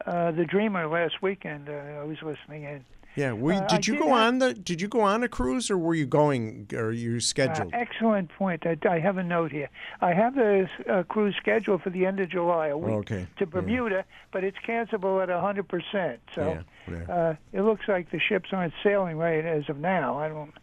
uh, 0.06 0.32
the 0.32 0.46
Dreamer 0.46 0.88
last 0.88 1.22
weekend. 1.22 1.70
Uh, 1.70 1.74
I 1.74 2.04
was 2.04 2.18
listening 2.22 2.64
in. 2.64 2.84
Yeah. 3.16 3.34
We, 3.34 3.56
Uh, 3.56 3.68
did 3.68 3.88
you 3.88 3.94
did 3.96 4.00
go 4.04 4.10
have- 4.10 4.18
on 4.28 4.40
the? 4.40 4.54
Did 4.54 4.80
you 4.82 4.88
go 4.88 5.02
on 5.02 5.24
a 5.24 5.28
cruise, 5.28 5.70
or 5.70 5.78
were 5.78 5.96
you 5.96 6.06
going? 6.06 6.68
Or 6.74 6.92
you 6.92 7.18
Uh, 7.18 7.20
scheduled? 7.20 7.74
excellent 7.74 8.30
point. 8.30 8.66
I, 8.66 8.78
I 8.90 9.00
have 9.00 9.18
a 9.18 9.24
note 9.24 9.52
here. 9.52 9.70
I 10.02 10.14
have 10.14 10.38
a 10.38 10.70
uh, 10.90 11.04
cruise 11.04 11.36
scheduled 11.36 11.82
for 11.84 11.90
the 11.90 12.06
end 12.06 12.20
of 12.20 12.30
July, 12.30 12.68
a 12.68 12.78
week 12.78 12.96
Okay, 12.96 13.28
to 13.38 13.46
yeah. 13.46 13.50
Bermuda, 13.52 14.06
but 14.32 14.44
it's 14.44 14.58
cancelable 14.60 15.22
at 15.22 15.30
a 15.30 15.40
hundred 15.42 15.68
percent. 15.68 16.20
So 16.34 16.64
Yeah, 16.88 16.94
yeah. 17.08 17.14
uh, 17.14 17.36
it 17.54 17.62
looks 17.62 17.88
like 17.88 18.12
the 18.12 18.20
ships 18.20 18.50
aren't 18.54 18.74
sailing 18.84 19.18
right 19.18 19.44
as 19.46 19.68
of 19.70 19.78
now. 19.78 20.18
I 20.18 20.28
don't. 20.28 20.54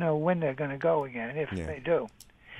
know 0.00 0.16
when 0.16 0.38
they're 0.38 0.54
going 0.54 0.70
to 0.70 0.78
go 0.78 1.02
again, 1.04 1.36
if 1.36 1.52
Yeah. 1.52 1.66
they 1.66 1.80
do. 1.80 2.06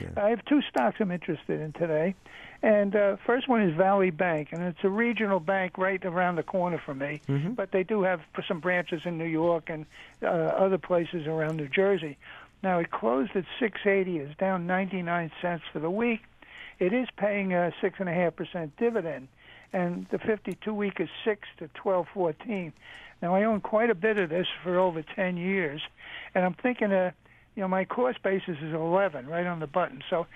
Yeah. 0.01 0.09
I 0.17 0.31
have 0.31 0.45
two 0.47 0.61
stocks 0.63 0.97
I'm 0.99 1.13
interested 1.13 1.61
in 1.61 1.71
today, 1.73 2.17
and 2.63 2.97
uh, 2.97 3.17
first 3.25 3.49
one 3.49 3.63
is 3.63 3.77
Valley 3.77 4.11
Bank, 4.11 4.49
and 4.53 4.63
it's 4.63 4.83
a 4.83 4.89
regional 4.89 5.39
bank 5.39 5.79
right 5.79 6.05
around 6.05 6.37
the 6.37 6.43
corner 6.43 6.81
from 6.85 6.99
me. 6.99 7.21
Mm-hmm. 7.29 7.53
But 7.53 7.71
they 7.71 7.85
do 7.85 8.03
have 8.03 8.21
some 8.49 8.59
branches 8.61 9.03
in 9.05 9.17
New 9.17 9.27
York 9.27 9.71
and 9.71 9.87
uh, 10.23 10.27
other 10.27 10.79
places 10.79 11.27
around 11.27 11.57
New 11.57 11.69
Jersey. 11.69 12.19
Now 12.63 12.79
it 12.79 12.91
closed 12.91 13.31
at 13.37 13.45
680. 13.61 14.19
It's 14.19 14.37
down 14.39 14.67
99 14.67 15.31
cents 15.41 15.63
for 15.73 15.79
the 15.79 15.91
week. 15.91 16.21
It 16.81 16.93
is 16.93 17.09
paying 17.17 17.55
a 17.55 17.73
six 17.81 18.01
and 18.01 18.09
a 18.09 18.13
half 18.13 18.37
percent 18.37 18.77
dividend, 18.77 19.29
and 19.73 20.07
the 20.11 20.19
52 20.19 20.73
week 20.73 21.01
is 21.01 21.09
six 21.25 21.49
to 21.59 21.69
1214. 21.83 22.73
Now 23.21 23.35
I 23.35 23.45
own 23.45 23.61
quite 23.61 23.91
a 23.91 23.95
bit 23.95 24.19
of 24.19 24.31
this 24.31 24.47
for 24.63 24.79
over 24.79 25.03
10 25.03 25.37
years, 25.37 25.81
and 26.35 26.45
I'm 26.45 26.55
thinking, 26.55 26.93
uh, 26.93 27.11
you 27.57 27.63
know, 27.63 27.69
my 27.69 27.85
cost 27.85 28.23
basis 28.23 28.57
is 28.63 28.73
11, 28.73 29.27
right 29.27 29.47
on 29.47 29.59
the 29.59 29.67
button. 29.67 30.03
So 30.09 30.27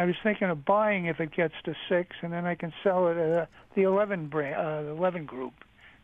I 0.00 0.06
was 0.06 0.14
thinking 0.22 0.48
of 0.48 0.64
buying 0.64 1.04
if 1.06 1.20
it 1.20 1.30
gets 1.30 1.52
to 1.66 1.74
six, 1.86 2.16
and 2.22 2.32
then 2.32 2.46
I 2.46 2.54
can 2.54 2.72
sell 2.82 3.08
it 3.08 3.18
at 3.18 3.42
uh, 3.42 3.46
the 3.74 3.82
11 3.82 4.28
brand, 4.28 4.88
uh, 4.88 4.92
11 4.92 5.26
group. 5.26 5.52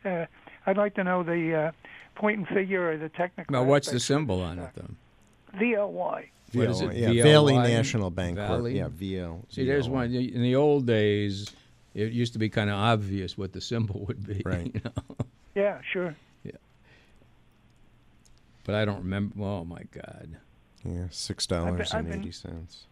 Uh, 0.05 0.25
I'd 0.67 0.77
like 0.77 0.93
to 0.95 1.03
know 1.03 1.23
the 1.23 1.55
uh, 1.55 1.71
point 2.13 2.37
and 2.37 2.47
figure 2.47 2.91
or 2.91 2.97
the 2.97 3.09
technical. 3.09 3.51
Now, 3.51 3.63
what's 3.63 3.89
the 3.89 3.99
symbol 3.99 4.39
on 4.41 4.59
it, 4.59 4.69
though? 4.75 4.91
VLY. 5.59 6.25
What 6.53 6.69
is 6.69 6.81
it? 6.81 6.93
Yeah, 6.93 7.23
Valley 7.23 7.55
National 7.55 8.11
Bank. 8.11 8.37
Valley? 8.37 8.77
Yeah, 8.77 8.89
VL. 8.89 9.41
See, 9.49 9.65
there's 9.65 9.89
one. 9.89 10.13
In 10.13 10.43
the 10.43 10.55
old 10.55 10.85
days, 10.85 11.49
it 11.95 12.11
used 12.11 12.33
to 12.33 12.39
be 12.39 12.49
kind 12.49 12.69
of 12.69 12.75
obvious 12.75 13.35
what 13.35 13.51
the 13.51 13.61
symbol 13.61 14.05
would 14.07 14.27
be. 14.27 14.43
Right. 14.45 14.71
You 14.75 14.81
know? 14.85 15.25
Yeah, 15.55 15.81
sure. 15.91 16.15
Yeah. 16.43 16.51
But 18.63 18.75
I 18.75 18.85
don't 18.85 18.99
remember. 18.99 19.43
Oh, 19.43 19.65
my 19.65 19.81
God. 19.91 20.37
Yeah, 20.85 21.07
$6.80. 21.09 22.83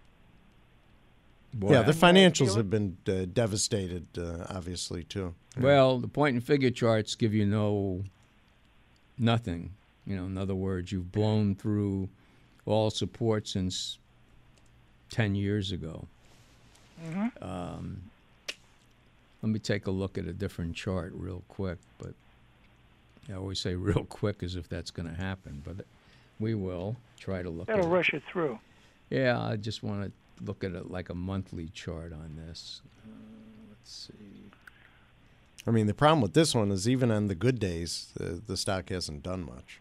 Boy, 1.56 1.72
Yeah, 1.72 1.84
the 1.84 1.94
financials 1.94 2.58
have 2.58 2.70
been 2.70 2.98
uh, 3.08 3.26
devastated, 3.32 4.06
uh, 4.18 4.46
obviously 4.50 5.06
too. 5.06 5.34
Well, 5.58 6.00
the 6.00 6.10
point 6.10 6.34
and 6.34 6.44
figure 6.44 6.70
charts 6.70 7.16
give 7.16 7.34
you 7.34 7.46
no 7.46 8.04
nothing. 9.18 9.72
You 10.06 10.18
know, 10.18 10.26
in 10.26 10.38
other 10.38 10.54
words, 10.54 10.92
you've 10.92 11.14
blown 11.14 11.56
through 11.56 12.10
all 12.66 12.90
support 12.92 13.48
since 13.48 14.00
ten 15.10 15.34
years 15.34 15.72
ago. 15.72 16.08
Um, 17.42 18.02
let 19.42 19.50
me 19.50 19.60
take 19.60 19.88
a 19.88 19.92
look 19.92 20.18
at 20.18 20.26
a 20.26 20.34
different 20.34 20.76
chart 20.76 21.14
real 21.16 21.44
quick. 21.48 21.78
But 21.98 22.14
I 23.30 23.36
always 23.36 23.62
say 23.62 23.76
real 23.76 24.04
quick 24.04 24.44
as 24.44 24.58
if 24.58 24.68
that's 24.68 24.92
going 24.92 25.08
to 25.08 25.16
happen. 25.16 25.62
But 25.64 25.86
we 26.38 26.54
will 26.54 26.98
try 27.18 27.42
to 27.42 27.50
look. 27.50 27.68
That'll 27.68 27.86
at 27.86 27.92
rush 27.92 28.14
it 28.14 28.24
through. 28.30 28.60
Yeah, 29.10 29.40
I 29.42 29.56
just 29.56 29.84
want 29.84 30.04
to 30.04 30.12
look 30.42 30.64
at 30.64 30.72
it 30.74 30.90
like 30.92 31.10
a 31.10 31.16
monthly 31.16 31.70
chart 31.70 32.14
on 32.14 32.36
this. 32.48 32.82
Uh, 33.06 33.10
let's 33.70 33.92
see. 33.92 34.14
I 35.68 35.72
mean, 35.72 35.88
the 35.88 35.94
problem 35.94 36.22
with 36.22 36.34
this 36.34 36.54
one 36.54 36.72
is 36.72 36.88
even 36.88 37.10
on 37.12 37.28
the 37.28 37.36
good 37.36 37.60
days, 37.60 38.12
the, 38.16 38.42
the 38.46 38.56
stock 38.58 38.90
hasn't 38.90 39.24
done 39.24 39.46
much. 39.46 39.80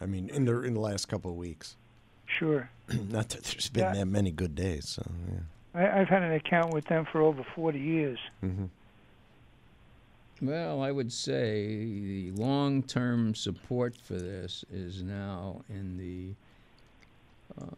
I 0.00 0.06
mean, 0.06 0.28
in 0.30 0.44
the 0.46 0.60
in 0.62 0.74
the 0.74 0.80
last 0.80 1.06
couple 1.08 1.30
of 1.30 1.36
weeks. 1.36 1.76
Sure. 2.26 2.68
Not 3.10 3.28
that 3.30 3.44
there's 3.44 3.68
been 3.68 3.84
Yeah. 3.84 3.92
that 3.94 4.06
many 4.06 4.30
good 4.30 4.54
days. 4.54 4.88
So 4.88 5.02
yeah. 5.30 5.80
I, 5.80 6.00
I've 6.00 6.08
had 6.08 6.22
an 6.22 6.32
account 6.32 6.72
with 6.72 6.86
them 6.86 7.06
for 7.10 7.20
over 7.20 7.44
40 7.54 7.78
years. 7.78 8.18
Mm-hmm. 8.42 8.64
Well, 10.42 10.82
I 10.82 10.90
would 10.90 11.12
say 11.12 11.66
the 11.66 12.30
long-term 12.32 13.34
support 13.34 13.94
for 13.96 14.14
this 14.14 14.64
is 14.72 15.02
now 15.02 15.62
in 15.68 15.96
the. 15.96 16.34
Uh, 17.62 17.70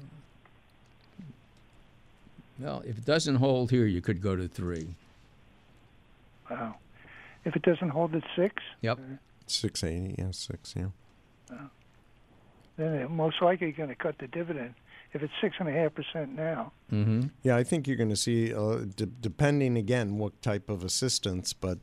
well, 2.59 2.83
if 2.87 2.99
it 2.99 3.05
doesn't 3.05 3.37
hold 3.37 3.71
here, 3.71 3.87
you 3.87 4.01
could 4.01 4.21
go 4.21 4.37
to 4.37 4.49
three. 4.49 4.95
Wow. 6.51 6.77
If 7.45 7.55
it 7.57 7.63
doesn't 7.63 7.91
hold 7.91 8.15
at 8.15 8.23
six, 8.35 8.63
Yep. 8.83 8.99
Six 9.47 9.85
eighty, 9.85 10.17
yeah, 10.19 10.33
six, 10.33 10.75
yeah. 10.77 10.87
then 12.77 12.95
it 12.95 13.11
most 13.11 13.41
likely 13.41 13.71
going 13.73 13.89
to 13.89 13.95
cut 13.95 14.19
the 14.19 14.27
dividend. 14.27 14.75
If 15.13 15.23
it's 15.23 15.33
six 15.41 15.57
and 15.61 15.69
a 15.69 15.73
half 15.73 15.95
percent 15.95 16.35
now, 16.35 16.73
Mm-hmm. 16.93 17.29
Yeah, 17.43 17.57
I 17.57 17.65
think 17.65 17.87
you're 17.89 17.97
going 17.97 18.11
to 18.11 18.17
see, 18.17 18.53
uh, 18.55 18.79
d- 18.95 19.07
depending 19.21 19.77
again 19.77 20.19
what 20.19 20.41
type 20.43 20.69
of 20.69 20.85
assistance, 20.85 21.53
but 21.53 21.79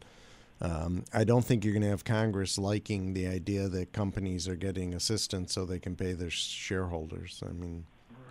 um, 0.61 1.03
I 1.13 1.23
don't 1.25 1.43
think 1.43 1.63
you're 1.65 1.73
going 1.73 1.83
to 1.83 1.89
have 1.89 2.05
Congress 2.05 2.57
liking 2.57 3.13
the 3.13 3.27
idea 3.27 3.67
that 3.69 3.91
companies 3.91 4.47
are 4.47 4.55
getting 4.55 4.93
assistance 4.93 5.53
so 5.53 5.65
they 5.65 5.79
can 5.79 5.95
pay 5.95 6.13
their 6.13 6.29
shareholders. 6.29 7.41
I 7.47 7.51
mean, 7.51 7.85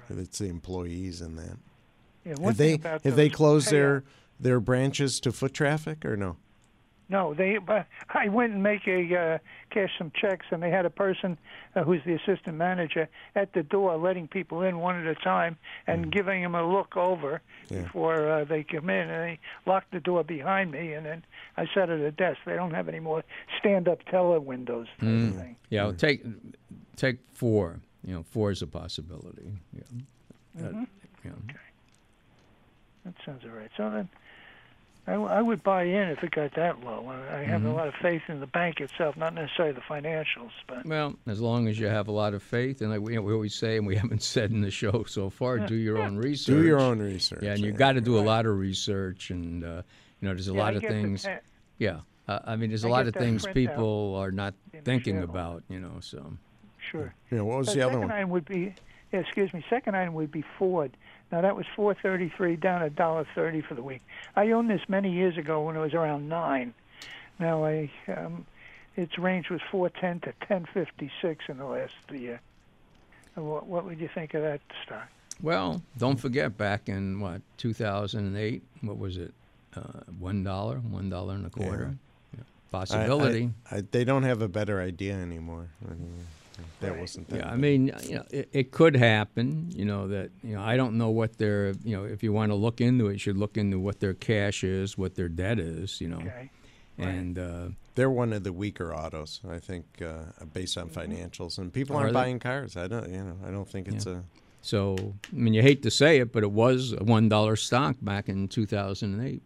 it's 0.09 0.39
the 0.39 0.47
employees 0.49 1.21
in 1.21 1.37
that. 1.37 1.57
Yeah. 2.25 2.35
Have 2.43 2.57
they 2.57 2.79
have 2.83 3.03
they 3.17 3.29
closed 3.29 3.69
payout- 3.69 3.71
their 3.71 4.05
their 4.41 4.61
branches 4.61 5.21
to 5.21 5.33
foot 5.33 5.55
traffic 5.55 6.05
or 6.05 6.17
no? 6.17 6.37
No, 7.09 7.35
they. 7.35 7.59
But 7.59 7.87
I 8.09 8.29
went 8.29 8.55
and 8.55 8.63
make 8.63 8.87
a 8.89 9.15
uh, 9.15 9.39
cash 9.71 9.91
some 9.99 10.13
checks, 10.19 10.47
and 10.51 10.63
they 10.63 10.71
had 10.71 10.87
a 10.87 10.91
person 10.91 11.37
uh, 11.77 11.83
who's 11.85 12.01
the 12.07 12.15
assistant 12.15 12.57
manager 12.57 13.07
at 13.35 13.53
the 13.53 13.63
door, 13.63 13.99
letting 13.99 14.29
people 14.29 14.63
in 14.63 14.79
one 14.79 14.99
at 14.99 15.07
a 15.07 15.15
time 15.17 15.59
and 15.87 16.11
giving 16.11 16.43
them 16.43 16.55
a 16.55 16.65
look 16.67 16.97
over 16.97 17.43
Mm. 17.69 17.77
Yeah. 17.77 17.83
before 17.83 18.31
uh, 18.31 18.45
they 18.45 18.63
come 18.65 18.89
in. 18.91 19.09
And 19.11 19.23
they 19.23 19.39
locked 19.67 19.93
the 19.93 20.01
door 20.01 20.25
behind 20.25 20.71
me, 20.71 20.95
and 20.95 21.05
then 21.05 21.25
I 21.57 21.67
sat 21.75 21.91
at 21.91 22.01
a 22.01 22.11
desk. 22.11 22.39
They 22.47 22.55
don't 22.57 22.73
have 22.75 22.89
any 22.89 23.01
more 23.01 23.23
stand-up 23.59 24.03
teller 24.07 24.41
windows. 24.41 24.87
Type 24.99 25.09
Mm. 25.09 25.35
thing. 25.39 25.57
Yeah, 25.69 25.85
well, 25.85 25.95
take 25.95 26.25
take 26.97 27.19
four. 27.33 27.81
You 28.07 28.15
know, 28.15 28.23
four 28.23 28.51
is 28.53 28.63
a 28.63 28.67
possibility. 28.67 29.53
Yeah. 29.75 29.83
That- 30.55 30.87
yeah. 31.25 31.31
That 33.05 33.15
sounds 33.27 33.43
all 33.45 33.51
right. 33.51 33.71
So 33.77 33.91
then, 33.91 34.09
I, 35.07 35.13
w- 35.13 35.29
I 35.31 35.43
would 35.43 35.63
buy 35.65 35.83
in 35.85 36.09
if 36.11 36.23
it 36.23 36.31
got 36.31 36.55
that 36.55 36.81
low. 36.85 37.09
I 37.09 37.39
I 37.41 37.43
have 37.45 37.65
a 37.65 37.73
lot 37.73 37.89
of 37.89 37.95
faith 38.01 38.23
in 38.29 38.39
the 38.39 38.47
bank 38.47 38.81
itself, 38.81 39.17
not 39.17 39.35
necessarily 39.35 39.75
the 39.75 39.81
financials, 39.81 40.53
but 40.69 40.87
Well, 40.87 41.15
as 41.27 41.41
long 41.41 41.67
as 41.67 41.79
you 41.79 41.87
have 41.89 42.07
a 42.07 42.13
lot 42.13 42.35
of 42.35 42.43
faith, 42.45 42.81
and 42.81 42.91
like 42.91 43.01
we, 43.01 43.19
we 43.19 43.33
always 43.33 43.55
say, 43.55 43.77
and 43.79 43.87
we 43.87 43.97
haven't 44.03 44.23
said 44.23 44.53
in 44.53 44.61
the 44.61 44.71
show 44.71 45.05
so 45.09 45.31
far, 45.31 45.59
do 45.59 45.75
your 45.75 45.99
own 45.99 46.17
research. 46.17 46.55
Do 46.57 46.65
your 46.65 46.81
own 46.81 47.01
research. 47.01 47.41
Yeah, 47.43 47.53
and 47.55 47.61
you've 47.61 47.77
got 47.77 47.93
to 47.93 48.01
do 48.01 48.19
a 48.19 48.23
lot 48.23 48.47
of 48.47 48.57
research, 48.57 49.31
and 49.31 49.65
uh, 49.65 49.83
you 50.21 50.29
know, 50.29 50.35
there's 50.35 50.49
a 50.49 50.53
Yeah, 50.53 50.59
lot 50.61 50.75
I 50.75 50.77
of 50.77 50.83
things. 50.85 51.23
ten- 51.25 51.41
Yeah, 51.79 52.01
uh, 52.29 52.39
I 52.45 52.55
mean, 52.55 52.71
there's 52.71 52.85
a 52.85 52.89
I 52.89 52.91
lot 52.93 53.09
of 53.09 53.15
things 53.15 53.45
people 53.47 54.15
are 54.15 54.31
not 54.31 54.55
thinking 54.85 55.17
show. 55.19 55.25
about. 55.25 55.65
You 55.69 55.81
know, 55.81 55.99
so 55.99 56.33
sure. 56.93 57.13
You 57.33 57.39
know, 57.39 57.45
what 57.47 57.59
was 57.59 57.69
Uh, 57.71 57.75
the 57.75 57.81
other 57.83 57.93
second 57.95 58.01
one? 58.03 58.13
item 58.13 58.31
would 58.31 58.45
be, 58.45 58.73
excuse 59.11 59.53
me. 59.53 59.65
Second 59.69 59.97
item 59.97 60.15
would 60.15 60.31
be 60.31 60.45
Ford. 60.59 60.97
Now 61.33 61.41
that 61.41 61.57
was 61.57 61.65
four 61.75 61.95
thirty-three, 61.95 62.57
down 62.57 62.83
a 62.83 62.91
dollar 62.91 63.27
thirty 63.35 63.63
for 63.63 63.75
the 63.75 63.83
week. 63.83 64.03
I 64.37 64.51
owned 64.51 64.69
this 64.69 64.83
many 64.87 65.11
years 65.11 65.39
ago 65.39 65.63
when 65.63 65.75
it 65.77 65.81
was 65.81 65.95
around 65.95 66.29
nine. 66.29 66.75
Now 67.41 67.65
I, 67.65 67.91
um, 68.15 68.47
its 68.97 69.19
range 69.19 69.49
was 69.49 69.63
four 69.71 69.89
ten 69.89 70.21
to 70.21 70.35
ten 70.47 70.67
fifty-six 70.67 71.47
in 71.49 71.57
the 71.57 71.65
last 71.65 71.95
year. 72.13 72.39
What, 73.35 73.67
what 73.67 73.87
would 73.87 73.99
you 73.99 74.11
think 74.15 74.35
of 74.35 74.43
that 74.43 74.61
stock? 74.85 75.09
well, 75.43 75.81
don't 75.99 76.21
forget 76.21 76.57
back 76.59 76.89
in 76.91 77.19
what 77.19 77.41
2008, 77.57 78.63
what 78.83 78.99
was 78.99 79.17
it? 79.17 79.33
Uh, 79.75 79.81
one 80.21 80.45
dollar, 80.45 80.77
one 80.77 81.09
dollar 81.09 81.35
and 81.35 81.47
a 81.47 81.51
quarter. 81.51 81.95
Yeah. 82.37 82.41
I- 82.41 82.45
Possibility. 82.71 83.51
I, 83.71 83.77
I, 83.79 83.83
they 83.91 84.05
don't 84.05 84.23
have 84.23 84.41
a 84.43 84.49
better 84.49 84.81
idea 84.81 85.15
anymore. 85.15 85.69
I 85.87 85.95
mean, 86.59 86.67
that 86.81 86.99
wasn't 86.99 87.29
that. 87.29 87.37
Yeah, 87.39 87.51
I 87.51 87.57
mean, 87.57 87.93
you 88.05 88.17
know, 88.17 88.25
it, 88.31 88.49
it 88.53 88.71
could 88.73 88.97
happen. 88.97 89.71
You 89.75 89.85
know 89.85 90.09
that 90.09 90.31
you 90.45 90.55
know 90.55 90.63
I 90.63 90.77
don't 90.77 90.97
know 90.99 91.11
what 91.11 91.39
their 91.39 91.73
you 91.85 91.97
know 91.97 92.05
if 92.05 92.23
you 92.23 92.33
want 92.33 92.51
to 92.51 92.57
look 92.57 92.81
into 92.81 93.09
it, 93.09 93.13
you 93.15 93.19
should 93.19 93.37
look 93.39 93.57
into 93.57 93.79
what 93.79 94.01
their 94.01 94.15
cash 94.15 94.63
is, 94.65 94.99
what 94.99 95.15
their 95.15 95.29
debt 95.29 95.59
is. 95.59 96.01
You 96.01 96.09
know, 96.09 96.19
Okay. 96.19 96.51
and 96.99 97.39
uh, 97.39 97.69
They're 97.95 98.11
one 98.11 98.33
of 98.33 98.43
the 98.45 98.53
weaker 98.53 98.95
autos, 98.95 99.41
I 99.49 99.59
think, 99.59 99.85
uh, 100.03 100.25
based 100.53 100.77
on 100.79 100.89
financials, 100.91 101.59
and 101.59 101.73
people 101.73 101.97
Are 101.97 102.01
aren't 102.03 102.13
they? 102.13 102.21
buying 102.21 102.39
cars. 102.39 102.77
I 102.77 102.87
don't, 102.87 103.09
you 103.11 103.23
know, 103.25 103.37
I 103.47 103.51
don't 103.51 103.69
think 103.69 103.89
it's 103.89 104.07
a. 104.07 104.23
so 104.61 104.97
I 105.33 105.37
mean, 105.37 105.55
you 105.55 105.63
hate 105.63 105.83
to 105.83 105.91
say 105.91 106.19
it, 106.21 106.33
but 106.33 106.43
it 106.43 106.53
was 106.53 106.93
a 106.93 107.03
one 107.05 107.29
dollar 107.29 107.57
stock 107.57 107.97
back 108.03 108.29
in 108.29 108.49
2008. 108.49 109.43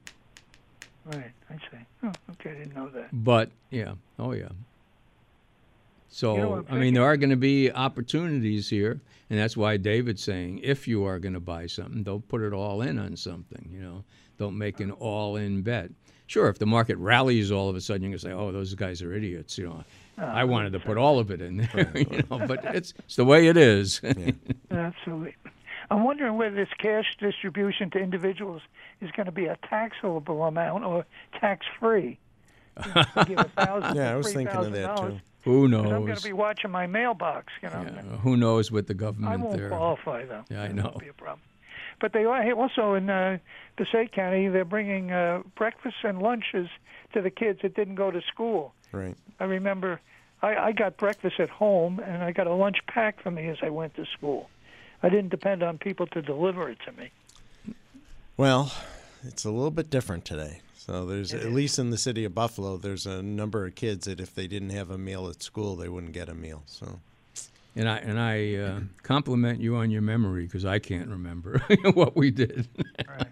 Right, 1.07 1.31
I 1.51 1.55
see. 1.55 1.79
Oh, 2.03 2.13
okay, 2.33 2.51
I 2.51 2.55
didn't 2.55 2.75
know 2.75 2.89
that. 2.89 3.09
But 3.13 3.51
yeah, 3.71 3.95
oh 4.19 4.33
yeah. 4.33 4.49
So 6.09 6.37
You 6.37 6.43
know, 6.43 6.65
I'm 6.69 6.81
mean, 6.81 6.95
there 6.95 7.05
are 7.05 7.17
going 7.17 7.31
to 7.31 7.37
be 7.37 7.71
opportunities 7.71 8.71
here, 8.71 9.01
and 9.29 9.39
that's 9.39 9.57
why 9.57 9.77
David's 9.77 10.23
saying 10.23 10.61
if 10.63 10.87
you 10.87 11.05
are 11.05 11.19
going 11.19 11.35
to 11.35 11.41
buy 11.41 11.67
something, 11.67 12.03
don't 12.03 12.27
put 12.29 12.43
it 12.43 12.53
all 12.53 12.83
in 12.83 12.99
on 12.99 13.17
something. 13.17 13.69
You 13.73 13.81
know, 13.81 14.05
don't 14.39 14.57
make 14.57 14.81
an 14.81 14.93
all-in 14.93 15.63
bet. 15.63 15.91
Sure, 16.27 16.49
if 16.49 16.59
the 16.59 16.67
market 16.67 16.97
rallies 16.99 17.53
all 17.53 17.69
of 17.69 17.77
a 17.77 17.81
sudden, 17.81 18.03
you 18.03 18.11
can 18.11 18.19
say, 18.19 18.33
"Oh, 18.33 18.51
those 18.51 18.75
guys 18.75 19.01
are 19.03 19.13
idiots." 19.15 19.57
You 19.59 19.67
know, 19.67 19.85
I 20.19 20.43
uh, 20.43 20.47
wanted 20.47 20.73
to 20.73 20.81
put 20.81 20.97
all 20.97 21.19
of 21.19 21.31
it 21.31 21.41
in 21.41 21.59
there. 21.59 21.93
you 21.95 22.23
know, 22.31 22.47
but 22.47 22.65
it's 22.65 22.95
it's 22.99 23.17
the 23.17 23.25
way 23.25 23.47
it 23.47 23.57
is. 23.57 24.01
Absolutely. 24.71 25.37
I'm 25.91 26.03
wondering 26.05 26.37
whether 26.37 26.57
this 26.57 26.69
cash 26.79 27.17
distribution 27.21 27.91
to 27.91 27.99
individuals 27.99 28.63
is 29.01 29.11
going 29.13 29.27
to 29.27 29.33
be 29.33 29.47
a 29.47 29.57
taxable 29.69 30.43
amount 30.45 30.85
or 30.85 31.07
tax 31.41 31.67
free. 31.79 32.19
Yeah, 33.97 34.13
I 34.13 34.17
was 34.17 34.33
thinking 34.33 34.55
of 34.55 34.73
that, 34.73 34.97
too. 34.99 35.21
Who 35.47 35.71
'Cause 35.71 35.93
I'm 35.93 36.05
going 36.05 36.17
to 36.17 36.23
be 36.23 36.33
watching 36.33 36.71
my 36.71 36.87
mailbox. 36.87 37.53
You 37.63 37.71
know. 37.71 37.83
Yeah, 37.83 38.03
who 38.19 38.37
knows 38.37 38.71
with 38.71 38.87
the 38.89 38.95
government 38.95 39.33
I 39.33 39.37
government 39.37 39.49
won't 39.51 39.61
there? 39.61 39.69
qualify 39.71 40.25
though. 40.27 40.45
Yeah, 40.51 40.63
I 40.65 40.67
That 40.69 40.75
know. 40.75 40.83
won't 40.85 40.99
be 40.99 41.09
a 41.09 41.13
problem. 41.15 41.41
But 42.01 42.13
they 42.13 42.25
are 42.27 42.53
also 42.53 42.93
in 42.95 43.09
uh, 43.09 43.39
Passaic 43.79 44.13
County. 44.13 44.49
They're 44.49 44.67
bringing 44.67 45.13
uh, 45.13 45.43
breakfasts 45.57 46.01
and 46.05 46.21
lunches 46.21 46.69
to 47.15 47.23
the 47.23 47.31
kids 47.31 47.61
that 47.63 47.75
didn't 47.75 47.95
go 47.95 48.11
to 48.11 48.21
school. 48.23 48.75
Right. 48.93 49.17
I 49.41 49.45
remember 49.45 50.01
I, 50.43 50.57
I 50.57 50.73
got 50.73 50.99
breakfast 50.99 51.41
at 51.41 51.49
home 51.49 51.99
and 52.01 52.23
I 52.23 52.33
got 52.33 52.47
a 52.47 52.53
lunch 52.55 52.79
packed 52.87 53.23
for 53.23 53.31
me 53.31 53.49
as 53.49 53.57
I 53.63 53.71
went 53.71 53.95
to 53.97 54.05
school. 54.07 54.51
I 55.03 55.09
didn't 55.09 55.31
depend 55.31 55.63
on 55.63 55.79
people 55.79 56.07
to 56.09 56.21
deliver 56.21 56.69
it 56.69 56.79
to 56.87 56.93
me. 56.93 57.11
Well, 58.37 58.73
it's 59.25 59.45
a 59.45 59.51
little 59.51 59.71
bit 59.71 59.89
different 59.89 60.25
today. 60.27 60.61
So 60.87 61.05
there's 61.05 61.35
at 61.35 61.53
least 61.53 61.81
in 61.81 61.91
the 61.91 61.99
city 61.99 62.25
of 62.25 62.33
Buffalo, 62.35 62.77
there's 62.77 63.07
a 63.07 63.21
number 63.21 63.67
of 63.67 63.75
kids 63.75 64.07
that 64.07 64.21
if 64.21 64.33
they 64.35 64.47
didn't 64.47 64.71
have 64.71 64.89
a 64.91 64.97
meal 64.99 65.29
at 65.29 65.43
school, 65.43 65.75
they 65.75 65.89
wouldn't 65.89 66.13
get 66.13 66.29
a 66.29 66.35
meal. 66.35 66.63
So 66.67 67.01
And 67.75 67.89
I 67.89 67.97
and 67.99 68.21
I 68.21 68.55
uh, 68.55 68.81
compliment 69.03 69.61
you 69.61 69.75
on 69.77 69.91
your 69.91 70.03
memory 70.03 70.45
because 70.45 70.65
I 70.65 70.79
can't 70.79 71.09
remember 71.09 71.59
what 71.95 72.15
we 72.17 72.31
did. 72.31 72.69
Right. 73.09 73.27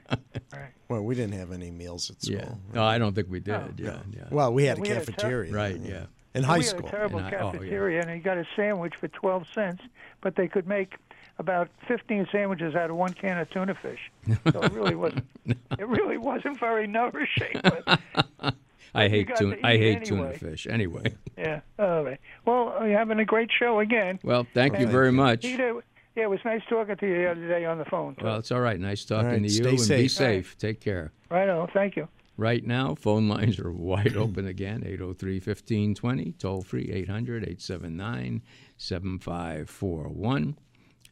Right. 0.53 0.71
well, 0.89 1.03
we 1.03 1.15
didn't 1.15 1.35
have 1.39 1.53
any 1.53 1.71
meals 1.71 2.11
at 2.11 2.23
school. 2.23 2.37
yeah. 2.39 2.55
No, 2.75 2.83
I 2.85 2.99
don't 2.99 3.15
think 3.15 3.29
we 3.31 3.39
did. 3.41 3.55
Oh. 3.55 3.71
Yeah. 3.79 3.99
Yeah. 4.13 4.25
Well, 4.31 4.53
we 4.53 4.65
had 4.65 4.79
Yeah, 4.79 4.81
a 4.81 4.83
we 4.83 4.89
had 4.89 4.97
a 4.97 5.07
cafeteria. 5.07 5.53
right. 5.53 5.77
Yeah. 5.81 6.07
In 6.35 6.43
high 6.43 6.59
we 6.59 6.65
school. 6.65 6.87
had 6.87 6.89
a 6.89 6.97
terrible 6.97 7.19
And 7.21 7.27
I- 7.29 7.39
oh, 7.39 7.47
yeah. 7.47 7.53
cafeteria, 7.53 8.01
and 8.03 8.11
you 8.11 8.21
got 8.21 8.37
a 8.39 8.47
sandwich 8.57 8.95
for 8.99 9.07
twelve 9.07 9.47
cents, 9.55 9.83
but 10.21 10.35
they 10.35 10.49
could 10.49 10.67
make 10.67 10.95
about 11.39 11.69
fifteen 11.89 12.27
sandwiches 12.31 12.75
out 12.75 12.91
of 12.91 12.97
one 12.97 13.13
can 13.13 13.39
of 13.39 13.51
tuna 13.51 13.75
fish. 13.75 14.11
So 14.53 14.61
it 14.61 14.73
really 14.73 14.95
wasn't. 14.95 15.27
It 15.79 15.89
really 15.89 16.17
wasn't 16.17 16.59
very 16.59 16.87
nourishing. 16.87 17.61
But 17.63 18.01
I 18.95 19.09
hate 19.09 19.29
tuna. 19.37 19.57
I 19.63 19.75
eat 19.75 19.81
hate 19.81 20.05
tuna 20.05 20.33
fish. 20.35 20.67
Anyway. 20.69 21.15
yeah. 21.39 21.61
All 21.79 22.05
right. 22.05 22.21
Well, 22.47 22.77
you're 22.81 22.97
having 22.97 23.19
a 23.19 23.25
great 23.25 23.51
show 23.59 23.81
again. 23.81 24.21
Well, 24.23 24.47
thank 24.55 24.79
you 24.79 24.87
very 24.87 25.13
much. 25.13 25.43
Peter, 25.43 25.83
yeah, 26.15 26.25
it 26.25 26.31
was 26.31 26.39
nice 26.45 26.63
talking 26.69 26.97
to 26.97 27.07
you 27.07 27.17
the 27.17 27.31
other 27.31 27.49
day 27.49 27.65
on 27.65 27.79
the 27.79 27.85
phone. 27.85 28.17
Well, 28.23 28.39
it's 28.39 28.53
all 28.53 28.61
right. 28.61 28.79
Nice 28.79 29.05
talking 29.05 29.29
right, 29.29 29.37
to 29.39 29.43
you. 29.43 29.49
stay 29.49 29.69
and 29.69 29.79
be 29.79 30.09
safe. 30.09 30.13
safe. 30.13 30.59
Take 30.59 30.81
care. 30.81 31.13
right 31.29 31.49
on. 31.49 31.69
Thank 31.75 31.97
you. 31.97 32.09
Right 32.37 32.67
now, 32.67 32.97
phone 32.97 33.29
lines 33.29 33.61
are 33.61 33.71
wide 33.71 34.17
open 34.17 34.47
again 34.47 34.83
803 34.85 35.35
1520, 35.35 36.33
toll 36.33 36.63
free 36.63 36.91
800 36.93 37.45
879 37.45 38.43
7541. 38.77 40.57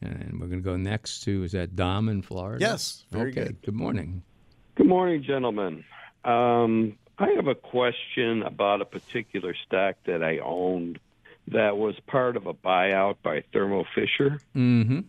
And 0.03 0.39
we're 0.39 0.47
going 0.47 0.61
to 0.61 0.69
go 0.69 0.75
next 0.75 1.21
to, 1.21 1.43
is 1.43 1.53
that 1.53 1.75
Dom 1.75 2.09
in 2.09 2.21
Florida? 2.21 2.59
Yes, 2.59 3.05
very 3.11 3.31
okay. 3.31 3.45
good. 3.45 3.61
Good 3.61 3.75
morning. 3.75 4.21
Good 4.75 4.87
morning, 4.87 5.23
gentlemen. 5.23 5.85
Um, 6.25 6.97
I 7.17 7.29
have 7.35 7.47
a 7.47 7.55
question 7.55 8.43
about 8.43 8.81
a 8.81 8.85
particular 8.85 9.55
stock 9.65 9.95
that 10.05 10.23
I 10.23 10.39
owned 10.39 10.99
that 11.49 11.77
was 11.77 11.95
part 12.07 12.35
of 12.37 12.47
a 12.47 12.53
buyout 12.53 13.17
by 13.23 13.43
Thermo 13.53 13.85
Fisher, 13.95 14.39
Mm 14.55 14.87
hmm. 14.87 14.99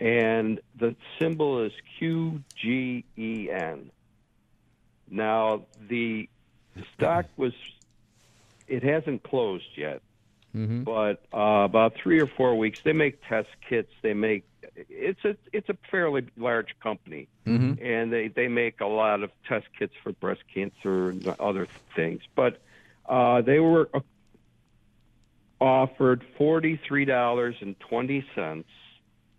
and 0.00 0.60
the 0.78 0.94
symbol 1.18 1.64
is 1.64 1.72
QGEN. 2.00 3.90
Now, 5.10 5.62
the 5.88 6.28
stock 6.94 7.26
was, 7.36 7.52
it 8.68 8.82
hasn't 8.82 9.22
closed 9.22 9.76
yet, 9.76 10.02
Mm-hmm. 10.56 10.82
but 10.82 11.22
uh, 11.32 11.64
about 11.64 11.94
three 12.02 12.20
or 12.20 12.26
four 12.26 12.56
weeks, 12.56 12.80
they 12.84 12.92
make 12.92 13.20
test 13.28 13.48
kits. 13.68 13.92
They 14.02 14.14
make, 14.14 14.44
it's 14.88 15.24
a, 15.24 15.36
it's 15.52 15.68
a 15.68 15.76
fairly 15.90 16.26
large 16.36 16.74
company 16.82 17.28
Mm-hmm. 17.46 17.84
and 17.84 18.12
they 18.12 18.28
they 18.28 18.46
make 18.48 18.80
a 18.80 18.86
lot 18.86 19.22
of 19.24 19.30
test 19.48 19.66
kits 19.76 19.92
for 20.04 20.12
breast 20.12 20.42
cancer 20.54 21.08
and 21.10 21.26
other 21.40 21.66
things. 21.96 22.20
But 22.36 22.60
uh, 23.08 23.40
they 23.42 23.58
were 23.58 23.88
uh, 23.92 24.00
offered 25.60 26.24
forty 26.38 26.80
three 26.86 27.04
dollars 27.04 27.56
and 27.60 27.78
twenty 27.80 28.24
cents 28.34 28.68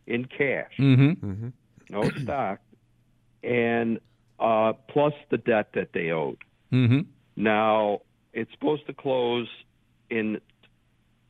in 0.07 0.25
cash, 0.25 0.71
Mm-hmm. 0.79 1.49
no 1.89 2.09
stock, 2.23 2.59
and 3.43 3.99
uh, 4.39 4.73
plus 4.89 5.13
the 5.29 5.37
debt 5.37 5.69
that 5.73 5.93
they 5.93 6.11
owed. 6.11 6.37
Mm-hmm. 6.73 7.01
Now 7.35 8.01
it's 8.33 8.51
supposed 8.51 8.87
to 8.87 8.93
close 8.93 9.47
in 10.09 10.41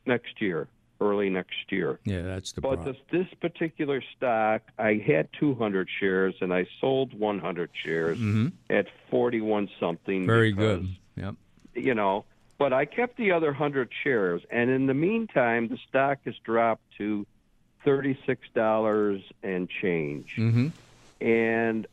next 0.06 0.40
year, 0.40 0.68
early 1.00 1.30
next 1.30 1.70
year. 1.70 1.98
Yeah, 2.04 2.22
that's 2.22 2.52
the 2.52 2.60
But 2.60 2.76
problem. 2.82 2.96
this, 3.10 3.26
this 3.26 3.34
particular 3.40 4.02
stock, 4.16 4.62
I 4.78 4.94
had 4.94 5.28
200 5.38 5.88
shares 6.00 6.34
and 6.40 6.52
I 6.52 6.66
sold 6.80 7.18
100 7.18 7.70
shares 7.74 8.18
Mm-hmm. 8.18 8.48
at 8.70 8.86
41 9.10 9.68
something. 9.80 10.26
Very 10.26 10.52
because, 10.52 10.80
good. 10.80 10.88
Yep. 11.16 11.34
You 11.74 11.94
know, 11.94 12.24
but 12.58 12.72
I 12.72 12.84
kept 12.84 13.16
the 13.16 13.32
other 13.32 13.48
100 13.48 13.90
shares. 14.04 14.42
And 14.50 14.70
in 14.70 14.86
the 14.86 14.94
meantime, 14.94 15.68
the 15.68 15.78
stock 15.88 16.18
has 16.24 16.34
dropped 16.44 16.82
to 16.98 17.26
$36 17.84 19.24
and 19.42 19.68
change. 19.68 20.36
Mm-hmm. 20.36 20.68
And 21.26 21.86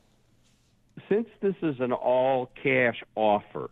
since 1.07 1.27
this 1.41 1.55
is 1.61 1.79
an 1.79 1.93
all 1.93 2.51
cash 2.61 3.01
offer, 3.15 3.69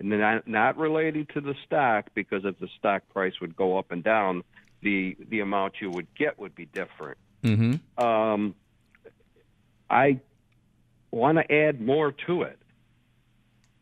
not, 0.00 0.46
not 0.48 0.76
related 0.76 1.28
to 1.30 1.40
the 1.40 1.54
stock, 1.66 2.06
because 2.14 2.44
if 2.44 2.58
the 2.58 2.68
stock 2.78 3.02
price 3.12 3.34
would 3.40 3.54
go 3.56 3.78
up 3.78 3.90
and 3.92 4.02
down, 4.02 4.42
the 4.82 5.16
the 5.30 5.40
amount 5.40 5.74
you 5.80 5.90
would 5.90 6.06
get 6.14 6.38
would 6.38 6.54
be 6.54 6.66
different. 6.66 7.16
Mm-hmm. 7.42 8.04
Um, 8.04 8.54
I 9.88 10.20
want 11.10 11.38
to 11.38 11.52
add 11.52 11.80
more 11.80 12.12
to 12.26 12.42
it. 12.42 12.58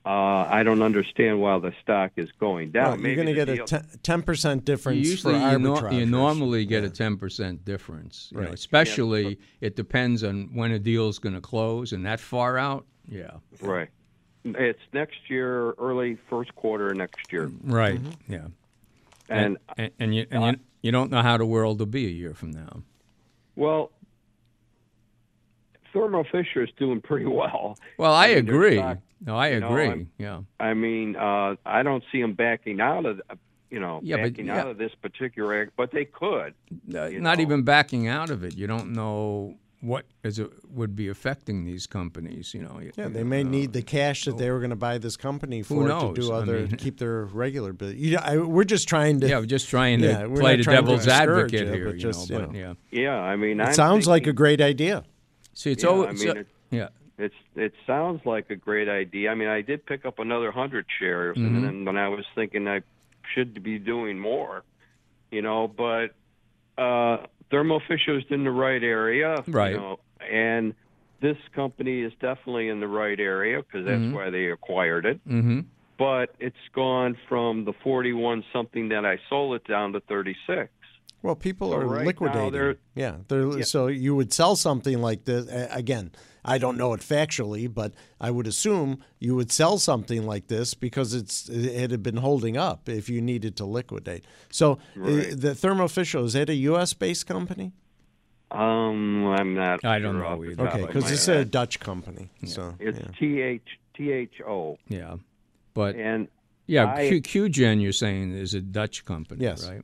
Uh, 0.04 0.08
I 0.50 0.64
don't 0.64 0.82
understand 0.82 1.40
why 1.40 1.56
the 1.60 1.72
stock 1.80 2.10
is 2.16 2.28
going 2.40 2.72
down. 2.72 2.98
Well, 2.98 3.06
you're 3.06 3.14
going 3.14 3.28
to 3.28 3.34
get 3.34 3.44
deal- 3.46 3.64
a 3.64 3.96
ten 4.02 4.22
percent 4.22 4.64
difference 4.64 5.06
Usually, 5.08 5.34
for 5.34 5.50
you, 5.52 5.58
no- 5.60 5.90
you 5.90 6.06
normally 6.06 6.64
get 6.66 6.82
a 6.82 6.90
ten 6.90 7.16
percent 7.16 7.64
difference. 7.64 8.28
You 8.32 8.38
know, 8.40 8.44
Right. 8.46 8.54
especially, 8.54 9.38
it 9.60 9.76
depends 9.76 10.24
on 10.24 10.50
when 10.54 10.72
a 10.72 10.78
deal 10.80 11.08
is 11.08 11.20
going 11.20 11.36
to 11.36 11.40
close, 11.40 11.92
and 11.92 12.04
that 12.04 12.18
far 12.18 12.58
out, 12.58 12.84
yeah. 13.08 13.30
right. 13.60 13.88
It's 14.44 14.80
next 14.92 15.28
year, 15.30 15.72
early 15.72 16.18
first 16.28 16.54
quarter 16.56 16.92
next 16.94 17.32
year, 17.32 17.50
Right. 17.62 18.00
Yeah. 18.28 18.46
and 19.28 19.56
and, 19.76 19.90
and 20.00 20.14
you 20.14 20.26
and 20.30 20.44
you, 20.44 20.60
you 20.82 20.92
don't 20.92 21.10
know 21.10 21.22
how 21.22 21.36
the 21.36 21.46
world 21.46 21.78
will 21.78 21.86
be 21.86 22.06
a 22.06 22.10
year 22.10 22.34
from 22.34 22.50
now. 22.50 22.82
Well, 23.54 23.92
Thermo 25.92 26.24
Fisher 26.24 26.62
is 26.64 26.70
doing 26.78 27.00
pretty 27.00 27.26
well. 27.26 27.76
Well, 27.98 28.14
I, 28.14 28.28
mean, 28.28 28.38
agree. 28.38 28.76
stock- 28.78 28.98
no, 29.24 29.36
I 29.36 29.48
you 29.50 29.60
know, 29.60 29.68
agree. 29.68 30.06
Yeah. 30.18 30.40
I 30.58 30.74
mean, 30.74 31.14
uh, 31.16 31.54
I 31.64 31.82
don't 31.82 32.02
see 32.10 32.20
them 32.20 32.32
backing 32.32 32.80
out 32.80 33.04
of, 33.06 33.20
you 33.70 33.78
know, 33.78 34.00
Yeah, 34.02 34.16
but- 34.16 34.22
backing 34.32 34.46
yeah. 34.46 34.60
out 34.60 34.68
of 34.68 34.78
this 34.78 34.92
particular 35.00 35.54
act, 35.62 35.72
but 35.76 35.90
they 35.92 36.04
could. 36.06 36.54
Uh, 36.92 37.08
not 37.10 37.36
know. 37.38 37.42
even 37.42 37.62
backing 37.62 38.08
out 38.08 38.30
of 38.30 38.42
it. 38.42 38.56
You 38.56 38.66
don't 38.66 38.92
know 38.92 39.56
what 39.82 40.06
is 40.22 40.38
it, 40.38 40.48
would 40.70 40.96
be 40.96 41.08
affecting 41.08 41.64
these 41.64 41.86
companies. 41.86 42.54
You 42.54 42.62
know. 42.62 42.80
Yeah, 42.96 43.08
they 43.08 43.24
may 43.24 43.42
know, 43.42 43.50
need 43.50 43.72
the 43.74 43.82
cash 43.82 44.24
that 44.24 44.38
they 44.38 44.50
were 44.50 44.58
going 44.60 44.70
to 44.70 44.76
buy 44.76 44.96
this 44.98 45.16
company 45.18 45.62
for 45.62 45.82
to 45.82 45.88
knows? 45.88 46.16
do 46.16 46.32
I 46.32 46.36
other 46.36 46.60
mean- 46.60 46.76
keep 46.76 46.98
their 46.98 47.24
regular 47.44 47.72
bill. 47.74 47.92
You 47.92 48.12
know, 48.16 48.22
I, 48.22 48.36
we're 48.38 48.64
just 48.64 48.88
trying 48.88 49.20
to. 49.20 49.28
Yeah, 49.28 49.40
we're 49.40 49.46
just 49.46 49.68
trying 49.68 50.00
to 50.00 50.06
Yeah, 50.06 50.26
play 50.34 50.56
the 50.56 50.62
devil's 50.62 51.06
advocate 51.08 51.66
you, 51.66 51.72
here. 51.72 51.84
but 51.86 51.94
you 51.96 52.00
just, 52.00 52.30
know, 52.30 52.40
you 52.40 52.46
but 52.46 52.54
yeah. 52.56 52.74
Yeah, 52.90 53.14
I 53.20 53.36
mean, 53.36 53.60
it 53.60 53.64
I'm 53.64 53.74
sounds 53.74 54.06
like 54.06 54.26
a 54.26 54.32
great 54.32 54.60
idea. 54.60 55.04
See, 55.54 55.72
it's 55.72 55.82
Yeah, 55.82 55.90
always 55.90 56.22
I 56.22 56.26
mean, 56.26 56.36
it- 56.38 56.46
yeah. 56.70 56.88
It's 57.18 57.34
it 57.54 57.74
sounds 57.86 58.24
like 58.24 58.50
a 58.50 58.56
great 58.56 58.88
idea. 58.88 59.30
I 59.30 59.34
mean, 59.34 59.48
I 59.48 59.60
did 59.60 59.84
pick 59.86 60.04
up 60.06 60.18
another 60.18 60.50
hundred 60.50 60.86
shares, 60.98 61.36
Mhm. 61.36 61.46
and 61.46 61.64
then 61.64 61.84
when 61.84 61.96
I 61.96 62.08
was 62.08 62.24
thinking 62.34 62.66
I 62.66 62.80
should 63.34 63.62
be 63.62 63.78
doing 63.78 64.18
more, 64.18 64.62
you 65.30 65.42
know, 65.42 65.68
but 65.68 66.14
uh, 66.82 67.26
Thermo 67.52 67.80
Fisher's 67.86 68.24
in 68.30 68.42
the 68.44 68.50
right 68.50 68.82
area, 68.82 69.44
Right. 69.46 69.72
You 69.72 69.76
know, 69.76 69.98
and 70.28 70.74
this 71.20 71.36
company 71.54 72.00
is 72.00 72.12
definitely 72.18 72.68
in 72.68 72.80
the 72.80 72.88
right 72.88 73.20
area 73.20 73.58
because 73.62 73.84
that's 73.86 74.00
Mhm. 74.00 74.12
why 74.14 74.30
they 74.30 74.46
acquired 74.50 75.04
it. 75.06 75.20
Mm-hmm. 75.28 75.60
But 75.98 76.34
it's 76.40 76.56
gone 76.74 77.14
from 77.28 77.64
the 77.64 77.74
forty-one 77.74 78.42
something 78.52 78.88
that 78.88 79.04
I 79.04 79.18
sold 79.28 79.54
it 79.54 79.64
down 79.68 79.92
to 79.92 80.00
thirty-six. 80.00 80.70
Well, 81.22 81.36
people 81.36 81.70
So 81.70 81.76
are 81.76 81.86
right 81.86 82.06
liquidating. 82.06 82.52
they're- 82.52 82.78
yeah, 82.96 83.16
they're, 83.28 83.58
Yeah. 83.58 83.64
so 83.64 83.86
you 83.86 84.14
would 84.16 84.32
sell 84.32 84.56
something 84.56 85.00
like 85.00 85.24
this 85.24 85.46
again. 85.70 86.10
I 86.44 86.58
don't 86.58 86.76
know 86.76 86.92
it 86.92 87.00
factually, 87.00 87.72
but 87.72 87.92
I 88.20 88.32
would 88.32 88.48
assume 88.48 88.98
you 89.20 89.36
would 89.36 89.52
sell 89.52 89.78
something 89.78 90.26
like 90.26 90.48
this 90.48 90.74
because 90.74 91.14
it's 91.14 91.48
it 91.48 91.90
had 91.90 92.02
been 92.02 92.16
holding 92.16 92.56
up 92.56 92.88
if 92.88 93.08
you 93.08 93.20
needed 93.20 93.54
to 93.58 93.64
liquidate. 93.64 94.24
So 94.50 94.72
uh, 94.72 94.76
Right. 95.00 95.40
the 95.40 95.54
Thermo 95.54 95.86
Fisher 95.86 96.18
is 96.18 96.32
that 96.32 96.50
a 96.50 96.54
U.S. 96.70 96.92
based 96.94 97.26
company? 97.28 97.72
Um, 98.50 99.26
I'm 99.28 99.54
not. 99.54 99.84
I 99.84 99.98
don't 99.98 100.14
sure 100.14 100.20
know 100.22 100.26
off 100.26 100.40
the 100.40 100.50
either. 100.50 100.68
Okay, 100.68 100.86
because 100.86 101.04
my 101.04 101.10
it's 101.12 101.28
a. 101.28 101.44
Dutch 101.44 101.80
company. 101.80 102.28
So 102.44 102.74
It's 102.80 102.98
yeah. 102.98 103.06
T 103.18 103.40
H 103.40 103.78
T 103.94 104.10
H 104.12 104.40
O, 104.46 104.76
Yeah, 104.88 105.16
but 105.74 105.94
and 105.96 106.28
yeah, 106.66 106.92
I- 106.92 107.08
Q, 107.20 107.22
Qiagen 107.48 107.80
you're 107.80 107.92
saying 107.92 108.32
is 108.32 108.52
a 108.54 108.60
Dutch 108.60 109.04
company, 109.04 109.42
Yes. 109.44 109.66
right? 109.68 109.82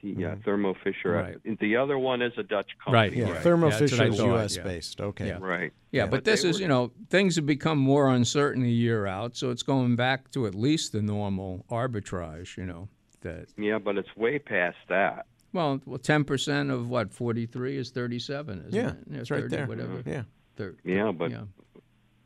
T- 0.00 0.14
yeah, 0.18 0.36
Thermo 0.44 0.74
Fisher. 0.84 1.12
Right. 1.12 1.58
The 1.60 1.76
other 1.76 1.98
one 1.98 2.22
is 2.22 2.32
a 2.36 2.42
Dutch 2.42 2.70
company. 2.84 2.94
Right, 2.94 3.12
yeah, 3.12 3.30
right. 3.30 3.42
Thermo 3.42 3.68
Yeah, 3.68 3.78
that's 3.78 3.92
what 3.92 4.00
I 4.00 4.04
Fisher 4.10 4.12
is 4.14 4.18
U.S. 4.20 4.56
yeah. 4.56 4.62
based. 4.62 5.00
Okay, 5.00 5.26
Yeah. 5.28 5.38
Right. 5.40 5.72
Yeah, 5.90 6.02
Yeah. 6.02 6.04
but 6.06 6.10
But 6.18 6.24
this 6.24 6.44
is, 6.44 6.56
were- 6.56 6.62
you 6.62 6.68
know, 6.68 6.92
things 7.10 7.36
have 7.36 7.46
become 7.46 7.78
more 7.78 8.08
uncertain 8.10 8.62
a 8.64 8.68
year 8.68 9.06
out, 9.06 9.36
so 9.36 9.50
it's 9.50 9.62
going 9.62 9.96
back 9.96 10.30
to 10.32 10.46
at 10.46 10.54
least 10.54 10.92
the 10.92 11.02
normal 11.02 11.64
arbitrage, 11.70 12.56
you 12.56 12.66
know. 12.66 12.88
that 13.22 13.48
Yeah, 13.58 13.78
but 13.78 13.98
it's 13.98 14.14
way 14.16 14.38
past 14.38 14.76
that. 14.88 15.26
well, 15.52 15.80
well, 15.86 15.98
ten 15.98 16.22
percent 16.24 16.70
of 16.70 16.88
what 16.88 17.12
forty 17.12 17.46
three 17.46 17.76
is 17.76 17.90
thirty 17.90 18.18
seven, 18.20 18.60
isn't 18.68 18.74
Yeah, 18.74 18.90
it? 18.90 19.20
it's 19.20 19.30
right 19.30 19.48
there. 19.48 19.66
Whatever. 19.66 19.96
Mm-hmm. 19.98 20.10
Yeah. 20.10 20.22
Thir- 20.56 20.76
Yeah, 20.84 21.10
but 21.12 21.30
yeah, 21.32 21.44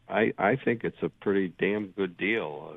I 0.08 0.32
I 0.38 0.56
think 0.56 0.84
it's 0.84 1.02
a 1.02 1.08
pretty 1.08 1.52
damn 1.58 1.88
good 1.88 2.16
deal. 2.18 2.72
Uh, 2.74 2.76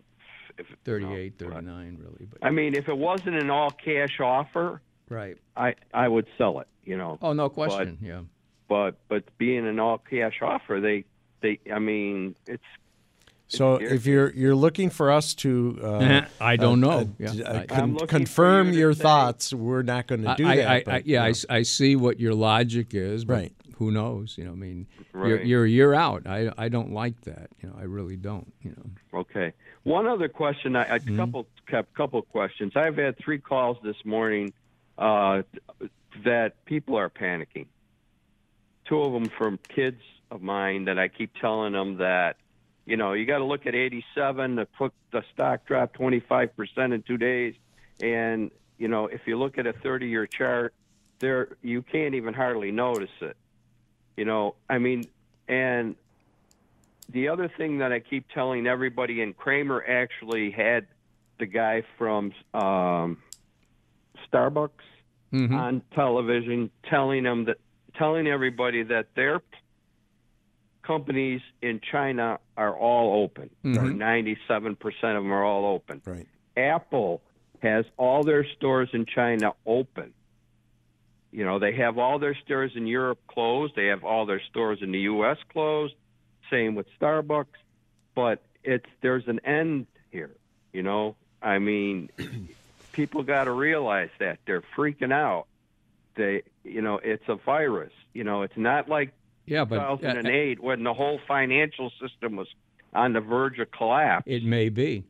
if, 0.58 0.66
if 0.72 0.78
38, 0.86 1.34
you 1.42 1.48
know, 1.50 1.54
39, 1.56 1.98
really. 2.02 2.26
But 2.32 2.46
I 2.46 2.50
mean, 2.52 2.76
if 2.76 2.88
it 2.88 2.98
wasn't 2.98 3.36
an 3.36 3.50
all 3.50 3.72
cash 3.72 4.22
offer, 4.22 4.82
right. 5.10 5.38
I 5.56 5.76
I 5.94 6.08
would 6.08 6.28
sell 6.38 6.60
it. 6.60 6.68
You 6.84 6.98
know. 6.98 7.18
Oh, 7.22 7.34
no 7.34 7.50
question. 7.50 7.98
yeah. 8.02 8.22
But 8.68 8.96
but 9.08 9.24
being 9.38 9.68
an 9.68 9.80
all 9.80 9.98
cash 9.98 10.40
offer, 10.42 10.80
they 10.82 11.06
they 11.42 11.60
I 11.74 11.80
mean 11.80 12.36
it's 12.48 12.64
So 13.48 13.80
You're- 13.80 13.96
if 13.96 14.06
you're 14.08 14.32
you're 14.34 14.56
looking 14.56 14.90
for 14.90 15.12
us 15.12 15.36
to, 15.36 15.80
uh, 15.84 16.22
I 16.42 16.56
don't 16.56 16.84
uh, 16.84 16.88
know. 16.90 17.00
uh, 17.02 17.06
Yeah, 17.20 17.44
uh, 17.44 17.64
con- 17.66 17.80
I'm 17.80 17.94
looking 17.94 18.08
for 18.08 18.18
confirm 18.18 18.74
you 18.74 18.80
your 18.80 18.94
say- 18.94 19.04
thoughts, 19.04 19.54
we're 19.54 19.84
not 19.84 20.08
going 20.08 20.24
to 20.24 20.34
do 20.36 20.48
I, 20.48 20.56
that. 20.58 20.68
I, 20.68 20.76
I, 20.78 20.84
but, 20.84 21.06
yeah, 21.06 21.24
I 21.24 21.28
you 21.28 21.32
s- 21.32 21.46
I, 21.50 21.62
see 21.64 21.96
what 21.96 22.20
your 22.20 22.34
logic 22.34 22.94
is, 22.96 23.24
but 23.26 23.34
Right. 23.34 23.54
who 23.78 23.92
knows? 23.92 24.36
You 24.38 24.46
know, 24.46 24.52
I 24.54 24.56
mean, 24.56 24.88
you're, 25.14 25.42
you're 25.44 25.66
a 25.66 25.70
year 25.70 25.94
out. 25.94 26.26
I, 26.26 26.52
I 26.58 26.70
don't 26.70 26.92
like 26.92 27.22
that. 27.22 27.50
You 27.62 27.70
know, 27.70 27.76
I 27.80 27.84
really 27.84 28.16
don't. 28.18 28.52
You 28.64 28.72
know, 28.72 29.20
Okay. 29.22 29.54
One 29.84 30.08
other 30.08 30.28
question, 30.28 30.76
I, 30.76 30.84
a 30.86 31.00
Mm-hmm. 31.00 31.16
couple 31.18 31.48
kept 31.68 31.94
couple 31.94 32.22
questions. 32.24 32.74
I've 32.76 32.98
had 32.98 33.16
three 33.20 33.38
calls 33.40 33.78
this 33.84 33.98
morning 34.06 34.54
uh, 34.98 35.44
that 36.24 36.66
people 36.66 36.98
are 36.98 37.10
panicking. 37.10 37.68
Two 38.86 39.02
of 39.02 39.14
them 39.14 39.30
from 39.30 39.60
kids 39.70 40.02
of 40.32 40.42
mine 40.42 40.86
that 40.86 41.00
I 41.00 41.08
keep 41.08 41.34
telling 41.36 41.74
them 41.74 41.98
that, 41.98 42.38
you 42.86 42.98
know, 42.98 43.14
you 43.14 43.26
got 43.26 43.40
to 43.40 43.46
look 43.46 43.66
at 43.66 43.76
87. 43.76 44.56
The 44.56 44.68
the 45.12 45.24
stock 45.34 45.66
dropped 45.66 45.96
25 45.96 46.56
percent 46.56 46.94
in 46.94 47.02
two 47.02 47.18
days, 47.18 47.56
and 48.02 48.52
you 48.78 48.88
know, 48.88 49.08
if 49.08 49.22
you 49.26 49.38
look 49.38 49.58
at 49.58 49.66
a 49.66 49.74
30-year 49.74 50.28
chart, 50.28 50.74
there 51.20 51.56
you 51.62 51.82
can't 51.82 52.16
even 52.16 52.34
hardly 52.34 52.72
notice 52.72 53.10
it. 53.22 53.38
You 54.18 54.26
know, 54.26 54.56
I 54.70 54.78
mean, 54.78 55.06
and 55.48 55.96
the 57.10 57.30
other 57.30 57.48
thing 57.48 57.80
that 57.80 57.92
I 57.92 58.00
keep 58.00 58.28
telling 58.30 58.68
everybody, 58.68 59.22
and 59.22 59.36
Cramer 59.36 59.84
actually 59.88 60.52
had 60.52 60.88
the 61.40 61.46
guy 61.46 61.84
from 61.98 62.34
um, 62.54 63.18
Starbucks 64.32 64.70
Mhm. 65.32 65.56
on 65.56 65.82
television 65.94 66.70
telling 66.84 67.24
them 67.24 67.46
that, 67.46 67.58
telling 67.96 68.28
everybody 68.28 68.84
that 68.84 69.14
their 69.16 69.42
companies 70.84 71.42
in 71.62 71.80
China 71.92 72.40
are 72.56 72.76
all 72.76 73.24
open. 73.24 73.50
Or 73.64 73.70
Mhm. 73.70 73.98
97% 73.98 75.18
of 75.18 75.24
them 75.24 75.32
are 75.34 75.44
all 75.44 75.66
open. 75.66 76.02
Right. 76.06 76.28
Apple 76.56 77.22
has 77.62 77.86
all 77.98 78.24
their 78.24 78.44
stores 78.44 78.90
in 78.94 79.06
China 79.06 79.54
open. 79.66 80.14
You 81.32 81.44
know, 81.44 81.60
they 81.60 81.74
have 81.74 81.98
all 81.98 82.20
their 82.20 82.36
stores 82.36 82.76
in 82.76 82.88
Europe 82.88 83.20
closed. 83.28 83.76
They 83.76 83.88
have 83.88 84.04
all 84.06 84.26
their 84.26 84.40
stores 84.42 84.82
in 84.82 84.92
the 84.92 85.00
U.S. 85.00 85.38
closed. 85.50 85.96
Same 86.50 86.76
with 86.76 86.88
Starbucks. 87.00 87.48
But 88.14 88.44
it's 88.64 88.86
there's 89.02 89.28
an 89.28 89.40
end 89.40 89.88
here. 90.12 90.36
You 90.72 90.84
know, 90.84 91.16
I 91.42 91.60
mean, 91.60 92.10
people 92.96 93.24
got 93.24 93.44
to 93.44 93.52
realize 93.52 94.10
that 94.20 94.40
they're 94.48 94.64
freaking 94.76 95.12
out. 95.12 95.46
They, 96.16 96.44
you 96.64 96.82
know, 96.82 97.00
it's 97.04 97.24
a 97.28 97.36
virus. 97.36 97.92
You 98.14 98.24
know, 98.24 98.44
it's 98.44 98.58
not 98.58 98.88
like 98.88 99.14
yeah, 99.46 99.66
but 99.66 99.80
uh, 99.80 99.98
2008 99.98 100.64
when 100.64 100.84
the 100.84 100.94
whole 100.94 101.20
financial 101.28 101.92
system 102.02 102.38
was 102.38 102.48
on 102.94 103.14
the 103.14 103.20
verge 103.20 103.60
of 103.60 103.70
collapse. 103.72 104.24
it 104.26 104.44
may 104.44 104.70
be. 104.70 105.04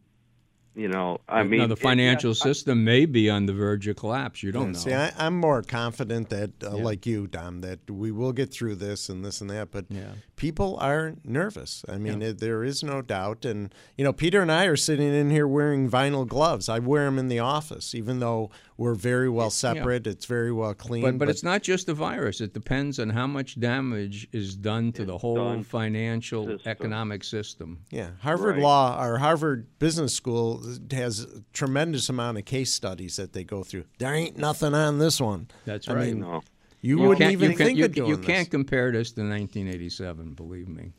You 0.76 0.90
know, 0.90 1.20
I 1.30 1.42
now, 1.44 1.50
mean, 1.50 1.68
the 1.70 1.74
it- 1.76 1.80
financial 1.80 2.32
yeah, 2.32 2.44
system 2.44 2.84
may 2.84 3.06
be 3.06 3.30
on 3.30 3.46
the 3.46 3.54
verge 3.54 3.88
of 3.88 3.96
collapse. 3.96 4.44
You 4.44 4.52
don't 4.52 4.74
know. 4.74 4.78
See, 4.80 4.94
I, 4.94 5.14
I'm 5.18 5.40
more 5.40 5.62
confident 5.62 6.30
that, 6.32 6.52
uh, 6.64 6.76
Yeah. 6.76 6.84
like 6.84 7.06
you, 7.06 7.28
Dom, 7.28 7.62
that 7.62 7.90
we 7.90 8.12
will 8.12 8.34
get 8.34 8.52
through 8.52 8.76
this 8.76 9.08
and 9.08 9.24
this 9.24 9.40
and 9.40 9.50
that. 9.52 9.72
But 9.72 9.86
Yeah. 9.90 10.12
people 10.36 10.76
are 10.82 11.14
nervous. 11.24 11.86
I 11.88 11.98
mean, 11.98 12.22
it, 12.22 12.40
there 12.40 12.64
is 12.64 12.84
no 12.84 13.02
doubt. 13.02 13.46
And 13.46 13.74
you 13.98 14.04
know, 14.04 14.12
Peter 14.12 14.42
and 14.42 14.52
I 14.52 14.66
are 14.66 14.76
sitting 14.76 15.14
in 15.14 15.30
here 15.30 15.48
wearing 15.48 15.90
vinyl 15.90 16.28
gloves. 16.28 16.68
I 16.68 16.80
wear 16.80 17.06
them 17.06 17.20
in 17.20 17.30
the 17.30 17.40
office, 17.40 17.96
even 17.96 18.20
though 18.20 18.50
we're 18.78 18.94
very 18.96 19.30
well 19.30 19.50
separate. 19.50 20.06
It's 20.06 20.26
very 20.26 20.52
well 20.52 20.74
clean. 20.74 21.02
But, 21.04 21.18
but 21.18 21.30
it's 21.30 21.44
not 21.44 21.62
just 21.64 21.86
the 21.88 21.94
virus. 21.94 22.42
It 22.42 22.54
depends 22.54 23.00
on 23.00 23.10
how 23.10 23.26
much 23.28 23.60
damage 23.60 24.28
is 24.34 24.56
done 24.56 24.92
to 24.94 25.06
the 25.06 25.18
whole 25.18 25.64
financial 25.64 26.46
system. 26.46 26.70
economic 26.72 27.24
system. 27.24 27.80
Yeah, 27.90 28.10
Harvard 28.20 28.56
Right. 28.56 28.64
Law 28.64 29.02
or 29.04 29.18
Harvard 29.20 29.68
Business 29.80 30.14
School 30.14 30.62
has 30.92 31.22
a 31.22 31.42
tremendous 31.54 32.10
amount 32.10 32.38
of 32.38 32.46
case 32.46 32.74
studies 32.74 33.16
that 33.16 33.34
they 33.34 33.44
go 33.44 33.64
through. 33.64 33.86
There 33.98 34.14
ain't 34.14 34.38
nothing 34.38 34.74
on 34.74 35.00
this 35.00 35.22
one. 35.22 35.48
That's 35.66 35.88
I 35.88 35.94
right. 35.94 36.08
mean, 36.08 36.20
No, 36.20 36.42
you, 36.82 37.00
You 37.02 37.08
wouldn't 37.08 37.32
even 37.32 37.52
you 37.52 37.58
can't, 37.58 37.68
think 37.68 37.78
you, 37.80 37.86
of 37.86 37.94
doing 37.94 38.10
you 38.10 38.16
this. 38.18 38.26
can't 38.26 38.52
compare 38.52 38.92
this 38.92 39.12
to 39.14 39.22
1987. 39.22 40.34
Believe 40.34 40.68
me. 40.68 40.92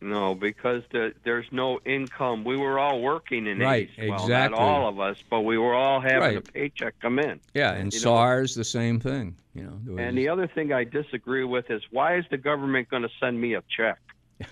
No, 0.00 0.34
because 0.34 0.82
the, 0.92 1.12
there's 1.24 1.46
no 1.50 1.80
income. 1.84 2.44
We 2.44 2.56
were 2.56 2.78
all 2.78 3.00
working 3.02 3.46
in 3.46 3.58
Right, 3.58 3.90
80s. 3.98 4.08
Well, 4.10 4.22
exactly. 4.22 4.58
not 4.58 4.64
all 4.64 4.88
of 4.88 5.00
us, 5.00 5.16
but 5.28 5.40
we 5.40 5.58
were 5.58 5.74
all 5.74 6.00
having 6.00 6.36
a 6.36 6.40
paycheck 6.40 6.94
come 7.00 7.18
in. 7.18 7.40
Yeah, 7.54 7.72
and 7.72 7.92
You 7.92 7.98
know- 8.00 8.02
SARS 8.04 8.54
the 8.54 8.64
same 8.64 9.00
thing. 9.00 9.34
You 9.54 9.64
know. 9.84 9.98
And 10.02 10.16
the 10.16 10.28
other 10.28 10.46
thing 10.46 10.72
I 10.72 10.84
disagree 10.84 11.42
with 11.44 11.68
is 11.70 11.82
why 11.90 12.16
is 12.16 12.24
the 12.30 12.36
government 12.36 12.88
going 12.88 13.02
to 13.02 13.10
send 13.18 13.40
me 13.40 13.54
a 13.54 13.62
check? 13.76 13.98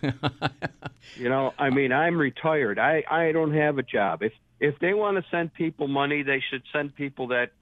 You 1.17 1.29
know, 1.29 1.55
I 1.59 1.71
mean, 1.71 1.93
I'm 1.93 2.19
retired. 2.19 2.79
I 2.79 3.05
I 3.09 3.31
don't 3.33 3.55
have 3.55 3.79
a 3.79 3.83
job. 3.83 4.23
If 4.23 4.33
if 4.59 4.79
they 4.81 4.93
want 4.93 5.17
to 5.23 5.25
send 5.31 5.55
people 5.55 5.87
money, 5.87 6.23
they 6.23 6.41
should 6.51 6.63
send 6.73 6.95
people 6.97 7.29
that 7.29 7.53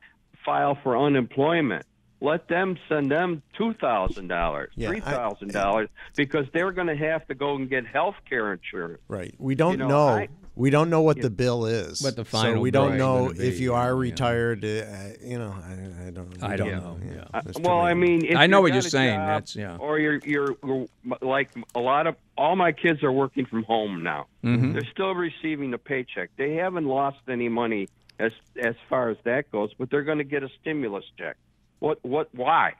file 0.44 0.76
for 0.82 0.96
unemployment. 0.96 1.84
Let 2.24 2.48
them 2.48 2.78
send 2.88 3.10
them 3.10 3.42
two 3.56 3.74
thousand 3.74 4.28
dollars, 4.28 4.70
Yeah, 4.76 4.88
three 4.88 5.00
thousand 5.00 5.52
dollars, 5.52 5.90
because 6.16 6.46
they're 6.54 6.72
going 6.72 6.86
to 6.86 6.96
have 6.96 7.26
to 7.28 7.34
go 7.34 7.54
and 7.54 7.68
get 7.68 7.86
health 7.86 8.14
care 8.26 8.52
insurance. 8.54 9.02
Right. 9.08 9.34
We 9.38 9.54
don't 9.54 9.72
You 9.72 9.76
know, 9.78 9.88
know. 9.88 10.08
I- 10.08 10.28
we 10.56 10.70
don't 10.70 10.88
know 10.88 11.02
what 11.02 11.20
the 11.20 11.30
bill 11.30 11.66
is. 11.66 12.00
What 12.00 12.14
the 12.14 12.24
final. 12.24 12.54
so 12.54 12.60
we 12.60 12.70
don't 12.70 12.96
know 12.96 13.26
gonna 13.26 13.42
if 13.42 13.58
you 13.58 13.70
you 13.70 13.74
are 13.74 13.90
know, 13.92 14.00
yeah. 14.02 14.10
retired. 14.10 14.64
Uh, 14.64 14.84
you 15.20 15.36
know, 15.36 15.52
I, 15.52 16.06
I 16.06 16.10
don't. 16.10 16.42
I 16.44 16.56
don't 16.56 16.68
don't 16.70 16.80
know, 16.80 16.98
yeah. 17.12 17.24
I- 17.34 17.42
well, 17.60 17.80
I 17.80 17.94
mean, 17.94 18.24
if 18.24 18.36
I 18.36 18.46
know 18.46 18.60
what 18.60 18.72
you're 18.72 18.80
saying. 18.82 19.16
job, 19.18 19.26
That's- 19.26 19.56
yeah. 19.56 19.76
Or 19.78 19.98
you're 19.98 20.20
you're 20.24 20.54
you're 20.64 20.86
like 21.20 21.50
a 21.74 21.80
lot 21.80 22.06
of 22.06 22.14
all 22.38 22.54
my 22.54 22.70
kids 22.70 23.02
are 23.02 23.10
working 23.10 23.46
from 23.46 23.64
home 23.64 24.04
now. 24.04 24.28
Mhm. 24.44 24.74
They're 24.74 24.86
still 24.92 25.12
receiving 25.16 25.74
a 25.74 25.78
paycheck. 25.78 26.30
They 26.36 26.54
haven't 26.54 26.86
lost 26.86 27.18
any 27.28 27.48
money 27.48 27.88
as 28.20 28.30
as 28.56 28.76
far 28.88 29.10
as 29.10 29.16
that 29.24 29.50
goes, 29.50 29.74
but 29.74 29.90
they're 29.90 30.04
going 30.04 30.18
to 30.18 30.24
get 30.24 30.44
a 30.44 30.48
stimulus 30.60 31.04
check. 31.18 31.36
What 31.84 32.02
what 32.02 32.34
why? 32.34 32.72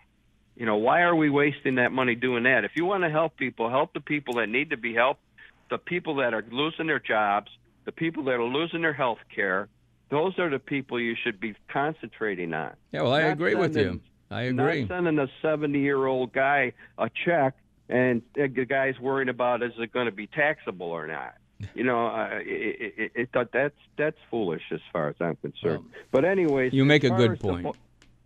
You 0.57 0.65
know, 0.65 0.77
why 0.77 1.03
are 1.03 1.15
we 1.15 1.29
wasting 1.29 1.75
that 1.75 1.93
money 1.93 2.15
doing 2.15 2.45
that? 2.45 2.65
If 2.65 2.71
you 2.75 2.87
want 2.87 3.03
to 3.03 3.11
help 3.11 3.37
people, 3.37 3.69
help 3.69 3.93
the 3.93 4.01
people 4.01 4.35
that 4.35 4.49
need 4.49 4.71
to 4.71 4.79
be 4.79 4.95
helped, 4.95 5.21
the 5.69 5.77
people 5.77 6.17
that 6.17 6.33
are 6.33 6.43
losing 6.51 6.87
their 6.87 7.01
jobs, 7.01 7.51
the 7.85 7.93
people 7.93 8.25
that 8.25 8.35
are 8.35 8.45
losing 8.45 8.81
their 8.81 8.95
health 8.95 9.19
care. 9.35 9.69
Those 10.11 10.39
are 10.39 10.49
the 10.49 10.59
people 10.59 10.99
you 10.99 11.17
should 11.23 11.39
be 11.39 11.55
concentrating 11.69 12.55
on. 12.55 12.75
yeah, 12.93 13.03
well, 13.03 13.13
I 13.13 13.23
Not 13.23 13.33
agree 13.33 13.55
with 13.57 13.77
you. 13.77 14.01
I 14.31 14.43
agree. 14.43 14.85
Not 14.85 14.89
sending 14.89 15.19
a 15.19 15.29
70 15.43 15.79
year 15.79 16.07
old 16.07 16.33
guy 16.33 16.73
a 16.97 17.11
check 17.27 17.55
and 17.91 18.23
the 18.35 18.49
guy's 18.49 18.99
worrying 18.99 19.29
about 19.29 19.63
is 19.63 19.73
it 19.79 19.93
going 19.93 20.07
to 20.07 20.13
be 20.13 20.29
taxable 20.29 20.87
or 20.87 21.07
not. 21.07 21.35
You 21.75 21.85
know, 21.85 22.09
uh, 22.09 22.29
it, 22.41 22.95
it, 22.97 23.13
it, 23.15 23.49
that's 23.53 23.75
that's 23.97 24.17
foolish 24.31 24.63
as 24.71 24.81
far 24.93 25.09
as 25.09 25.15
I'm 25.21 25.37
concerned. 25.37 25.85
but 26.11 26.25
anyways, 26.25 26.75
You 26.75 26.85
make 26.85 27.05
a 27.05 27.11
good 27.11 27.33
the 27.33 27.37
point. 27.37 27.77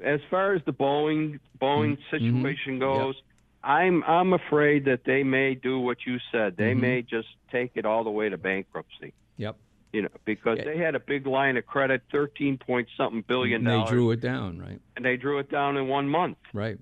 As 0.02 0.20
far 0.30 0.54
as 0.54 0.62
the 0.64 0.72
Boeing 0.72 1.40
Boeing 1.60 1.96
Mhm. 1.98 2.10
situation 2.10 2.76
Mhm. 2.76 2.80
goes, 2.80 3.22
I'm 3.64 4.04
I'm 4.04 4.32
afraid 4.32 4.84
that 4.84 5.04
they 5.04 5.22
may 5.24 5.54
do 5.54 5.78
what 5.80 6.06
you 6.06 6.18
said. 6.30 6.56
They 6.56 6.74
Mhm. 6.74 6.80
may 6.80 7.02
just 7.02 7.28
take 7.50 7.72
it 7.74 7.84
all 7.84 8.04
the 8.04 8.10
way 8.10 8.28
to 8.28 8.38
bankruptcy. 8.38 9.12
Yep. 9.36 9.56
You 9.92 10.02
know, 10.02 10.08
because 10.24 10.58
Yeah. 10.58 10.64
they 10.64 10.76
had 10.78 10.94
a 10.94 11.00
big 11.00 11.26
line 11.26 11.56
of 11.56 11.66
credit, 11.66 12.02
thirteen 12.12 12.58
point 12.58 12.88
something 12.96 13.22
billion 13.22 13.66
And 13.66 13.82
they 13.84 13.90
drew 13.90 14.10
it 14.10 14.20
down, 14.20 14.58
right? 14.60 14.80
and 14.96 15.04
they 15.04 15.16
drew 15.16 15.38
it 15.38 15.50
down 15.50 15.76
in 15.76 15.88
one 15.88 16.08
month. 16.08 16.38
Right. 16.52 16.78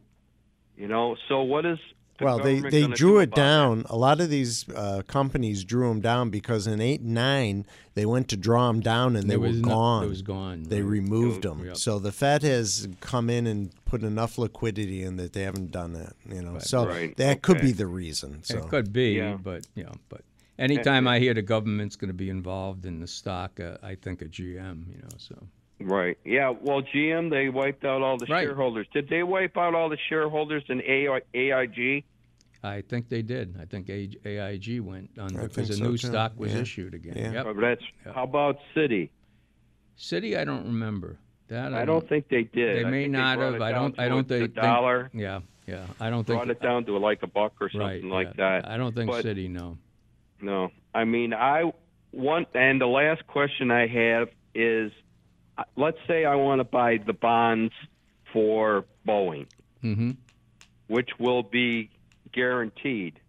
You 0.77 0.89
know, 0.89 1.17
so 1.29 1.43
what 1.43 1.65
is 1.65 1.79
the 2.19 2.25
well, 2.25 2.39
they, 2.39 2.61
they 2.61 2.87
drew 2.87 2.95
do 2.97 3.19
it 3.19 3.25
about 3.25 3.37
that? 3.37 3.43
down. 3.43 3.85
A 3.91 3.97
lot 3.97 4.21
of 4.21 4.31
these 4.31 4.69
uh, 4.71 5.03
companies 5.07 5.65
drew 5.65 5.89
them 5.89 6.01
down 6.01 6.31
because 6.31 6.67
in 6.67 6.81
eight 6.81 7.01
and 7.01 7.15
nine 7.15 7.67
they 7.95 8.07
went 8.07 8.29
to 8.29 8.37
draw 8.37 8.69
them 8.69 8.81
down 8.81 9.17
and 9.17 9.29
they 9.31 9.37
were 9.37 9.49
was 9.49 9.61
no- 9.61 9.69
gone. 9.69 10.05
it 10.05 10.09
was 10.09 10.23
gone, 10.23 10.65
They 10.65 10.83
right. 10.83 10.91
removed 10.91 11.45
was- 11.45 11.57
them. 11.57 11.65
yep. 11.67 11.77
So 11.77 11.99
the 11.99 12.13
Fed 12.13 12.43
has 12.43 12.89
come 13.01 13.29
in 13.31 13.47
and 13.47 13.71
put 13.85 14.03
enough 14.03 14.39
liquidity 14.39 15.03
in 15.03 15.17
that 15.17 15.33
they 15.33 15.43
haven't 15.43 15.71
done 15.71 15.93
that. 15.95 16.15
You 16.31 16.43
know, 16.43 16.53
Right. 16.55 16.63
so 16.63 16.87
Right, 16.87 17.17
that 17.17 17.43
could 17.43 17.61
be 17.61 17.73
the 17.73 17.87
reason. 17.87 18.43
So 18.45 18.59
It 18.59 18.69
could 18.69 18.93
be, 18.93 19.13
Yeah. 19.13 19.37
but 19.43 19.67
you 19.75 19.85
know, 19.85 19.95
but 20.09 20.23
anytime 20.59 21.07
I 21.09 21.19
hear 21.19 21.35
the 21.35 21.43
government's 21.43 21.97
going 21.97 22.09
to 22.09 22.15
be 22.15 22.31
involved 22.31 22.87
in 22.87 23.01
the 23.01 23.07
stock, 23.07 23.61
uh, 23.61 23.77
I 23.83 23.95
think 23.95 24.23
of 24.23 24.31
GM. 24.31 24.87
You 24.91 25.03
know, 25.03 25.09
so 25.19 25.37
Right. 25.81 26.17
Yeah. 26.25 26.51
Well, 26.61 26.83
GM 26.83 27.31
they 27.31 27.49
wiped 27.49 27.85
out 27.85 28.03
all 28.03 28.17
the 28.17 28.27
Right. 28.27 28.45
shareholders. 28.45 28.87
Did 28.93 29.09
they 29.09 29.23
wipe 29.23 29.57
out 29.57 29.75
all 29.75 29.89
the 29.89 29.99
shareholders 30.09 30.65
in 30.69 30.83
AI, 30.83 31.21
AIG? 31.35 32.05
I 32.63 32.81
think 32.81 33.09
they 33.09 33.23
did. 33.23 33.55
I 33.61 33.67
think 33.67 33.89
AIG 33.91 34.81
went 34.81 35.11
under 35.19 35.43
because 35.43 35.71
a 35.71 35.75
so, 35.75 35.85
new 35.85 35.91
too. 35.93 36.09
stock 36.09 36.33
was 36.37 36.55
Yeah. 36.55 36.61
issued 36.61 36.95
again. 36.95 37.15
Yeah. 37.17 37.33
Yep. 37.33 37.47
Or 37.47 37.55
that's 37.61 37.83
how 38.15 38.25
about 38.25 38.59
Citi? 38.75 39.11
Citi, 39.99 40.37
I 40.37 40.45
don't 40.45 40.65
remember. 40.67 41.19
That 41.49 41.75
I 41.75 41.85
don't 41.85 42.09
think 42.09 42.29
they 42.29 42.43
did. 42.43 42.79
They 42.79 42.85
I 42.85 42.91
may 42.91 43.07
not 43.07 43.39
brought 43.39 43.53
have. 43.53 43.63
I 43.63 43.71
don't. 43.73 43.99
I 44.01 44.09
don't 44.09 44.27
think. 44.27 44.55
the 44.55 44.61
dollar. 44.61 45.11
Yeah, 45.15 45.41
yeah. 45.67 45.87
I 46.01 46.11
don't 46.11 46.25
think 46.27 46.39
Brought 46.39 46.51
it 46.51 46.61
down 46.61 46.85
to 46.87 46.97
like 46.99 47.23
a 47.23 47.29
buck 47.29 47.53
or 47.61 47.71
something 47.71 47.87
right, 47.87 48.05
like 48.05 48.37
yeah. 48.37 48.63
that. 48.63 48.69
I 48.69 48.77
don't 48.77 48.95
think 48.95 49.09
But- 49.11 49.25
Citi. 49.25 49.49
No. 49.49 49.79
No, 50.43 50.71
I 50.93 51.05
mean 51.05 51.33
I 51.33 51.73
want, 52.13 52.49
and 52.55 52.81
the 52.81 52.87
last 52.87 53.27
question 53.29 53.71
I 53.71 53.87
have 53.87 54.29
is, 54.57 54.91
let's 55.77 55.99
say 56.07 56.25
I 56.25 56.35
want 56.37 56.61
to 56.61 56.65
buy 56.65 56.99
the 57.05 57.13
bonds 57.13 57.73
for 58.33 58.85
Boeing, 59.07 59.47
Mm-hmm. 59.85 60.13
which 60.89 61.11
will 61.19 61.43
be 61.43 61.91
guaranteed. 62.33 63.21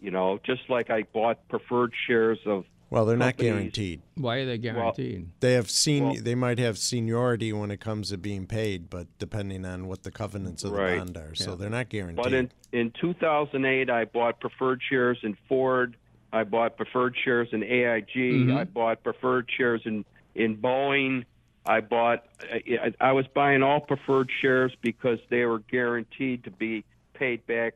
You 0.00 0.10
know, 0.10 0.38
just 0.44 0.62
like 0.68 0.90
I 0.90 1.02
bought 1.12 1.48
preferred 1.48 1.92
shares 2.06 2.38
of. 2.46 2.64
Well, 2.90 3.04
they're 3.04 3.16
not 3.16 3.36
guaranteed. 3.36 4.02
Why 4.14 4.36
are 4.36 4.46
they 4.46 4.58
guaranteed? 4.58 5.30
They 5.40 5.54
have 5.54 5.68
seen. 5.70 6.04
Well- 6.04 6.14
they 6.20 6.34
might 6.36 6.58
have 6.58 6.78
seniority 6.78 7.52
when 7.52 7.70
it 7.72 7.80
comes 7.80 8.10
to 8.10 8.18
being 8.18 8.46
paid, 8.46 8.88
but 8.90 9.06
depending 9.18 9.64
on 9.64 9.88
what 9.88 10.02
the 10.04 10.10
covenants 10.12 10.62
of 10.62 10.70
the 10.72 10.76
bond 10.76 11.16
are, 11.16 11.34
so 11.34 11.56
they're 11.56 11.70
not 11.70 11.88
guaranteed. 11.88 12.22
But 12.22 12.32
in 12.32 12.50
in 12.72 12.92
2008, 13.00 13.90
I 13.90 14.04
bought 14.04 14.38
preferred 14.38 14.80
shares 14.88 15.18
in 15.22 15.36
Ford. 15.48 15.96
I 16.32 16.44
bought 16.44 16.76
preferred 16.76 17.16
shares 17.24 17.48
in 17.52 17.62
AIG. 17.64 18.06
Mhm. 18.14 18.56
I 18.56 18.64
bought 18.64 19.02
preferred 19.02 19.48
shares 19.56 19.80
in 19.84 20.04
in 20.36 20.56
Boeing. 20.58 21.24
I 21.66 21.80
bought. 21.80 22.24
I, 22.40 22.92
I 23.00 23.12
was 23.12 23.26
buying 23.26 23.62
all 23.62 23.80
preferred 23.80 24.30
shares 24.40 24.72
because 24.80 25.18
they 25.30 25.44
were 25.44 25.58
guaranteed 25.60 26.44
to 26.44 26.50
be 26.50 26.84
paid 27.14 27.46
back 27.46 27.74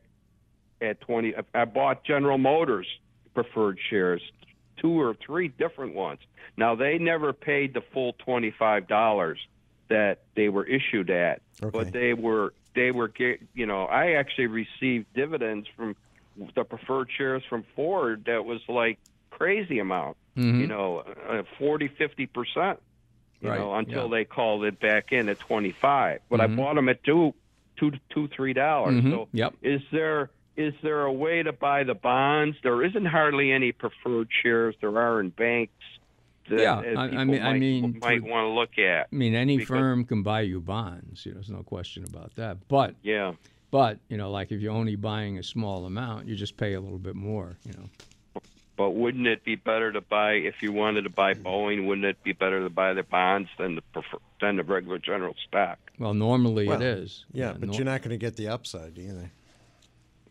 at 0.81 1.01
20. 1.01 1.33
I 1.53 1.65
bought 1.65 2.03
General 2.03 2.37
Motors 2.37 2.87
preferred 3.33 3.79
shares, 3.89 4.21
two 4.77 4.99
or 4.99 5.13
three 5.25 5.47
different 5.49 5.93
ones. 5.93 6.19
Now 6.57 6.75
they 6.75 6.97
never 6.97 7.33
paid 7.33 7.73
the 7.73 7.81
full 7.93 8.13
twenty-five 8.13 8.87
dollars 8.87 9.39
that 9.89 10.19
they 10.35 10.47
were 10.49 10.65
issued 10.65 11.09
at, 11.09 11.41
Okay. 11.61 11.69
but 11.77 11.91
they 11.91 12.13
were 12.13 12.53
they 12.75 12.91
were 12.91 13.09
ga- 13.09 13.39
you 13.53 13.65
know 13.65 13.85
I 13.85 14.11
actually 14.13 14.47
received 14.47 15.07
dividends 15.13 15.67
from 15.75 15.95
the 16.55 16.63
preferred 16.63 17.09
shares 17.17 17.43
from 17.49 17.63
Ford 17.75 18.23
that 18.25 18.45
was 18.45 18.61
like 18.69 18.99
crazy 19.31 19.79
amount, 19.79 20.15
Mhm. 20.37 20.59
you 20.61 20.67
know, 20.67 20.99
uh, 21.29 21.43
40 21.57 21.87
50 21.89 22.25
percent, 22.27 22.79
you 23.41 23.49
Right, 23.49 23.59
know, 23.59 23.73
until 23.75 24.03
yeah. 24.03 24.09
they 24.17 24.25
called 24.25 24.63
it 24.65 24.79
back 24.79 25.11
in 25.11 25.29
at 25.29 25.39
25. 25.39 26.21
But 26.29 26.39
Mhm. 26.39 26.43
I 26.43 26.47
bought 26.47 26.75
them 26.75 26.89
at 26.89 27.03
two 27.03 27.33
two 27.77 27.91
two 28.09 28.27
three 28.27 28.53
dollars. 28.53 29.01
Mhm. 29.03 29.11
So 29.11 29.27
Yep. 29.33 29.53
is 29.61 29.81
there 29.91 30.29
is 30.57 30.73
there 30.83 31.03
a 31.05 31.11
way 31.11 31.41
to 31.41 31.53
buy 31.53 31.83
the 31.83 31.95
bonds? 31.95 32.57
There 32.61 32.83
isn't 32.83 33.05
hardly 33.05 33.51
any 33.51 33.71
preferred 33.71 34.27
shares. 34.43 34.75
There 34.81 34.95
are 34.99 35.19
in 35.21 35.29
banks. 35.29 35.71
That, 36.49 36.59
Yeah, 36.59 36.75
I- 36.75 37.05
I 37.05 37.07
people 37.07 37.25
mean- 37.25 37.41
I 37.41 37.57
mean, 37.57 37.99
might 38.01 38.21
want 38.21 38.45
to 38.45 38.49
look 38.49 38.77
at. 38.77 39.07
I 39.11 39.15
mean, 39.15 39.33
any 39.33 39.57
Because- 39.57 39.69
firm 39.69 40.03
can 40.03 40.21
buy 40.23 40.41
you 40.41 40.59
bonds. 40.59 41.25
You 41.25 41.31
know, 41.31 41.35
there's 41.35 41.49
no 41.49 41.63
question 41.63 42.03
about 42.03 42.35
that. 42.35 42.67
But 42.67 42.95
Yeah, 43.01 43.33
but 43.71 43.99
you 44.09 44.17
know, 44.17 44.29
like 44.29 44.51
if 44.51 44.59
you're 44.61 44.73
only 44.73 44.97
buying 44.97 45.37
a 45.37 45.43
small 45.43 45.85
amount, 45.85 46.27
you 46.27 46.35
just 46.35 46.57
pay 46.57 46.73
a 46.73 46.81
little 46.81 46.99
bit 46.99 47.15
more. 47.15 47.55
You 47.65 47.71
know. 47.73 47.89
But 48.81 48.95
wouldn't 48.95 49.27
it 49.27 49.43
be 49.43 49.55
better 49.55 49.91
to 49.91 50.01
buy 50.01 50.33
if 50.33 50.63
you 50.63 50.71
wanted 50.71 51.03
to 51.03 51.09
buy 51.11 51.35
Boeing? 51.35 51.85
Wouldn't 51.85 52.05
it 52.05 52.23
be 52.23 52.33
better 52.33 52.61
to 52.63 52.69
buy 52.69 52.93
the 52.93 53.03
bonds 53.03 53.47
than 53.59 53.75
the 53.75 53.81
prefer, 53.93 54.17
than 54.41 54.55
the 54.55 54.63
regular 54.63 54.97
general 54.97 55.35
stock? 55.47 55.77
Well, 55.99 56.15
normally 56.15 56.67
Well, 56.67 56.81
it 56.81 56.85
is. 56.85 57.25
yeah, 57.31 57.53
but 57.53 57.67
nor- 57.67 57.75
you're 57.75 57.85
not 57.85 58.01
going 58.01 58.09
to 58.09 58.17
get 58.17 58.37
the 58.37 58.47
upside 58.47 58.97
either. 58.97 59.31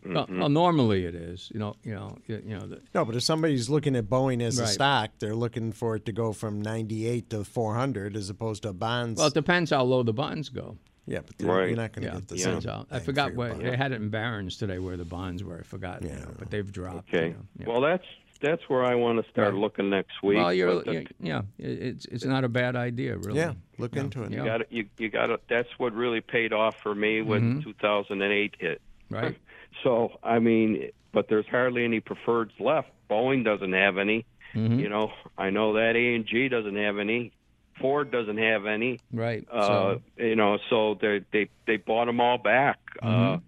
Well, 0.03 0.25
Mm-hmm. 0.25 0.39
well, 0.39 0.49
normally 0.49 1.05
it 1.05 1.13
is. 1.15 1.49
You 1.53 1.59
know. 1.59 1.75
You 1.83 1.93
know. 1.95 2.17
You, 2.27 2.41
you 2.45 2.57
know. 2.57 2.65
The, 2.67 2.81
No, 2.93 3.05
but 3.05 3.15
if 3.15 3.23
somebody's 3.23 3.69
looking 3.69 3.95
at 3.95 4.05
Boeing 4.05 4.41
as 4.41 4.57
a 4.59 4.65
stock, 4.67 5.11
they're 5.19 5.35
looking 5.35 5.71
for 5.71 5.95
it 5.95 6.05
to 6.07 6.11
go 6.11 6.33
from 6.33 6.59
98 6.61 7.29
to 7.29 7.43
400 7.45 8.15
as 8.17 8.29
opposed 8.29 8.63
to 8.63 8.73
bonds. 8.73 9.19
well, 9.19 9.27
it 9.27 9.33
depends 9.33 9.69
how 9.69 9.83
low 9.83 10.01
the 10.03 10.11
bonds 10.11 10.49
go. 10.49 10.75
yeah, 11.07 11.19
but 11.25 11.45
Right. 11.45 11.67
you're 11.67 11.77
not 11.77 11.93
going 11.93 12.03
to 12.07 12.13
Yeah, 12.13 12.19
get 12.19 12.27
the 12.29 12.35
depends 12.37 12.65
same. 12.65 12.85
I 12.91 12.99
forgot 12.99 13.27
for 13.27 13.45
your 13.47 13.55
where 13.55 13.71
they 13.71 13.77
had 13.77 13.91
it 13.91 14.01
in 14.01 14.09
Barron's 14.09 14.57
today, 14.57 14.79
where 14.79 14.97
the 14.97 15.05
bonds 15.05 15.43
were. 15.43 15.59
I 15.59 15.63
forgot. 15.63 16.01
you 16.01 16.09
Yeah. 16.09 16.19
know, 16.21 16.31
but 16.39 16.49
they've 16.51 16.71
dropped. 16.71 17.09
Okay. 17.13 17.27
you 17.27 17.33
know, 17.33 17.45
yeah. 17.59 17.65
Well, 17.67 17.81
that's 17.81 18.05
that's 18.41 18.67
where 18.69 18.83
I 18.83 18.95
want 18.95 19.23
to 19.23 19.29
start 19.31 19.53
Right. 19.53 19.59
looking 19.59 19.89
next 19.89 20.21
week. 20.23 20.37
Well, 20.37 20.53
you're, 20.53 20.83
the- 20.83 20.93
you 20.93 21.07
yeah, 21.19 21.41
it's 21.57 22.05
it's 22.05 22.25
not 22.25 22.43
a 22.43 22.49
bad 22.49 22.75
idea, 22.75 23.17
really. 23.17 23.39
Yeah, 23.39 23.53
look 23.77 23.95
Yeah, 23.95 24.01
into 24.01 24.23
it. 24.23 24.31
yeah. 24.31 24.37
You 24.39 24.45
got 24.45 24.71
you 24.71 24.85
you 24.97 25.09
got 25.09 25.27
to 25.27 25.39
That's 25.47 25.69
what 25.77 25.93
really 25.93 26.21
paid 26.21 26.51
off 26.53 26.75
for 26.81 26.93
me 26.95 27.21
when 27.21 27.61
Mhm. 27.61 27.63
2008 27.63 28.55
hit. 28.59 28.81
Right. 29.09 29.35
So 29.83 30.19
I 30.21 30.39
mean, 30.39 30.89
but 31.13 31.29
there's 31.29 31.47
hardly 31.47 31.85
any 31.85 32.01
preferreds 32.01 32.59
left. 32.59 32.89
Boeing 33.09 33.45
doesn't 33.45 33.71
have 33.71 33.97
any. 33.97 34.25
Mhm. 34.53 34.79
You 34.79 34.89
know, 34.89 35.13
I 35.37 35.49
know 35.49 35.73
that 35.73 35.95
AIG 35.95 36.49
doesn't 36.51 36.75
have 36.75 36.97
any. 36.99 37.31
Ford 37.79 38.11
doesn't 38.11 38.37
have 38.37 38.65
any. 38.65 38.99
Right. 39.13 39.47
Uh, 39.49 39.67
so, 39.67 40.01
you 40.17 40.35
know, 40.35 40.59
so 40.69 40.95
they 41.01 41.21
they 41.31 41.49
they 41.65 41.77
bought 41.77 42.05
them 42.05 42.19
all 42.19 42.37
back. 42.37 42.79
Mhm. 43.01 43.41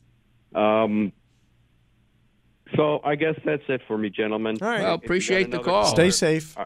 Uh, 0.56 0.58
um. 0.58 1.12
So 2.76 3.02
I 3.04 3.16
guess 3.16 3.36
that's 3.46 3.64
it 3.68 3.82
for 3.88 3.98
me, 3.98 4.10
gentlemen. 4.10 4.58
All 4.62 4.68
right. 4.68 4.82
well, 4.82 4.96
If 4.96 4.96
you 4.96 4.98
got 4.98 5.06
appreciate 5.06 5.52
the 5.52 5.60
call. 5.60 5.86
Stay 5.86 6.10
safe. 6.10 6.58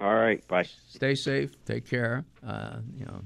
All 0.00 0.14
right. 0.14 0.46
Bye. 0.48 0.66
Stay 0.88 1.14
safe. 1.14 1.52
Take 1.64 1.88
care. 1.88 2.24
Uh, 2.46 2.78
you 2.96 3.04
know. 3.04 3.20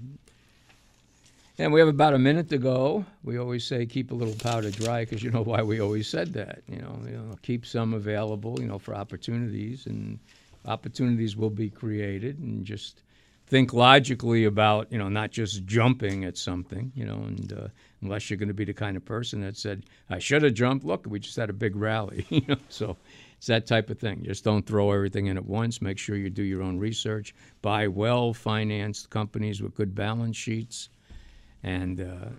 And 1.56 1.72
we 1.72 1.78
have 1.78 1.88
about 1.88 2.14
a 2.14 2.18
minute 2.18 2.48
to 2.48 2.58
go. 2.58 3.04
We 3.22 3.38
always 3.38 3.64
say 3.64 3.86
keep 3.86 4.10
a 4.10 4.14
little 4.14 4.34
powder 4.34 4.72
dry 4.72 5.04
because 5.04 5.22
you 5.22 5.30
know 5.30 5.42
why 5.42 5.62
we 5.62 5.80
always 5.80 6.08
said 6.08 6.32
that. 6.32 6.62
You 6.68 6.78
know, 6.78 6.98
you 7.06 7.12
know, 7.12 7.36
keep 7.42 7.64
some 7.64 7.94
available. 7.94 8.60
You 8.60 8.66
know, 8.66 8.78
for 8.78 8.94
opportunities, 8.94 9.86
and 9.86 10.18
opportunities 10.66 11.36
will 11.36 11.50
be 11.50 11.70
created. 11.70 12.40
And 12.40 12.64
just 12.64 13.02
think 13.46 13.72
logically 13.72 14.44
about 14.44 14.90
you 14.90 14.98
know 14.98 15.08
not 15.08 15.30
just 15.30 15.64
jumping 15.64 16.24
at 16.24 16.36
something. 16.36 16.90
You 16.96 17.04
know, 17.04 17.22
and 17.22 17.52
uh, 17.52 17.68
unless 18.04 18.30
you're 18.30 18.36
going 18.36 18.48
to 18.48 18.54
be 18.54 18.64
the 18.64 18.72
kind 18.72 18.96
of 18.96 19.04
person 19.04 19.40
that 19.40 19.56
said 19.56 19.82
I 20.08 20.20
should 20.20 20.42
have 20.42 20.54
jumped. 20.54 20.84
Look, 20.84 21.06
we 21.08 21.18
just 21.18 21.36
had 21.36 21.50
a 21.50 21.54
big 21.54 21.74
rally. 21.74 22.26
You 22.30 22.42
know, 22.46 22.56
so. 22.68 22.96
It's 23.44 23.48
that 23.48 23.66
type 23.66 23.90
of 23.90 23.98
thing. 23.98 24.22
Just 24.24 24.42
don't 24.42 24.64
throw 24.64 24.90
everything 24.90 25.26
in 25.26 25.36
at 25.36 25.44
once. 25.44 25.82
Make 25.82 25.98
sure 25.98 26.16
you 26.16 26.30
do 26.30 26.42
your 26.42 26.62
own 26.62 26.78
research. 26.78 27.34
Buy 27.60 27.86
well 27.86 28.32
financed 28.32 29.10
companies 29.10 29.60
with 29.60 29.74
good 29.74 29.94
balance 29.94 30.34
sheets. 30.34 30.88
And 31.62 32.00
uh, 32.00 32.30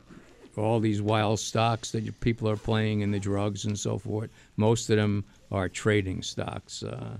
all 0.60 0.80
these 0.80 1.04
wild 1.04 1.40
stocks 1.40 1.92
that 1.92 2.20
people 2.22 2.50
are 2.50 2.58
playing 2.58 3.02
in 3.02 3.12
the 3.12 3.20
drugs 3.20 3.66
and 3.66 3.78
so 3.78 4.00
forth, 4.00 4.32
most 4.58 4.90
of 4.90 4.98
them 4.98 5.24
are 5.52 5.70
trading 5.70 6.24
stocks, 6.24 6.82
uh, 6.82 7.18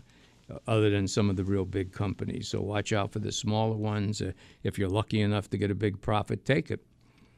other 0.66 0.90
than 0.90 1.08
some 1.08 1.30
of 1.30 1.36
the 1.36 1.44
real 1.44 1.64
big 1.64 1.92
companies. 1.92 2.48
So 2.48 2.62
watch 2.62 2.92
out 2.92 3.12
for 3.12 3.20
the 3.20 3.32
smaller 3.32 3.76
ones. 3.76 4.20
Uh, 4.20 4.32
if 4.64 4.80
you're 4.80 4.90
lucky 4.90 5.22
enough 5.22 5.48
to 5.52 5.58
get 5.58 5.70
a 5.70 5.76
big 5.76 6.02
profit, 6.02 6.44
take 6.44 6.72
it. 6.72 6.84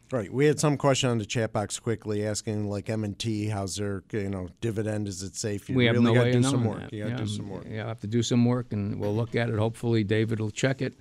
Right. 0.10 0.32
We 0.32 0.46
had 0.46 0.60
some 0.60 0.78
question 0.78 1.10
on 1.10 1.18
the 1.18 1.26
chat 1.26 1.52
box 1.52 1.80
quickly 1.80 2.26
asking 2.26 2.70
like 2.70 2.90
M 2.90 3.04
and 3.04 3.18
T, 3.20 3.48
how's 3.48 3.76
their 3.76 4.04
you 4.12 4.30
know 4.30 4.48
dividend? 4.62 5.08
Is 5.08 5.22
it 5.22 5.36
safe? 5.36 5.70
You 5.70 5.76
we 5.76 5.86
have 5.86 6.00
no 6.00 6.14
got 6.14 6.26
way 6.26 6.32
to 6.32 6.40
do 6.40 6.44
some 6.44 6.64
work. 6.64 6.80
that. 6.80 6.94
You 6.94 7.04
got 7.04 7.10
to 7.10 7.12
yeah, 7.12 7.18
do 7.18 7.28
some 7.28 7.50
work. 7.50 7.66
Yeah, 7.70 7.86
I 7.86 7.88
have 7.90 8.00
to 8.00 8.08
do 8.08 8.24
some 8.24 8.46
work, 8.46 8.72
and 8.72 9.00
we'll 9.00 9.16
look 9.16 9.36
at 9.36 9.50
it. 9.50 9.58
Hopefully, 9.58 10.04
David 10.04 10.40
will 10.40 10.52
check 10.52 10.82
it. 10.82 10.94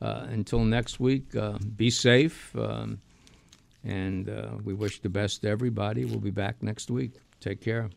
Uh, 0.00 0.26
until 0.28 0.64
next 0.64 0.98
week, 0.98 1.34
uh, 1.36 1.56
be 1.76 1.88
safe, 1.88 2.54
um, 2.56 3.00
and 3.84 4.28
uh, 4.28 4.50
we 4.62 4.74
wish 4.74 5.00
the 5.00 5.08
best 5.08 5.42
to 5.42 5.48
everybody. 5.48 6.04
We'll 6.04 6.18
be 6.18 6.30
back 6.30 6.62
next 6.62 6.90
week. 6.90 7.12
Take 7.40 7.60
care. 7.60 7.90